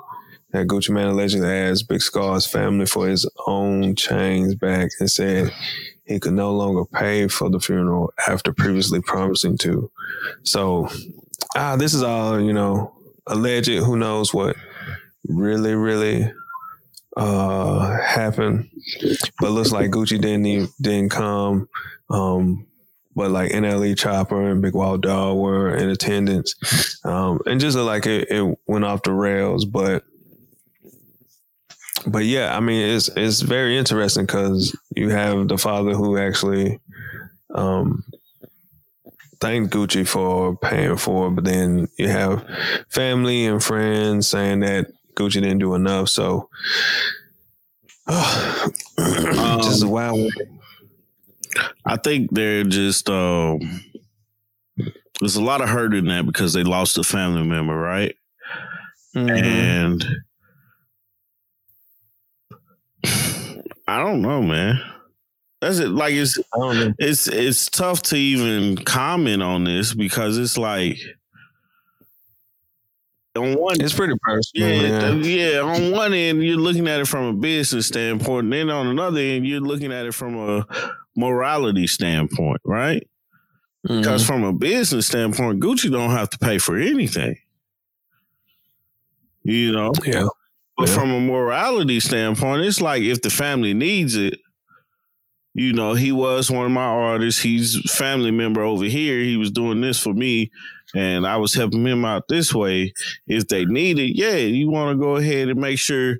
that 0.53 0.68
Gucci 0.68 0.91
Mane 0.91 1.09
allegedly 1.09 1.49
asked 1.49 1.89
Big 1.89 2.01
Scarr's 2.01 2.47
family 2.47 2.87
for 2.87 3.09
his 3.09 3.29
own 3.47 3.97
chains 3.97 4.55
back 4.55 4.91
and 5.01 5.11
said 5.11 5.53
he 6.05 6.20
could 6.20 6.35
no 6.35 6.53
longer 6.53 6.85
pay 6.85 7.27
for 7.27 7.51
the 7.51 7.59
funeral 7.59 8.12
after 8.29 8.53
previously 8.53 9.01
promising 9.01 9.59
to. 9.59 9.91
So, 10.45 10.89
ah, 11.57 11.75
this 11.77 11.93
is 11.93 12.05
all 12.05 12.41
you 12.41 12.53
know, 12.53 12.95
alleged. 13.27 13.68
Who 13.68 13.97
knows 13.97 14.33
what 14.33 14.57
really, 15.27 15.75
really 15.75 16.33
uh 17.16 17.99
happened? 18.01 18.70
But 19.41 19.51
looks 19.51 19.72
like 19.72 19.91
Gucci 19.91 20.20
didn't 20.20 20.47
even, 20.47 20.68
didn't 20.81 21.11
come. 21.11 21.68
Um, 22.11 22.66
but 23.15 23.31
like 23.31 23.53
NLE 23.53 23.97
Chopper 23.97 24.51
and 24.51 24.62
BigWalkDog 24.62 25.41
were 25.41 25.75
in 25.75 25.89
attendance, 25.89 26.55
um, 27.05 27.41
and 27.47 27.61
just 27.61 27.77
like 27.77 28.07
it, 28.07 28.29
it 28.31 28.59
went 28.67 28.85
off 28.85 29.03
the 29.03 29.12
rails. 29.12 29.65
But 29.65 30.05
but 32.07 32.25
yeah, 32.25 32.57
I 32.57 32.61
mean, 32.61 32.89
it's 32.89 33.09
it's 33.17 33.41
very 33.41 33.79
interesting 33.79 34.27
because 34.27 34.77
you 34.95 35.11
have 35.11 35.49
the 35.49 35.59
father 35.59 35.93
who 35.93 36.19
actually 36.19 36.81
um, 37.55 38.05
thanked 39.41 39.73
Gucci 39.73 40.07
for 40.07 40.57
paying 40.57 40.97
for 40.97 41.29
it, 41.29 41.31
but 41.33 41.45
then 41.45 41.89
you 41.99 42.09
have 42.09 42.45
family 42.89 43.47
and 43.47 43.62
friends 43.62 44.29
saying 44.29 44.61
that 44.61 44.87
Gucci 45.15 45.35
didn't 45.35 45.59
do 45.59 45.75
enough. 45.75 46.09
So, 46.09 46.49
uh, 48.07 48.69
just 49.62 49.85
a 49.85 49.89
wild. 49.89 50.33
I 51.85 51.97
think 51.97 52.31
they're 52.33 52.65
just 52.65 53.09
um, 53.11 53.59
there's 55.21 55.37
a 55.37 55.43
lot 55.43 55.61
of 55.61 55.69
hurt 55.69 55.95
in 55.95 56.07
that 56.07 56.27
because 56.27 56.53
they 56.53 56.65
lost 56.65 56.99
a 56.99 57.05
family 57.05 57.45
member, 57.45 57.77
right? 57.77 58.15
Mhm. 59.15 59.31
And 59.43 60.07
I 63.87 63.99
don't 63.99 64.23
know, 64.23 64.43
man. 64.43 64.81
That's 65.61 65.79
it. 65.79 65.89
Like 65.89 66.15
it's 66.15 66.39
I 66.39 66.59
don't 66.59 66.79
know. 66.79 66.95
it's 66.99 67.27
it's 67.27 67.69
tough 67.69 68.03
to 68.05 68.17
even 68.17 68.77
comment 68.77 69.43
on 69.43 69.65
this 69.65 69.95
because 69.95 70.37
it's 70.39 70.59
like 70.59 70.99
on 73.37 73.55
one 73.55 73.81
It's 73.81 73.95
pretty 73.95 74.15
personal. 74.23 74.71
yeah, 74.71 75.13
Yeah, 75.15 75.53
yeah. 75.55 75.61
On 75.61 75.91
one 75.91 76.13
end, 76.15 76.43
you're 76.45 76.57
looking 76.57 76.87
at 76.87 77.01
it 77.01 77.09
from 77.09 77.25
a 77.25 77.33
business 77.33 77.87
standpoint, 77.87 78.45
and 78.45 78.53
then 78.53 78.71
on 78.71 78.87
another 78.87 79.21
end, 79.21 79.47
you're 79.47 79.61
looking 79.61 79.93
at 79.93 80.07
it 80.07 80.13
from 80.15 80.37
a 80.37 80.67
morality 81.17 81.87
standpoint, 81.87 82.61
right? 82.65 83.07
Mhm. 83.89 84.01
Because 84.01 84.25
from 84.27 84.45
a 84.45 84.53
business 84.53 85.07
standpoint, 85.07 85.61
Gucci 85.61 85.91
don't 85.91 86.11
have 86.11 86.31
to 86.31 86.39
pay 86.39 86.59
for 86.59 86.77
anything. 86.77 87.37
You 89.43 89.73
know, 89.73 89.93
yeah, 90.07 90.27
but 90.79 90.89
Yeah. 90.89 90.95
from 90.95 91.11
a 91.11 91.21
morality 91.21 92.01
standpoint, 92.01 92.65
it's 92.65 92.81
like 92.81 93.03
if 93.03 93.21
the 93.21 93.31
family 93.31 93.75
needs 93.75 94.17
it, 94.17 94.41
you 95.53 95.73
know, 95.73 95.95
he 95.95 96.12
was 96.12 96.51
one 96.51 96.65
of 96.67 96.73
my 96.73 96.83
artists. 96.85 97.43
He's 97.43 97.79
family 97.93 98.31
member 98.31 98.62
over 98.62 98.85
here. 98.87 99.21
He 99.21 99.37
was 99.37 99.51
doing 99.51 99.81
this 99.83 99.99
for 100.01 100.15
me, 100.15 100.51
and 100.95 101.27
I 101.27 101.37
was 101.37 101.55
helping 101.55 101.87
him 101.87 102.05
out 102.05 102.27
this 102.29 102.55
way. 102.55 102.93
If 103.27 103.49
they 103.49 103.65
need 103.67 103.99
it, 103.99 104.17
yeah, 104.17 104.37
you 104.37 104.71
want 104.71 104.97
to 104.97 105.01
go 105.01 105.17
ahead 105.17 105.49
and 105.49 105.61
make 105.61 105.79
sure 105.79 106.17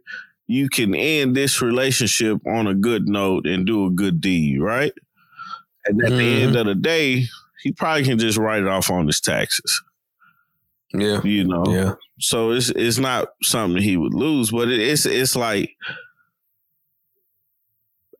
you 0.47 0.69
can 0.69 0.95
end 0.95 1.35
this 1.37 1.63
relationship 1.63 2.39
on 2.47 2.67
a 2.67 2.75
good 2.75 3.09
note 3.09 3.47
and 3.47 3.67
do 3.67 3.87
a 3.87 3.91
good 3.91 4.21
deed, 4.21 4.61
right? 4.61 4.93
And 5.87 6.01
at 6.05 6.17
the 6.17 6.23
Mhm. 6.25 6.43
end 6.43 6.57
of 6.57 6.67
the 6.67 6.75
day, 6.75 7.25
he 7.63 7.73
probably 7.73 8.05
can 8.05 8.19
just 8.19 8.39
write 8.39 8.63
it 8.63 8.69
off 8.69 8.91
on 8.91 9.07
his 9.07 9.21
taxes, 9.21 9.83
yeah, 10.93 11.21
you 11.25 11.45
know. 11.45 11.65
yeah. 11.67 11.95
So 12.21 12.53
it's 12.53 12.71
it's 12.71 12.99
not 12.99 13.29
something 13.43 13.83
he 13.83 13.97
would 13.97 14.15
lose, 14.15 14.51
but 14.51 14.69
it, 14.69 14.81
it's 14.81 15.07
it's 15.07 15.35
like 15.37 15.71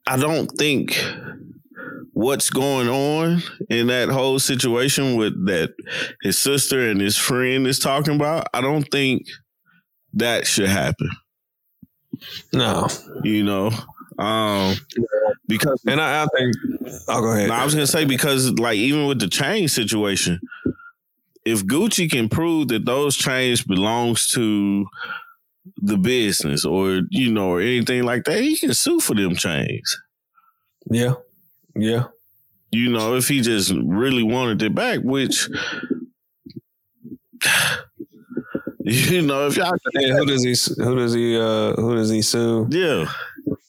I 0.07 0.17
don't 0.17 0.47
think 0.57 0.95
what's 2.13 2.49
going 2.49 2.87
on 2.87 3.41
in 3.69 3.87
that 3.87 4.09
whole 4.09 4.39
situation 4.39 5.15
with 5.15 5.45
that 5.47 5.73
his 6.21 6.37
sister 6.37 6.89
and 6.89 7.01
his 7.01 7.17
friend 7.17 7.67
is 7.67 7.79
talking 7.79 8.15
about. 8.15 8.47
I 8.53 8.61
don't 8.61 8.83
think 8.91 9.23
that 10.13 10.47
should 10.47 10.69
happen. 10.69 11.09
No, 12.53 12.87
You 13.23 13.43
know, 13.43 13.71
um, 14.17 14.75
because 15.47 15.81
and 15.87 15.99
I, 16.01 16.23
I 16.23 16.27
think. 16.35 16.55
I'll 17.07 17.21
go 17.21 17.31
ahead. 17.33 17.49
No, 17.49 17.55
I 17.55 17.63
was 17.65 17.73
gonna 17.73 17.87
say 17.87 18.05
because 18.05 18.51
like 18.53 18.77
even 18.77 19.07
with 19.07 19.19
the 19.19 19.27
chain 19.27 19.67
situation, 19.67 20.39
if 21.45 21.65
Gucci 21.65 22.09
can 22.09 22.29
prove 22.29 22.69
that 22.69 22.85
those 22.85 23.15
chains 23.15 23.63
belongs 23.63 24.27
to 24.29 24.85
the 25.77 25.97
business 25.97 26.65
or 26.65 27.01
you 27.09 27.31
know 27.31 27.49
or 27.49 27.61
anything 27.61 28.03
like 28.03 28.23
that, 28.25 28.41
he 28.41 28.57
can 28.57 28.73
sue 28.73 28.99
for 28.99 29.15
them 29.15 29.35
chains. 29.35 29.99
yeah, 30.89 31.13
yeah. 31.75 32.05
You 32.71 32.89
know, 32.89 33.15
if 33.15 33.27
he 33.29 33.39
just 33.41 33.71
really 33.73 34.23
wanted 34.23 34.61
it 34.61 34.75
back, 34.75 34.99
which 35.01 35.47
you 38.85 39.21
know, 39.21 39.47
if 39.47 39.57
y'all 39.57 39.75
who 39.93 40.25
does 40.25 40.43
he? 40.43 40.83
Who 40.83 40.95
does 40.95 41.13
he? 41.13 41.37
Uh, 41.37 41.73
who 41.73 41.95
does 41.95 42.09
he 42.09 42.21
sue? 42.21 42.67
yeah, 42.69 43.11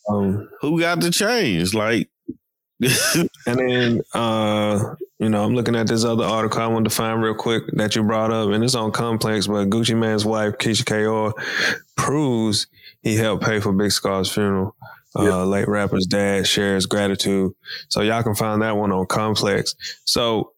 Um, 0.09 0.49
who 0.61 0.79
got 0.81 1.01
the 1.01 1.11
change? 1.11 1.73
Like 1.75 2.11
and 3.47 3.59
then, 3.59 4.03
uh, 4.13 4.95
you 5.19 5.31
know, 5.31 5.43
I'm 5.43 5.55
looking 5.55 5.75
at 5.77 5.87
this 5.87 6.05
other 6.05 6.25
article 6.25 6.61
I 6.61 6.67
wanted 6.67 6.91
to 6.91 6.95
find 6.95 7.23
real 7.23 7.35
quick 7.35 7.65
that 7.73 7.97
you 7.97 8.03
brought 8.03 8.31
up, 8.31 8.51
and 8.51 8.63
it's 8.63 8.75
on 8.75 8.93
Complex. 8.93 9.47
But 9.47 9.71
Gucci 9.71 9.97
Mane's 9.97 10.27
wife, 10.27 10.59
Keyshia 10.59 10.85
Ka'oir, 10.85 11.33
proves 11.97 12.67
he 13.03 13.17
helped 13.17 13.45
pay 13.45 13.61
for 13.61 13.73
Big 13.73 13.93
Scarr's 13.93 14.31
funeral. 14.31 14.77
Uh, 15.19 15.47
Late 15.47 15.67
rapper's 15.67 16.05
dad 16.05 16.47
shares 16.47 16.85
gratitude. 16.85 17.55
So 17.89 18.03
y'all 18.03 18.23
can 18.23 18.35
find 18.35 18.61
that 18.61 18.77
one 18.77 18.93
on 18.93 19.07
Complex. 19.07 19.75
So 20.05 20.53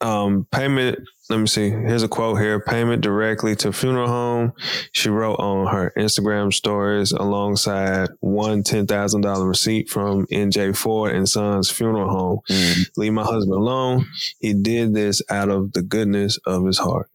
um, 0.00 0.46
payment. 0.50 0.98
Let 1.30 1.40
me 1.40 1.46
see. 1.46 1.68
Here's 1.68 2.02
a 2.02 2.08
quote 2.08 2.40
here. 2.40 2.58
Payment 2.58 3.02
directly 3.02 3.54
to 3.56 3.70
funeral 3.72 4.08
home. 4.08 4.52
She 4.92 5.10
wrote 5.10 5.34
on 5.38 5.66
her 5.66 5.92
Instagram 5.96 6.54
stories 6.54 7.12
alongside 7.12 8.08
one 8.20 8.62
ten 8.62 8.86
thousand 8.86 9.20
dollar 9.20 9.46
receipt 9.46 9.90
from 9.90 10.26
NJ 10.28 10.74
Ford 10.74 11.14
and 11.14 11.28
Sons 11.28 11.70
Funeral 11.70 12.08
Home. 12.08 12.38
Mm. 12.50 12.90
Leave 12.96 13.12
my 13.12 13.24
husband 13.24 13.52
alone. 13.60 14.06
He 14.40 14.54
did 14.54 14.94
this 14.94 15.20
out 15.28 15.50
of 15.50 15.72
the 15.74 15.82
goodness 15.82 16.38
of 16.46 16.64
his 16.64 16.78
heart. 16.78 17.10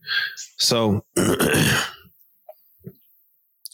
So 0.58 1.04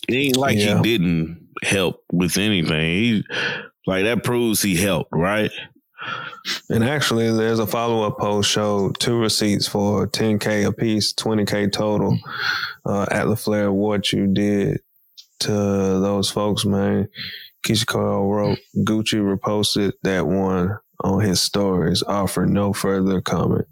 It 0.07 0.15
ain't 0.15 0.37
like 0.37 0.57
Yeah. 0.57 0.77
he 0.77 0.83
didn't 0.83 1.49
help 1.63 2.03
with 2.11 2.37
anything. 2.37 2.79
He 2.81 3.23
like 3.85 4.05
that 4.05 4.23
proves 4.23 4.61
he 4.61 4.75
helped, 4.75 5.11
right? 5.13 5.51
And 6.69 6.83
actually, 6.83 7.31
there's 7.31 7.59
a 7.59 7.67
follow 7.67 8.03
up 8.03 8.17
post 8.17 8.49
showed 8.49 8.99
two 8.99 9.17
receipts 9.19 9.67
for 9.67 10.07
10K 10.07 10.65
a 10.67 10.71
piece, 10.71 11.13
20K 11.13 11.71
total 11.71 12.17
uh, 12.85 13.05
at 13.11 13.33
Flair. 13.37 13.71
What 13.71 14.11
you 14.13 14.27
did 14.27 14.81
to 15.41 15.51
those 15.51 16.29
folks, 16.29 16.65
man. 16.65 17.07
Keisha 17.65 17.85
Cole 17.85 18.31
wrote, 18.31 18.59
Gucci 18.77 19.19
reposted 19.19 19.91
that 20.03 20.25
one 20.25 20.77
on 21.03 21.21
his 21.21 21.41
stories, 21.41 22.01
offering 22.03 22.53
no 22.53 22.71
further 22.71 23.19
comment. 23.21 23.65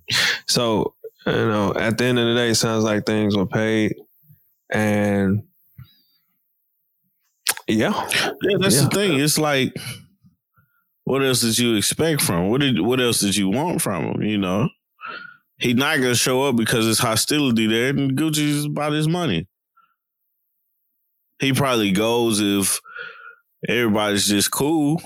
So, 0.47 0.93
you 1.25 1.31
know, 1.33 1.73
at 1.73 1.97
the 1.97 2.03
end 2.05 2.19
of 2.19 2.27
the 2.27 2.35
day, 2.35 2.49
it 2.49 2.55
sounds 2.55 2.83
like 2.83 3.05
things 3.05 3.35
were 3.37 3.45
paid. 3.45 3.95
And 4.69 5.43
yeah, 7.67 8.07
Yeah, 8.41 8.57
that's 8.59 8.75
Yeah. 8.75 8.81
the 8.83 8.89
thing. 8.89 9.19
It's 9.19 9.37
like, 9.37 9.73
what 11.07 11.23
else 11.23 11.39
did 11.39 11.57
you 11.57 11.75
expect 11.75 12.21
from? 12.21 12.43
him? 12.43 12.49
What 12.49 12.59
did 12.59 12.81
what 12.81 12.99
else 12.99 13.21
did 13.21 13.33
you 13.33 13.47
want 13.47 13.81
from 13.81 14.03
him? 14.03 14.21
You 14.23 14.37
know, 14.37 14.67
he 15.57 15.73
not 15.73 16.01
gonna 16.01 16.15
show 16.15 16.43
up 16.43 16.57
because 16.57 16.83
there's 16.83 16.99
hostility 16.99 17.65
there, 17.65 17.91
and 17.91 18.17
Gucci's 18.17 18.65
about 18.65 18.91
his 18.91 19.07
money. 19.07 19.47
He 21.39 21.53
probably 21.53 21.93
goes 21.93 22.41
if 22.41 22.81
everybody's 23.69 24.27
just 24.27 24.51
cool. 24.51 25.01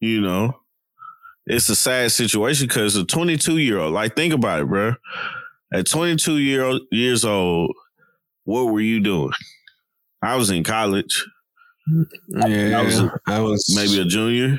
You 0.00 0.20
know, 0.20 0.60
it's 1.46 1.70
a 1.70 1.76
sad 1.76 2.12
situation 2.12 2.66
because 2.66 2.94
a 2.94 3.06
22 3.06 3.56
year 3.56 3.78
old. 3.78 3.94
Like, 3.94 4.16
think 4.16 4.34
about 4.34 4.60
it, 4.60 4.68
bro. 4.68 4.96
At 5.72 5.88
22 5.88 6.36
year 6.36 6.62
old, 6.62 6.82
years 6.92 7.24
old, 7.24 7.74
what 8.44 8.64
were 8.64 8.82
you 8.82 9.00
doing? 9.00 9.32
I 10.20 10.36
was 10.36 10.50
in 10.50 10.62
college, 10.62 11.24
yeah, 12.28 12.80
I 12.80 12.82
was 12.82 13.02
I 13.26 13.40
was 13.40 13.74
maybe 13.74 13.98
a 13.98 14.04
junior. 14.04 14.58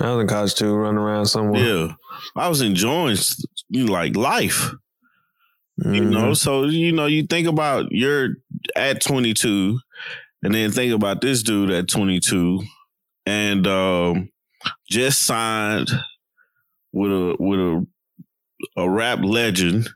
I 0.00 0.10
was 0.12 0.22
in 0.22 0.28
college 0.28 0.54
too, 0.54 0.74
running 0.74 0.98
around 0.98 1.26
somewhere. 1.26 1.62
Yeah, 1.62 1.88
I 2.36 2.48
was 2.48 2.60
enjoying 2.60 3.16
you 3.68 3.86
know, 3.86 3.92
like 3.92 4.16
life, 4.16 4.72
you 5.78 6.04
Mhm. 6.04 6.10
know. 6.12 6.34
So 6.34 6.64
you 6.64 6.92
know, 6.92 7.06
you 7.06 7.24
think 7.26 7.46
about 7.48 7.86
you're 7.90 8.36
at 8.74 9.00
22, 9.02 9.78
and 10.42 10.54
then 10.54 10.70
think 10.70 10.92
about 10.94 11.20
this 11.20 11.42
dude 11.42 11.70
at 11.70 11.88
22, 11.88 12.62
and 13.26 13.66
um, 13.66 14.30
just 14.90 15.22
signed 15.22 15.90
with 16.92 17.12
a 17.12 17.36
with 17.38 17.60
a 17.60 17.86
a 18.76 18.90
rap 18.90 19.20
legend. 19.22 19.88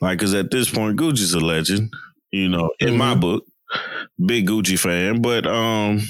Like, 0.00 0.18
cause 0.20 0.34
at 0.34 0.50
this 0.50 0.70
point, 0.70 0.98
Gucci's 0.98 1.34
a 1.34 1.40
legend, 1.40 1.92
you 2.30 2.48
know, 2.48 2.70
in 2.80 2.96
my 2.96 3.14
Mhm. 3.14 3.20
book. 3.20 3.44
Big 4.24 4.46
Gucci 4.48 4.78
fan, 4.78 5.22
but 5.22 5.46
um, 5.46 6.00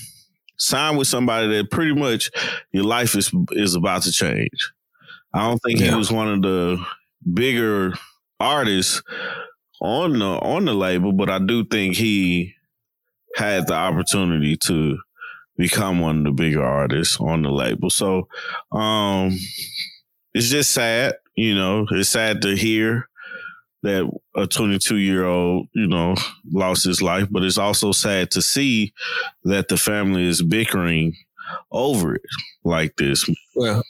sign 0.59 0.97
with 0.97 1.09
somebody 1.09 1.49
that 1.49 1.71
pretty 1.71 1.95
much 1.95 2.31
your 2.73 2.85
life 2.85 3.17
is 3.17 3.31
is 3.53 3.75
about 3.75 4.03
to 4.03 4.13
change. 4.13 4.73
I 5.35 5.47
don't 5.49 5.59
think 5.59 5.81
he 5.81 5.95
was 5.95 6.11
one 6.11 6.29
of 6.29 6.43
the 6.43 6.85
bigger 7.35 7.95
artists 8.41 9.03
on 9.81 10.19
the 10.19 10.27
on 10.27 10.65
the 10.65 10.75
label, 10.75 11.13
but 11.13 11.31
I 11.31 11.39
do 11.39 11.65
think 11.65 11.97
he 11.97 12.55
had 13.37 13.67
the 13.67 13.75
opportunity 13.75 14.57
to 14.57 14.99
become 15.57 16.01
one 16.01 16.19
of 16.19 16.25
the 16.25 16.33
bigger 16.33 16.65
artists 16.65 17.19
on 17.21 17.43
the 17.43 17.51
label. 17.51 17.91
So 17.91 18.29
um 18.73 19.37
it's 20.35 20.49
just 20.51 20.73
sad, 20.73 21.15
you 21.37 21.55
know, 21.55 21.87
it's 21.91 22.11
sad 22.11 22.43
to 22.43 22.57
hear 22.57 23.09
that 23.83 24.11
a 24.35 24.47
22 24.47 24.97
year 24.97 25.25
old, 25.25 25.69
you 25.75 25.87
know, 25.87 26.15
lost 26.53 26.85
his 26.85 27.01
life, 27.01 27.29
but 27.31 27.43
it's 27.45 27.59
also 27.59 27.93
sad 27.93 28.31
to 28.33 28.43
see 28.43 28.93
that 29.45 29.69
the 29.69 29.77
family 29.77 30.27
is 30.27 30.43
bickering 30.43 31.15
over 31.71 32.17
it 32.17 32.23
like 32.65 32.97
this. 32.97 33.29
Well, 33.55 33.83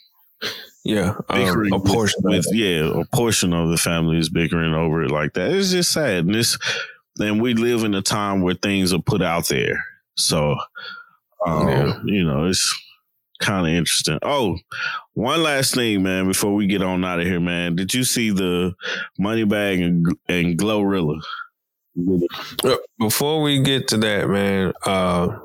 yeah, 0.85 1.15
um, 1.29 1.73
a 1.73 1.79
portion 1.79 2.21
with, 2.23 2.39
of 2.39 2.45
with- 2.49 2.55
yeah, 2.55 3.01
a 3.01 3.05
portion 3.15 3.51
of 3.53 3.69
the 3.69 3.77
family 3.77 4.17
is 4.17 4.29
bickering 4.29 4.73
over 4.73 5.03
it 5.03 5.11
like 5.11 5.33
that. 5.33 5.51
It's 5.51 5.71
just 5.71 5.91
sad. 5.91 6.25
And 6.25 6.33
this 6.35 6.57
and 7.19 7.41
we 7.41 7.53
live 7.53 7.83
in 7.83 7.93
a 7.95 8.01
time 8.01 8.41
where 8.41 8.53
things 8.55 8.93
are 8.93 9.01
put 9.01 9.21
out 9.21 9.47
there. 9.49 9.83
So 10.15 10.55
um, 11.45 11.67
Yeah. 11.67 11.99
you 12.05 12.23
know, 12.25 12.45
it's 12.45 12.73
kind 13.39 13.67
of 13.67 13.73
interesting. 13.73 14.19
Oh, 14.21 14.57
one 15.13 15.43
last 15.43 15.75
thing, 15.75 16.03
man, 16.03 16.27
before 16.27 16.53
we 16.53 16.67
get 16.67 16.81
on 16.81 17.03
out 17.03 17.19
of 17.19 17.25
here, 17.25 17.39
man. 17.39 17.75
Did 17.75 17.93
you 17.93 18.03
see 18.03 18.29
the 18.31 18.75
money 19.17 19.43
bag 19.43 19.79
and, 19.79 20.05
and 20.27 20.57
Glorilla? 20.57 21.19
Uh, 22.63 22.75
Before 22.99 23.41
we 23.41 23.61
get 23.61 23.87
to 23.89 23.97
that, 23.97 24.29
man, 24.29 24.73
uh, 24.85 25.37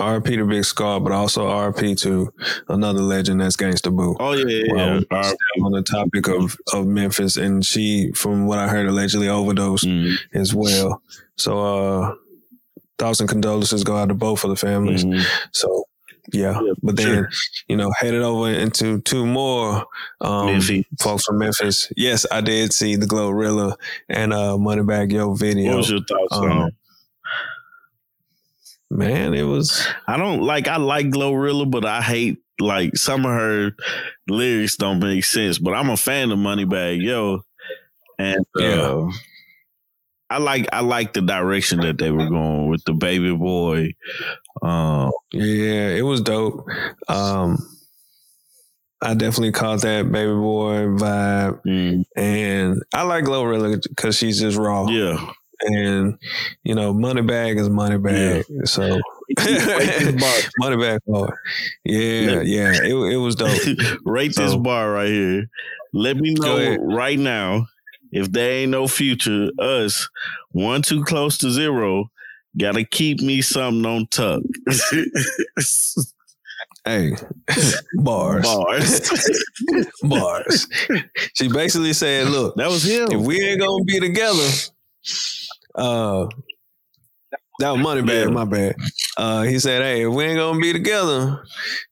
RP 0.00 0.36
to 0.36 0.46
Big 0.46 0.64
Scarr, 0.64 1.00
but 1.00 1.12
also 1.12 1.46
RP 1.46 1.98
to 2.02 2.32
another 2.68 3.00
legend 3.00 3.40
that's 3.40 3.56
Gangsta 3.56 3.94
Boo. 3.94 4.16
Oh 4.18 4.32
yeah, 4.32 4.64
yeah, 4.66 5.00
yeah. 5.10 5.32
on 5.62 5.72
the 5.72 5.82
topic 5.82 6.26
of, 6.28 6.56
of 6.72 6.86
Memphis, 6.86 7.36
and 7.36 7.64
she, 7.64 8.10
from 8.12 8.46
what 8.46 8.58
I 8.58 8.68
heard, 8.68 8.86
allegedly 8.86 9.28
overdosed 9.28 9.86
mm, 9.86 10.14
as 10.32 10.54
well. 10.54 11.02
So, 11.36 11.58
uh, 11.58 12.14
thoughts 12.98 13.20
and 13.20 13.28
condolences 13.28 13.84
go 13.84 13.96
out 13.96 14.08
to 14.08 14.14
both 14.14 14.42
of 14.44 14.50
the 14.50 14.56
families. 14.56 15.04
mhm. 15.04 15.22
So, 15.52 15.84
yeah. 16.32 16.60
Yeah, 16.60 16.72
but 16.82 16.96
then, 16.96 17.06
sure. 17.06 17.28
you 17.68 17.76
know, 17.76 17.90
headed 17.98 18.22
over 18.22 18.48
into 18.50 19.00
two 19.02 19.26
more 19.26 19.84
um, 20.20 20.60
folks 21.00 21.24
from 21.24 21.38
Memphis. 21.38 21.92
Yes, 21.96 22.26
I 22.30 22.40
did 22.40 22.72
see 22.72 22.96
the 22.96 23.06
Glorilla 23.06 23.76
and 24.08 24.32
uh, 24.32 24.56
Moneybagg 24.58 25.12
Yo 25.12 25.34
video. 25.34 25.70
What 25.70 25.76
was 25.78 25.90
your 25.90 26.00
thoughts 26.04 26.36
Um, 26.36 26.50
on 26.50 26.68
it? 26.68 26.74
Man, 28.92 29.34
it 29.34 29.44
was 29.44 29.86
I 30.08 30.16
don't 30.16 30.42
like. 30.42 30.66
I 30.66 30.76
like 30.76 31.06
Glorilla, 31.06 31.70
but 31.70 31.84
I 31.84 32.02
hate 32.02 32.38
like 32.58 32.96
some 32.96 33.24
of 33.24 33.30
her 33.30 33.70
lyrics 34.28 34.76
don't 34.76 34.98
make 34.98 35.24
sense. 35.24 35.58
But 35.58 35.74
I'm 35.74 35.90
a 35.90 35.96
fan 35.96 36.32
of 36.32 36.38
Moneybagg 36.38 37.00
Yo, 37.00 37.42
and 38.18 38.44
uh, 38.58 38.62
Yeah. 38.62 39.10
I 40.30 40.38
like 40.38 40.68
I 40.72 40.80
like 40.80 41.12
the 41.12 41.22
direction 41.22 41.80
that 41.80 41.98
they 41.98 42.12
were 42.12 42.28
going 42.28 42.68
with 42.68 42.84
the 42.84 42.92
baby 42.92 43.34
boy. 43.34 43.94
Um, 44.62 45.10
yeah, 45.32 45.88
it 45.88 46.04
was 46.04 46.20
dope. 46.20 46.68
Um, 47.08 47.58
I 49.02 49.14
definitely 49.14 49.50
caught 49.50 49.80
that 49.80 50.10
baby 50.12 50.32
boy 50.32 50.86
vibe, 50.96 51.60
mm, 51.66 52.04
and 52.16 52.80
I 52.94 53.02
like 53.02 53.24
Glorilla 53.24 53.82
because 53.88 54.16
she's 54.16 54.40
just 54.40 54.56
raw. 54.56 54.86
yeah, 54.88 55.32
and 55.62 56.16
you 56.62 56.76
know, 56.76 56.94
money 56.94 57.22
bag 57.22 57.58
is 57.58 57.68
money 57.68 57.98
bag. 57.98 58.44
So 58.66 59.00
money 60.58 60.76
bag 60.76 61.00
hard. 61.10 61.34
Yeah, 61.84 62.42
yeah, 62.42 62.72
it 62.84 62.94
it 62.94 63.16
was 63.16 63.34
dope. 63.34 63.58
Rate 64.04 64.36
this 64.36 64.54
bar 64.54 64.92
right 64.92 65.08
here. 65.08 65.46
Let 65.92 66.18
me 66.18 66.34
know 66.34 66.76
right 66.76 67.18
now 67.18 67.66
if 68.12 68.30
there 68.32 68.52
ain't 68.52 68.70
no 68.72 68.86
future. 68.88 69.48
Us 69.58 70.08
one 70.50 70.82
too 70.82 71.04
close 71.04 71.38
to 71.38 71.50
zero. 71.50 72.10
Got 72.58 72.74
to 72.74 72.84
keep 72.84 73.20
me 73.20 73.42
something 73.42 73.86
on 73.86 74.06
tuck. 74.08 74.42
Hey, 76.86 77.12
bars, 77.96 78.42
Bars. 78.42 79.30
bars. 80.02 80.66
She 81.34 81.48
basically 81.48 81.92
said, 81.92 82.28
"Look, 82.28 82.56
That 82.56 82.68
was 82.70 82.82
him. 82.84 83.08
if 83.12 83.20
we 83.20 83.38
ain't 83.42 83.60
gonna 83.60 83.84
be 83.84 84.00
together, 84.00 84.48
uh, 85.74 86.26
that 87.58 87.70
was 87.72 87.80
money 87.82 88.00
bag, 88.00 88.28
Yeah. 88.28 88.32
my 88.34 88.46
bad. 88.46 88.76
Uh, 89.18 89.42
he 89.42 89.58
said, 89.58 89.82
"Hey, 89.82 90.06
if 90.06 90.12
we 90.14 90.24
ain't 90.24 90.38
gonna 90.38 90.58
be 90.58 90.72
together, 90.72 91.44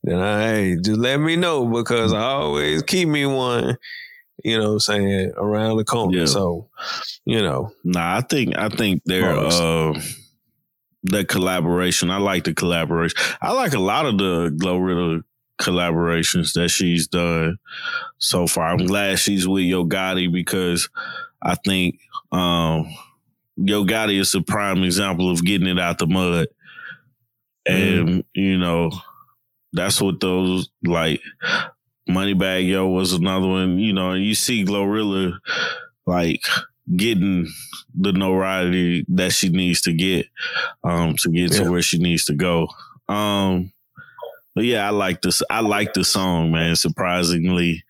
then 0.05 0.21
I, 0.21 0.41
hey, 0.55 0.77
just 0.83 0.99
let 0.99 1.19
me 1.19 1.37
know 1.37 1.66
because 1.66 2.14
I 2.14 2.23
always 2.23 2.83
keep 2.83 3.09
me 3.09 3.27
one." 3.27 3.77
You 4.45 4.59
know, 4.59 4.66
what 4.66 4.72
I'm 4.72 4.80
saying 4.80 5.32
around 5.36 5.76
the 5.76 5.84
corner. 5.84 6.18
Yeah. 6.18 6.26
So, 6.26 6.68
you 7.24 7.43
know, 7.43 7.72
Nah, 7.84 8.16
I 8.16 8.20
think 8.20 8.57
I 8.57 8.68
think 8.68 9.03
they're 9.05 9.36
uh 9.36 10.01
the 11.05 11.24
collaboration. 11.24 12.11
I 12.11 12.18
like 12.18 12.45
the 12.45 12.55
collaboration. 12.55 13.18
I 13.41 13.53
like 13.53 13.74
a 13.74 13.78
lot 13.78 14.07
of 14.07 14.18
the 14.18 14.51
Glorilla 14.51 15.22
collaborations 15.61 16.53
that 16.53 16.68
she's 16.68 17.09
done 17.09 17.59
so 18.18 18.47
far. 18.47 18.68
I'm 18.68 18.86
glad 18.86 19.18
she's 19.18 19.47
with 19.47 19.64
Yo 19.64 19.84
Gotti 19.84 20.30
because 20.32 20.89
I 21.43 21.57
think 21.57 21.99
um 22.30 22.86
Yo 23.57 23.84
Gotti 23.84 24.20
is 24.20 24.34
a 24.34 24.41
prime 24.41 24.84
example 24.84 25.30
of 25.30 25.45
getting 25.45 25.68
it 25.68 25.80
out 25.80 25.99
the 25.99 26.07
mud 26.07 26.49
and 27.68 28.09
mm. 28.09 28.24
you 28.34 28.59
know 28.59 28.91
that's 29.72 30.01
what 30.01 30.20
those 30.20 30.68
like 30.84 31.20
Moneybagg 32.09 32.69
Yo 32.69 32.89
was 32.89 33.13
another 33.13 33.47
one. 33.47 33.79
You 33.79 33.93
know, 33.93 34.11
and 34.11 34.25
you 34.25 34.35
see 34.35 34.65
Glorilla 34.65 35.39
like 36.07 36.43
getting 36.97 37.47
the 37.95 38.13
notoriety 38.13 39.05
that 39.09 39.33
she 39.33 39.51
needs 39.51 39.83
to 39.83 39.93
get 39.93 40.27
um 40.85 41.15
to 41.19 41.31
get 41.31 41.53
yeah. 41.53 41.65
to 41.65 41.71
where 41.71 41.83
she 41.83 41.99
needs 41.99 42.25
to 42.25 42.35
go. 42.35 42.69
Um 43.09 43.73
but 44.55 44.65
yeah, 44.65 44.87
I 44.87 44.91
like 44.91 45.21
this 45.23 45.43
I 45.51 45.61
like 45.61 45.93
the 45.93 46.05
song, 46.05 46.51
man. 46.51 46.77
Surprisingly, 46.77 47.85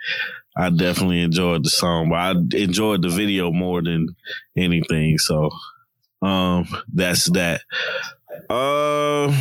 I 0.56 0.70
definitely 0.70 1.22
enjoyed 1.22 1.64
the 1.64 1.70
song, 1.70 2.10
but 2.10 2.16
I 2.16 2.30
enjoyed 2.56 3.02
the 3.02 3.08
video 3.08 3.52
more 3.52 3.82
than 3.82 4.08
anything. 4.56 5.18
So 5.18 5.50
um 6.20 6.66
that's 6.92 7.30
that. 7.30 7.62
Uh 8.50 9.32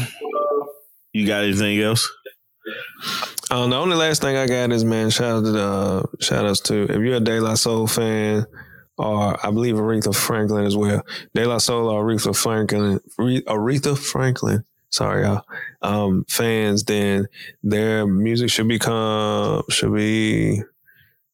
you 1.14 1.26
got 1.26 1.44
anything 1.44 1.82
else? 1.82 2.08
Um, 3.50 3.70
the 3.70 3.78
only 3.78 3.96
last 3.96 4.22
thing 4.22 4.36
I 4.36 4.48
got 4.48 4.72
is 4.72 4.84
man, 4.84 5.10
shout 5.10 5.38
out 5.38 5.46
to 5.46 5.60
uh, 5.60 6.04
shout 6.20 6.46
outs 6.46 6.60
to 6.62 6.84
if 6.84 6.98
you're 6.98 7.16
a 7.16 7.20
De 7.20 7.40
La 7.40 7.56
Soul 7.56 7.88
fan, 7.88 8.46
or 8.98 9.46
I 9.46 9.52
believe 9.52 9.76
Aretha 9.76 10.16
Franklin 10.16 10.66
as 10.66 10.76
well. 10.76 11.02
De 11.34 11.46
La 11.46 11.58
Soul 11.58 11.90
or 11.90 12.04
Aretha 12.04 12.36
Franklin, 12.36 13.00
Aretha 13.18 13.98
Franklin. 13.98 14.64
Sorry, 14.90 15.24
y'all. 15.24 15.44
Um, 15.82 16.26
fans, 16.28 16.84
then 16.84 17.28
their 17.64 18.08
music 18.08 18.50
should 18.50 18.68
become 18.68 19.64
should 19.70 19.94
be 19.94 20.62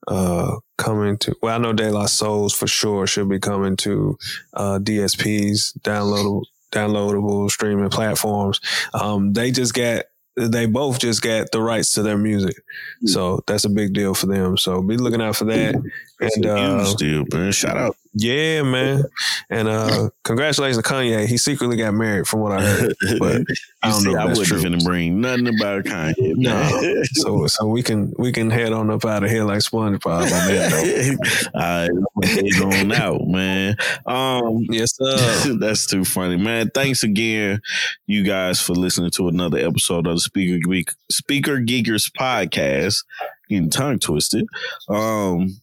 uh 0.08 0.58
coming 0.78 1.18
to. 1.20 1.36
Well, 1.42 1.56
I 1.56 1.58
know 1.58 1.74
De 1.74 1.92
La 1.92 2.06
Souls 2.06 2.54
for 2.54 2.68
sure 2.68 3.08
should 3.08 3.30
be 3.30 3.40
coming 3.40 3.76
to 3.78 4.18
uh, 4.54 4.80
DSPs, 4.80 5.78
downloadable 5.80 6.44
downloadable 6.72 7.50
streaming 7.50 7.90
platforms. 7.90 8.60
Um, 8.94 9.34
they 9.34 9.52
just 9.52 9.74
got 9.74 10.06
they 10.36 10.66
both 10.66 11.00
just 11.00 11.22
got 11.22 11.52
the 11.52 11.62
rights 11.62 11.94
to 11.94 12.04
their 12.04 12.18
music. 12.18 12.56
Hmm. 13.02 13.08
So 13.08 13.44
that's 13.48 13.66
a 13.66 13.70
big 13.70 13.94
deal 13.94 14.14
for 14.14 14.28
them. 14.28 14.58
So 14.58 14.82
be 14.82 14.98
looking 14.98 15.22
out 15.22 15.36
for 15.36 15.46
that. 15.46 15.76
and 16.20 16.46
uh, 16.46 16.84
huge 16.84 16.96
deal, 16.96 17.24
man. 17.32 17.52
Shout 17.52 17.78
out. 17.78 17.98
Yeah, 18.16 18.62
man. 18.62 19.04
And 19.50 19.68
uh 19.68 20.10
congratulations 20.24 20.78
to 20.78 20.84
Kanye. 20.88 21.26
He 21.28 21.38
secretly 21.38 21.78
got 21.78 21.94
married 21.94 22.28
from 22.28 22.42
what 22.42 22.52
I 22.52 22.62
heard. 22.62 22.96
But 23.20 23.42
I 23.82 23.90
don't 23.90 24.02
see, 24.02 24.14
know. 24.14 24.20
I 24.20 24.26
wouldn't 24.26 24.52
even 24.52 24.80
bring 24.84 25.20
nothing 25.20 25.48
about 25.48 25.86
Kanye. 25.86 26.14
No. 26.36 27.02
so 27.14 27.48
so 27.48 27.68
we 27.68 27.82
can 27.82 28.14
we 28.18 28.32
can 28.32 28.50
head 28.52 28.72
on 28.72 28.90
up 28.92 29.04
out 29.06 29.24
of 29.24 29.30
here 29.30 29.44
like 29.44 29.60
SpongeBob 29.60 30.24
on 30.24 30.30
that 30.30 31.50
All 31.56 31.62
right, 31.62 32.30
head 32.30 32.64
on 32.64 32.92
out, 32.92 33.28
man. 33.28 33.76
Um 34.06 34.66
Yes, 34.70 34.96
sir. 34.96 35.56
that's 35.60 35.88
too 35.88 36.06
funny, 36.06 36.38
man. 36.38 36.70
Thanks 36.74 37.04
again, 37.04 37.62
you 38.06 38.24
guys, 38.24 38.62
for 38.62 38.74
listening 38.74 39.12
to 39.12 39.28
another 39.28 39.58
episode 39.58 40.06
of 40.08 40.16
the 40.16 40.22
Speaker 40.22 40.60
Geek 40.68 40.92
Speaker 41.10 41.58
Geekers 41.58 42.12
podcast. 42.12 43.04
Getting 43.50 43.70
tongue 43.72 44.00
twisted. 44.00 44.48
Um 44.88 45.62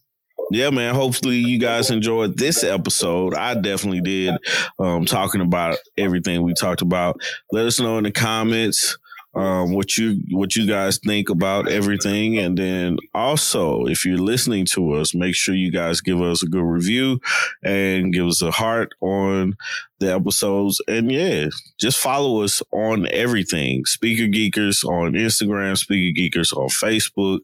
yeah, 0.50 0.70
man. 0.70 0.94
Hopefully, 0.94 1.36
you 1.36 1.58
guys 1.58 1.90
enjoyed 1.90 2.36
this 2.36 2.62
episode. 2.64 3.34
I 3.34 3.54
definitely 3.54 4.00
did. 4.00 4.34
Um, 4.78 5.04
talking 5.04 5.40
about 5.40 5.78
everything 5.96 6.42
we 6.42 6.54
talked 6.54 6.82
about. 6.82 7.20
Let 7.52 7.66
us 7.66 7.80
know 7.80 7.98
in 7.98 8.04
the 8.04 8.12
comments 8.12 8.98
um, 9.34 9.72
what 9.72 9.96
you 9.96 10.20
what 10.30 10.56
you 10.56 10.66
guys 10.66 10.98
think 10.98 11.30
about 11.30 11.68
everything, 11.68 12.38
and 12.38 12.58
then 12.58 12.98
also 13.14 13.86
if 13.86 14.04
you're 14.04 14.18
listening 14.18 14.64
to 14.66 14.94
us, 14.94 15.14
make 15.14 15.36
sure 15.36 15.54
you 15.54 15.70
guys 15.70 16.00
give 16.00 16.20
us 16.20 16.42
a 16.42 16.46
good 16.46 16.64
review 16.64 17.20
and 17.62 18.12
give 18.12 18.26
us 18.26 18.42
a 18.42 18.50
heart 18.50 18.92
on 19.00 19.56
the 20.00 20.12
episodes. 20.12 20.80
And 20.88 21.12
yeah, 21.12 21.46
just 21.78 21.98
follow 21.98 22.42
us 22.42 22.60
on 22.72 23.06
everything. 23.12 23.84
Speaker 23.84 24.24
Geekers 24.24 24.84
on 24.84 25.12
Instagram, 25.12 25.78
Speaker 25.78 26.18
Geekers 26.18 26.52
on 26.56 26.68
Facebook, 26.68 27.40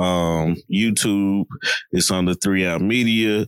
um, 0.00 0.56
YouTube. 0.70 1.44
It's 1.92 2.10
on 2.10 2.24
the 2.24 2.36
Three 2.36 2.66
Out 2.66 2.80
Media. 2.80 3.46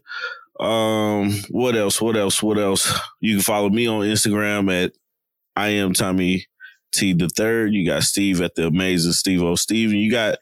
Um, 0.58 1.32
what 1.48 1.74
else? 1.74 2.02
What 2.02 2.18
else? 2.18 2.42
What 2.42 2.58
else? 2.58 2.92
You 3.20 3.36
can 3.36 3.42
follow 3.42 3.70
me 3.70 3.86
on 3.86 4.02
Instagram 4.02 4.70
at 4.70 4.92
I 5.56 5.68
am 5.68 5.94
Tommy 5.94 6.46
T 6.92 7.12
the 7.12 7.28
third. 7.28 7.72
You 7.72 7.86
got 7.86 8.02
Steve 8.02 8.40
at 8.40 8.54
the 8.54 8.66
amazing 8.66 9.12
Steve 9.12 9.42
O. 9.42 9.54
Steven. 9.54 9.96
You 9.96 10.10
got 10.10 10.38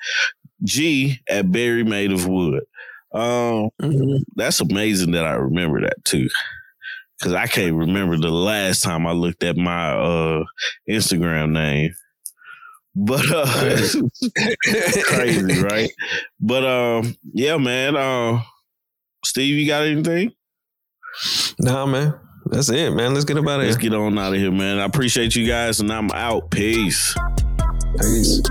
G 0.65 1.21
at 1.29 1.51
Barry 1.51 1.85
Made 1.85 2.13
of 2.13 2.27
Wood. 2.27 2.65
Um, 3.13 3.71
mm-hmm. 3.81 4.17
that's 4.37 4.61
amazing 4.61 5.13
that 5.13 5.25
I 5.25 5.33
remember 5.33 5.81
that 5.83 6.05
too. 6.05 6.29
Cause 7.23 7.33
I 7.33 7.49
can't 7.49 7.75
remember 7.75 8.17
the 8.17 8.31
last 8.31 8.83
time 8.83 9.05
I 9.05 9.11
looked 9.11 9.43
at 9.43 9.57
my 9.57 9.91
uh 9.91 10.45
Instagram 10.89 11.51
name. 11.51 11.93
But 12.95 13.25
uh 13.33 13.45
crazy, 15.05 15.63
right? 15.63 15.91
But 16.39 16.65
um 16.65 17.17
yeah, 17.33 17.57
man. 17.57 17.97
Uh 17.97 18.43
Steve, 19.25 19.57
you 19.57 19.67
got 19.67 19.83
anything? 19.83 20.33
Nah, 21.59 21.87
man. 21.87 22.15
That's 22.51 22.69
it, 22.71 22.93
man. 22.93 23.15
Let's 23.15 23.25
get 23.25 23.37
about 23.37 23.61
it. 23.61 23.65
Let's 23.67 23.77
get 23.77 23.95
on 23.95 24.19
out 24.19 24.33
of 24.33 24.39
here, 24.39 24.51
man. 24.51 24.79
I 24.79 24.85
appreciate 24.85 25.37
you 25.37 25.47
guys, 25.47 25.81
and 25.81 25.93
I'm 25.93 26.11
out. 26.13 26.51
Peace. 26.51 27.15
Peace. 28.01 28.43